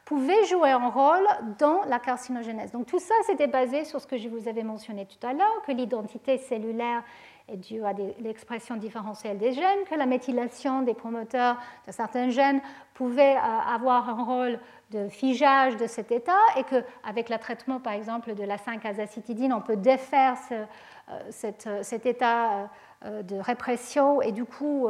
[0.10, 1.28] pouvaient jouer un rôle
[1.60, 2.72] dans la carcinogénèse.
[2.72, 5.62] Donc tout ça, c'était basé sur ce que je vous avais mentionné tout à l'heure,
[5.68, 7.04] que l'identité cellulaire
[7.48, 11.58] est due à l'expression différentielle des gènes, que la méthylation des promoteurs
[11.88, 12.60] de certains gènes
[12.96, 14.60] pouvait euh, avoir un rôle
[14.92, 19.62] de figeage de cet état et qu'avec le traitement, par exemple, de la 5-azacitidine, on
[19.62, 20.66] peut défaire euh,
[21.12, 22.70] euh, cet état
[23.06, 24.90] de répression et du coup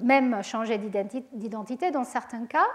[0.00, 2.68] même changer d'identité dans certains cas.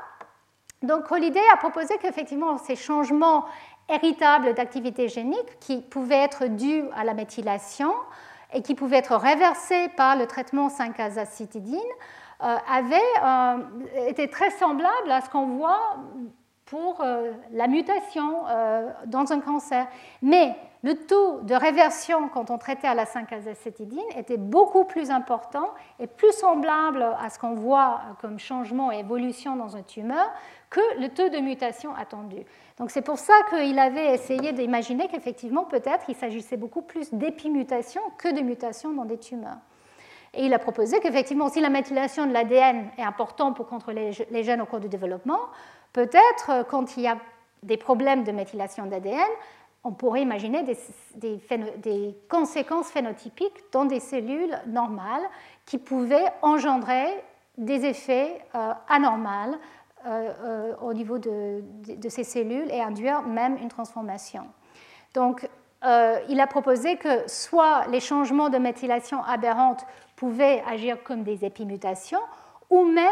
[0.83, 3.45] Donc Holiday a proposé qu'effectivement ces changements
[3.89, 7.93] héritables d'activité génique qui pouvaient être dus à la méthylation
[8.53, 11.79] et qui pouvaient être réversés par le traitement 5-azacitidine
[12.43, 15.97] euh, avaient euh, très semblables à ce qu'on voit
[16.67, 18.43] pour euh, la mutation
[19.07, 19.87] dans un cancer.
[20.21, 25.69] Mais le taux de réversion quand on traitait à la 5-azacétidine était beaucoup plus important
[25.99, 30.29] et plus semblable à ce qu'on voit comme changement et évolution dans une tumeur
[30.69, 32.37] que le taux de mutation attendu.
[32.77, 38.01] Donc c'est pour ça qu'il avait essayé d'imaginer qu'effectivement peut-être il s'agissait beaucoup plus d'épimutation
[38.17, 39.57] que de mutation dans des tumeurs.
[40.33, 44.43] Et il a proposé qu'effectivement si la méthylation de l'ADN est importante pour contrôler les
[44.43, 45.39] gènes au cours du développement,
[45.97, 47.17] peut-être quand il y a
[47.63, 49.31] des problèmes de méthylation d'ADN,
[49.83, 50.61] on pourrait imaginer
[51.15, 55.23] des, conséquences phénotypiques dans des cellules normales
[55.65, 57.07] qui pouvaient engendrer
[57.57, 59.57] des effets euh, anormaux
[60.05, 61.63] euh, euh, au niveau de,
[62.09, 64.43] ces cellules et induire même une transformation.
[65.15, 65.49] Donc,
[66.29, 69.83] il a proposé que soit les changements de méthylation aberrante
[70.15, 72.21] pouvaient agir comme des épimutations,
[72.69, 73.07] ou même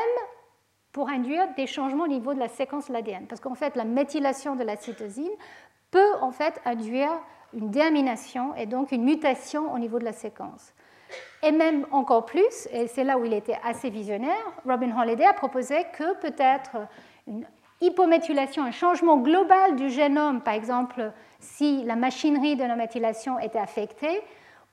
[0.95, 3.27] pour induire des changements au niveau de la séquence de l'ADN.
[3.27, 5.35] Parce qu'en fait, la méthylation de la cytosine
[5.91, 7.11] peut en fait induire
[7.53, 10.73] une déamination et donc une mutation au niveau de la séquence.
[11.43, 15.33] Et même encore plus, et c'est là où il était assez visionnaire, Robin Holliday a
[15.33, 16.77] proposé que peut-être
[17.27, 17.45] une
[17.81, 21.11] hypométhylation, un changement global du génome, par exemple
[21.41, 24.21] si la machinerie de la méthylation était affectée,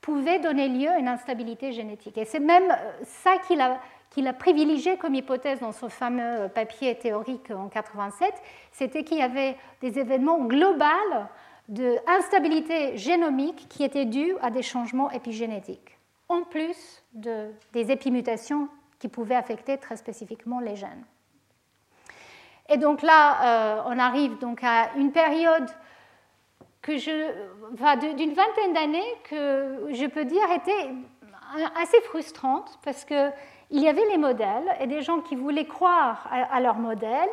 [0.03, 2.17] pouvait donner lieu à une instabilité génétique.
[2.17, 3.79] Et c'est même euh, ça qu'il a,
[4.13, 8.31] qu'il a privilégié comme hypothèse dans son fameux papier théorique en 87,
[8.71, 10.83] c'était qu'il y avait des événements globaux
[11.67, 15.97] d'instabilité génomique qui étaient dus à des changements épigénétiques,
[16.29, 18.67] en plus de, des épimutations
[18.99, 21.05] qui pouvaient affecter très spécifiquement les gènes.
[22.69, 25.69] Et donc là, euh, on arrive donc à une période
[26.81, 30.93] que je, d'une vingtaine d'années que je peux dire était
[31.81, 33.31] assez frustrante parce que
[33.73, 37.29] il y avait les modèles et des gens qui voulaient croire à, leurs modèles,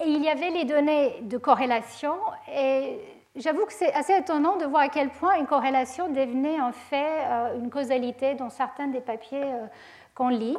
[0.00, 2.14] et il y avait les données de corrélation.
[2.56, 3.00] Et
[3.34, 7.24] j'avoue que c'est assez étonnant de voir à quel point une corrélation devenait en fait
[7.26, 9.66] euh, une causalité dans certains des papiers euh,
[10.14, 10.56] qu'on lit.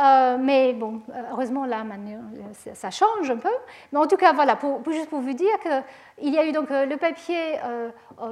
[0.00, 1.84] Euh, mais bon, heureusement, là,
[2.74, 3.48] ça change un peu.
[3.92, 4.58] Mais en tout cas, voilà,
[4.90, 7.56] juste pour vous dire qu'il y a eu donc le papier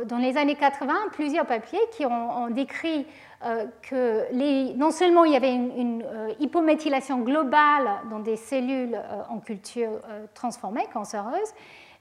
[0.04, 3.06] dans les années 80, plusieurs papiers qui ont, décrit
[3.82, 9.22] que les, non seulement il y avait une, euh, hypométhylation globale dans des cellules euh,
[9.28, 10.00] en culture
[10.34, 11.52] transformées, cancéreuses,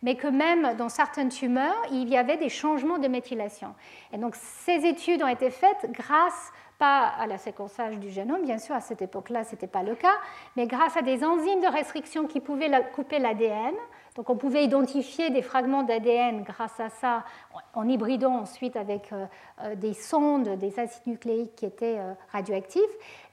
[0.02, 3.74] mais que même dans certaines tumeurs, il y avait des changements de méthylation.
[4.14, 8.58] Et donc ces études ont été faites grâce pas à la séquençage du génome, bien
[8.58, 10.16] sûr, à cette époque-là, ce n'était pas le cas,
[10.56, 13.74] mais grâce à des enzymes de restriction qui pouvaient couper l'ADN,
[14.16, 17.26] donc on pouvait identifier des fragments d'ADN grâce à ça,
[17.74, 19.26] en hybridant ensuite avec euh,
[19.62, 22.82] euh, des sondes, des acides nucléiques qui étaient euh, radioactifs.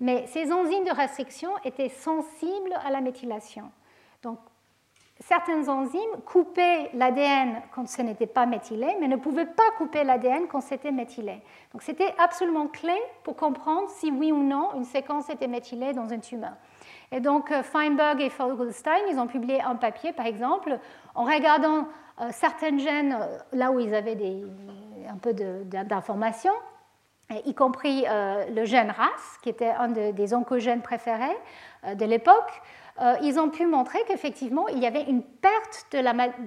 [0.01, 3.71] Mais ces enzymes de restriction étaient sensibles à la méthylation.
[4.25, 4.41] Donc
[5.21, 10.49] certaines enzymes coupaient l'ADN quand ce n'était pas méthylé, mais ne pouvaient pas couper l'ADN
[10.49, 11.41] quand c'était méthylé.
[11.73, 16.09] Donc c'était absolument clé pour comprendre si oui ou non une séquence était méthylée dans
[16.09, 16.55] une tumeur.
[17.13, 20.79] Et donc euh, Feinberg et Fogelstein, ils ont publié un papier, par exemple,
[21.15, 21.87] en regardant
[22.21, 24.17] euh, gènes euh, là où ils avaient
[25.09, 26.55] un peu d'informations,
[27.45, 31.37] y compris le gène RAS, qui était un des oncogènes préférés
[31.95, 32.63] de l'époque.
[33.01, 35.99] Euh, ils ont pu montrer qu'effectivement, il y avait une perte de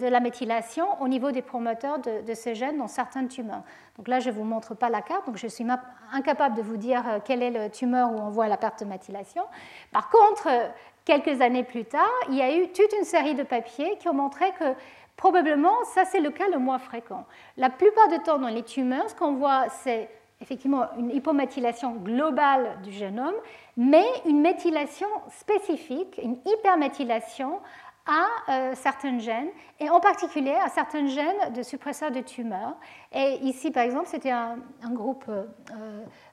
[0.09, 3.63] la, méthylation au niveau des promoteurs de, ces gènes dans certaines tumeurs.
[3.97, 5.65] Donc là, je ne vous montre pas la carte, donc je suis
[6.11, 8.85] incapable de vous dire euh, quelle est le tumeur où on voit la perte de
[8.85, 9.43] méthylation.
[9.91, 10.67] Par contre, euh,
[11.03, 14.13] quelques années plus tard, il y a eu toute une série de papiers qui ont
[14.13, 14.75] montré que
[15.17, 17.25] probablement, ça c'est le cas le moins fréquent.
[17.57, 20.09] La plupart du temps dans les tumeurs, ce qu'on voit, c'est
[20.45, 23.33] effectivement une hypométhylation globale du génome,
[23.75, 27.59] mais une méthylation spécifique, une hyperméthylation
[28.07, 29.49] à certains gènes,
[29.79, 32.75] et en particulier à certains gènes de suppresseurs de tumeurs.
[33.11, 34.59] Et ici, par exemple, c'était un,
[34.91, 35.25] groupe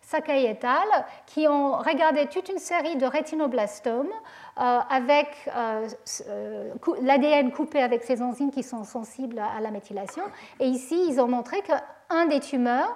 [0.03, 4.13] Sakai et al., qui ont regardé toute une série de rétinoblastomes
[4.61, 5.89] euh, avec euh,
[6.29, 10.25] euh, l'ADN coupé avec ces enzymes qui sont sensibles à la méthylation.
[10.61, 12.95] Et ici, ils ont montré qu'un des tumeurs,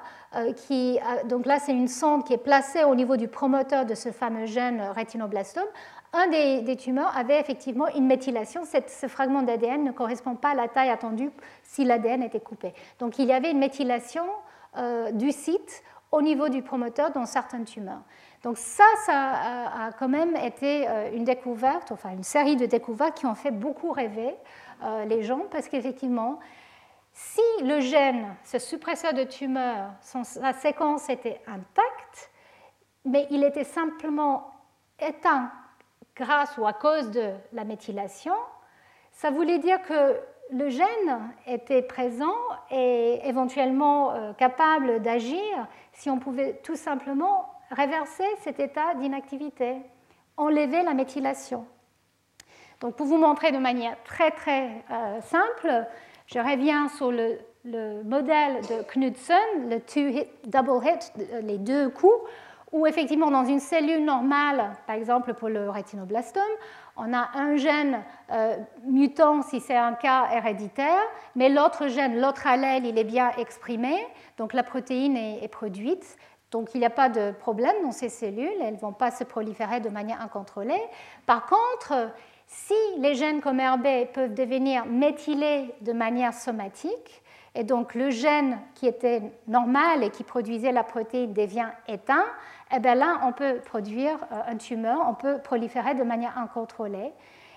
[0.56, 0.98] qui,
[1.28, 4.46] donc là c'est une sonde qui est placée au niveau du promoteur de ce fameux
[4.46, 5.68] gène rétinoblastome,
[6.12, 8.62] un des, tumeurs avait effectivement une méthylation.
[8.64, 11.30] ce fragment d'ADN ne correspond pas à la taille attendue
[11.62, 12.74] si l'ADN était coupé.
[12.98, 14.24] Donc il y avait une méthylation
[15.12, 15.82] du site
[16.12, 18.02] au niveau du promoteur dans certaines tumeurs.
[18.42, 19.32] Donc ça, ça
[19.86, 23.50] a, quand même été euh, une découverte, enfin une série de découvertes qui ont fait
[23.50, 24.34] beaucoup rêver
[24.84, 26.38] euh, les gens, parce qu'effectivement,
[27.18, 32.30] si le gène, ce suppresseur de tumeur, sa séquence était intacte,
[33.06, 34.52] mais il était simplement
[35.00, 35.50] éteint
[36.14, 38.34] grâce ou à cause de la méthylation,
[39.12, 40.20] ça voulait dire que
[40.50, 42.36] le gène était présent
[42.70, 49.76] et éventuellement euh, capable d'agir si on pouvait tout simplement réverser cet état d'inactivité,
[50.36, 51.66] enlever la méthylation.
[52.80, 55.86] Donc pour vous montrer de manière très très euh, simple,
[56.26, 57.38] je reviens sur le,
[58.04, 59.80] modèle de Knudsen, le
[60.46, 61.12] double hit,
[61.42, 62.14] les deux coups,
[62.72, 66.42] où effectivement dans une cellule normale, par exemple pour le rétinoblastome,
[66.96, 71.02] on a un gène euh, mutant si c'est un cas héréditaire,
[71.34, 73.94] mais l'autre gène, l'autre allèle, il est bien exprimé,
[74.38, 76.16] donc la protéine est, produite.
[76.50, 79.24] Donc il n'y a pas de problème dans ces cellules, elles ne vont pas se
[79.24, 80.80] proliférer de manière incontrôlée.
[81.26, 82.10] Par contre,
[82.46, 87.22] si les gènes comme RB peuvent devenir méthylés de manière somatique,
[87.54, 92.26] et donc le gène qui était normal et qui produisait la protéine devient éteint,
[92.74, 97.12] eh bien là, on peut produire euh, un tumeur, on peut proliférer de manière incontrôlée.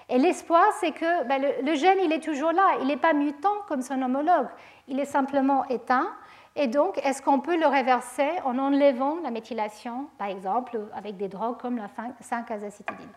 [0.07, 3.61] Et l'espoir, c'est que ben, le, gène, il est toujours là, il n'est pas mutant
[3.67, 4.47] comme son homologue,
[4.87, 6.09] il est simplement éteint.
[6.55, 11.27] Et donc, est-ce qu'on peut le réverser en enlevant la méthylation, par exemple, avec des
[11.27, 11.87] drogues comme la
[12.23, 13.13] 5-azacitidine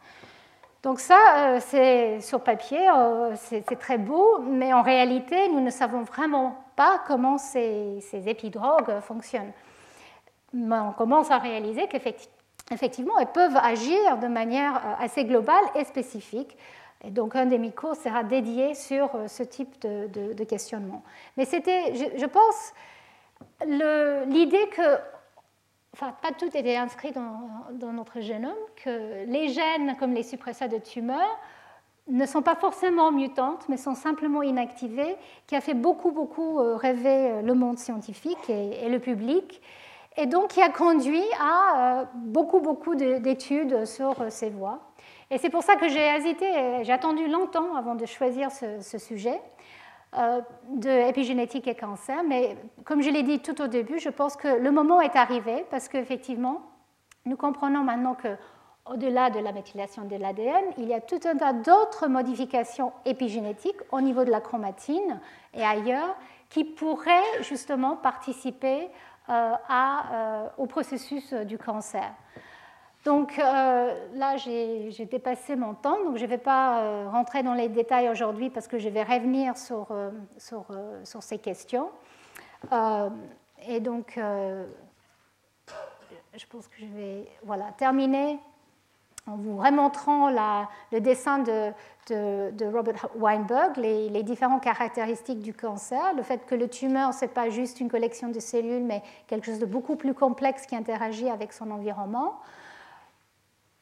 [0.83, 5.71] donc ça, euh, c'est sur papier, euh, c'est très beau, mais en réalité, nous ne
[5.71, 9.53] savons vraiment pas comment ces, ces épidrogues fonctionnent
[10.55, 16.57] on commence à réaliser qu'effectivement, elles peuvent agir de manière euh, assez globale et spécifique.
[17.05, 21.03] Et donc, un des micros sera dédié sur ce type de, questionnement.
[21.37, 22.73] Mais c'était, je, pense,
[23.67, 24.99] l'idée que,
[25.95, 28.55] enfin, pas tout était inscrit dans, notre génome,
[28.85, 31.39] que les gènes, comme les suppresseurs de tumeurs,
[32.09, 35.17] ne sont pas forcément mutantes, mais sont simplement inactivées,
[35.47, 39.63] qui a fait beaucoup, beaucoup euh, rêver le monde scientifique et, le public
[40.17, 44.81] et donc qui a conduit à euh, beaucoup, beaucoup d'études sur euh, ces voies.
[45.31, 46.47] Et c'est pour ça que j'ai hésité,
[46.83, 49.62] j'ai attendu longtemps avant de choisir ce, sujet euh,
[50.15, 54.49] de épigénétique et cancer, mais comme je l'ai dit tout au début, je pense que
[54.49, 56.61] le moment est arrivé parce qu'effectivement,
[57.25, 58.37] nous comprenons maintenant que
[58.87, 63.81] au-delà de la méthylation de l'ADN, il y a tout un tas d'autres modifications épigénétiques
[63.93, 65.21] au niveau de la chromatine
[65.55, 66.17] et ailleurs
[66.49, 68.91] qui pourraient justement participer
[69.29, 72.13] euh, euh, au processus du cancer.
[73.05, 77.69] Donc euh, là, j'ai dépassé mon temps, donc je ne vais pas rentrer dans les
[77.69, 79.89] détails aujourd'hui parce que je vais revenir sur,
[80.39, 80.67] sur,
[81.03, 81.91] sur ces questions.
[83.67, 84.19] et donc,
[86.35, 88.39] je pense que je vais voilà, terminer
[89.27, 90.31] en vous remontrant
[90.91, 91.73] le dessin de,
[92.73, 97.51] Robert Weinberg, les, différentes caractéristiques du cancer, le fait que le tumeur, ce n'est pas
[97.51, 101.53] juste une collection de cellules, mais quelque chose de beaucoup plus complexe qui interagit avec
[101.53, 102.41] son environnement.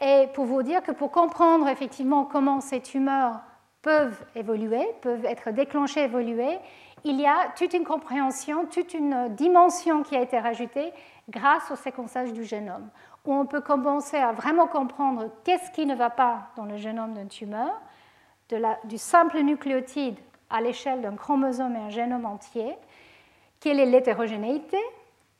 [0.00, 3.40] Et pour vous dire que pour comprendre effectivement comment ces tumeurs
[3.82, 6.58] peuvent évoluer, peuvent être déclenchées, évoluer,
[7.04, 10.92] il y a toute une compréhension, toute une dimension qui a été rajoutée
[11.30, 12.90] grâce au séquençage du génome
[13.24, 17.14] où on peut commencer à vraiment comprendre qu'est-ce qui ne va pas dans le génome
[17.14, 17.80] d'une tumeur,
[18.84, 20.18] du simple nucléotide
[20.48, 22.76] à l'échelle d'un chromosome et un génome entier,
[23.60, 24.78] quelle est l'hétérogénéité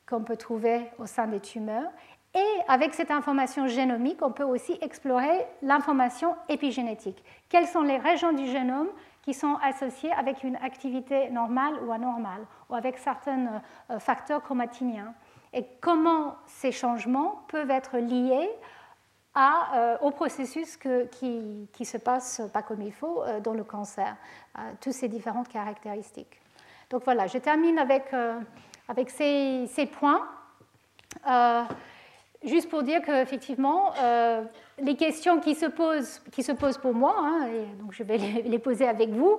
[0.09, 1.91] qu'on peut trouver au sein des tumeurs,
[2.35, 7.25] et avec cette information génomique, on peut aussi explorer l'information épigénétique.
[7.49, 8.89] Quelles sont les régions du génome
[9.23, 15.13] qui sont associées avec une activité normale ou anormale, ou avec certains euh, facteurs chromatiniens?
[15.53, 18.49] Et comment ces changements peuvent être liés
[19.37, 24.17] euh, au processus qui, qui, se passe pas comme il faut euh, dans le cancer,
[24.81, 26.41] toutes ces différentes caractéristiques.
[26.91, 28.11] Donc voilà, je termine avec,
[29.11, 30.29] ces points.
[32.45, 34.43] Juste pour dire qu'effectivement, euh,
[34.79, 39.11] les questions qui se posent, pour moi, hein, et donc je vais les, poser avec
[39.11, 39.39] vous,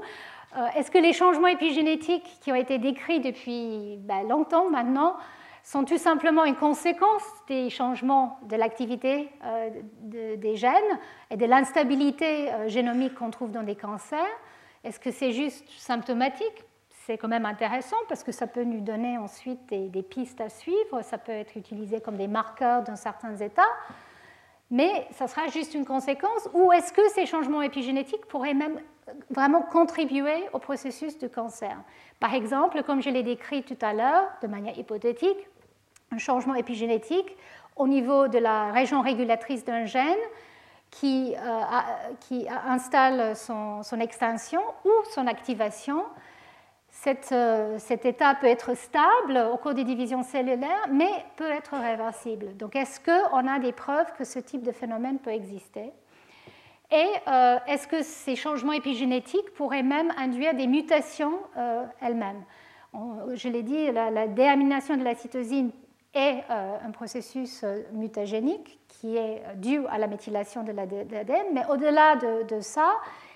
[0.57, 5.15] euh, est-ce que les changements épigénétiques qui ont été décrits depuis ben, longtemps maintenant
[5.63, 9.69] sont tout simplement une conséquence des changements de l'activité euh,
[10.01, 10.99] des gènes
[11.29, 14.25] et de l'instabilité génomique qu'on trouve dans des cancers?
[14.83, 16.65] Est-ce que c'est juste symptomatique?
[17.05, 21.01] C'est quand même intéressant parce que ça peut nous donner ensuite des, pistes à suivre,
[21.01, 23.69] ça peut être utilisé comme des marqueurs dans certains états,
[24.69, 28.79] mais ça sera juste une conséquence, ou est-ce que ces changements épigénétiques pourraient même
[29.29, 31.75] vraiment contribuer au processus de cancer?
[32.19, 35.47] Par exemple, comme je l'ai décrit tout à l'heure, de manière hypothétique,
[36.11, 37.35] un changement épigénétique
[37.75, 40.19] au niveau de la région régulatrice d'un gène
[40.91, 46.03] qui, euh, installe son extinction ou son activation
[47.31, 52.55] euh, cet état peut être stable au cours des divisions cellulaires, mais peut être réversible.
[52.57, 55.91] Donc, est-ce qu'on a des preuves que ce type de phénomène peut exister?
[56.91, 62.43] Et euh, est-ce que ces changements épigénétiques pourraient même induire des mutations euh, elles-mêmes?
[63.35, 65.71] Je l'ai dit, la, déamination de la cytosine
[66.13, 67.63] est un processus
[67.93, 72.91] mutagénique qui est dû à la méthylation de l'ADN, mais au-delà de, ça,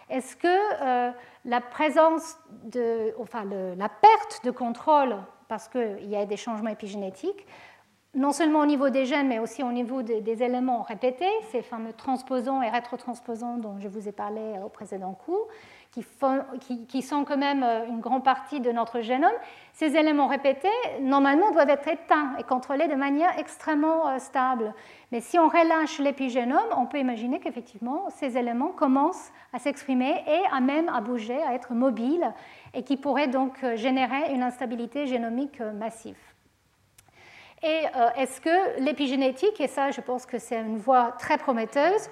[0.09, 1.11] est-ce que
[1.45, 2.37] la présence
[3.19, 5.15] enfin la perte de contrôle,
[5.47, 7.45] parce qu'il y a des changements épigénétiques,
[8.15, 11.93] non seulement au niveau des gènes, mais aussi au niveau des, éléments répétés, ces fameux
[11.93, 15.47] transposons et rétrotransposons dont je vous ai parlé au précédent cours,
[16.87, 19.31] qui, sont quand même euh, une grande partie de notre génome,
[19.73, 20.67] ces éléments répétés,
[21.01, 24.73] normalement, doivent être éteints et contrôlés de manière extrêmement euh, stable.
[25.11, 30.41] Mais si on relâche l'épigénome, on peut imaginer qu'effectivement, ces éléments commencent à s'exprimer et
[30.51, 32.33] à même à bouger, à être mobiles,
[32.73, 36.17] et qui pourraient donc euh, générer une instabilité génomique massive.
[37.63, 37.83] Et
[38.17, 42.09] est-ce que l'épigénétique, et ça je pense que c'est une voie très prometteuse,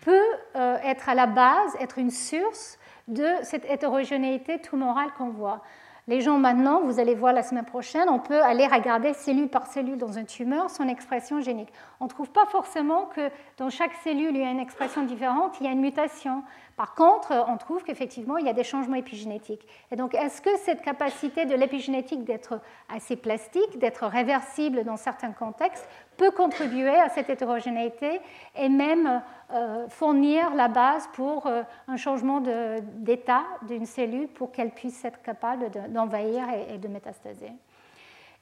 [0.00, 2.76] peut être à la base, être une source
[3.08, 5.62] de cette hétérogénéité tumorale qu'on voit.
[6.08, 9.66] Les gens maintenant, vous allez voir la semaine prochaine, on peut aller regarder cellule par
[9.66, 11.72] cellule dans un tumeur son expression génique.
[11.98, 15.56] On ne trouve pas forcément que dans chaque cellule il y a une expression différente,
[15.60, 16.44] il y a une mutation.
[16.76, 19.66] Par contre, on trouve qu'effectivement, il y a des changements épigénétiques.
[19.90, 22.60] Et donc, est-ce que cette capacité de l'épigénétique d'être
[22.94, 25.88] assez plastique, d'être réversible dans certains contextes,
[26.18, 28.20] peut contribuer à cette hétérogénéité
[28.54, 29.22] et même
[29.52, 35.22] euh, fournir la base pour euh, un changement d'état d'une cellule pour qu'elle puisse être
[35.22, 37.52] capable d'envahir et, de métastaser?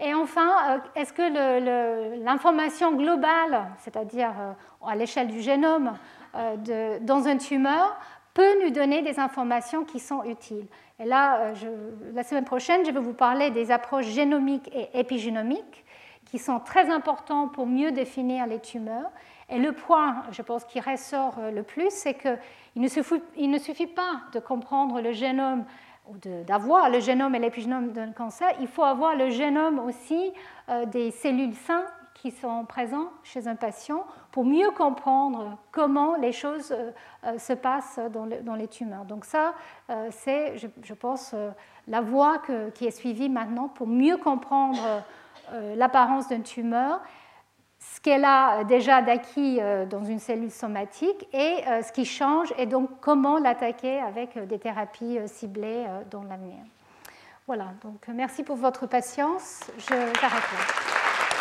[0.01, 4.33] Et enfin, euh, est-ce que l'information globale, c'est-à-dire
[4.85, 5.97] à l'échelle du génome,
[7.03, 7.97] dans un tumeur,
[8.35, 10.67] peut nous donner des informations qui sont utiles.
[10.99, 15.85] Et là, euh, la semaine prochaine, je vais vous parler des approches génomiques et épigénomiques
[16.25, 19.11] qui sont très importantes pour mieux définir les tumeurs.
[19.49, 23.59] Et le point, je pense, qui ressort euh, le plus, c'est qu'il ne, suffit, ne
[23.59, 25.65] suffit pas de comprendre le génome
[26.07, 26.17] ou
[26.47, 30.33] d'avoir le génome et l'épigénome d'un cancer, il faut avoir le génome aussi
[30.69, 31.79] euh, des cellules saines
[32.25, 36.91] qui sont présents chez un patient pour mieux comprendre comment les choses euh,
[37.25, 39.05] euh, se passent dans, les tumeurs.
[39.05, 39.53] Donc ça,
[39.91, 41.35] euh, c'est, je, pense,
[41.87, 42.41] la voie
[42.75, 44.79] qui est suivie maintenant pour mieux comprendre
[45.77, 47.03] l'apparence d'une tumeur,
[47.79, 49.61] ce qu'elle a déjà d'acquis
[49.91, 55.19] dans une cellule somatique et ce qui change et donc comment l'attaquer avec des thérapies
[55.27, 56.57] ciblées dans l'avenir.
[57.47, 59.65] Voilà, donc merci pour votre patience.
[59.77, 60.94] Je t'arrête là.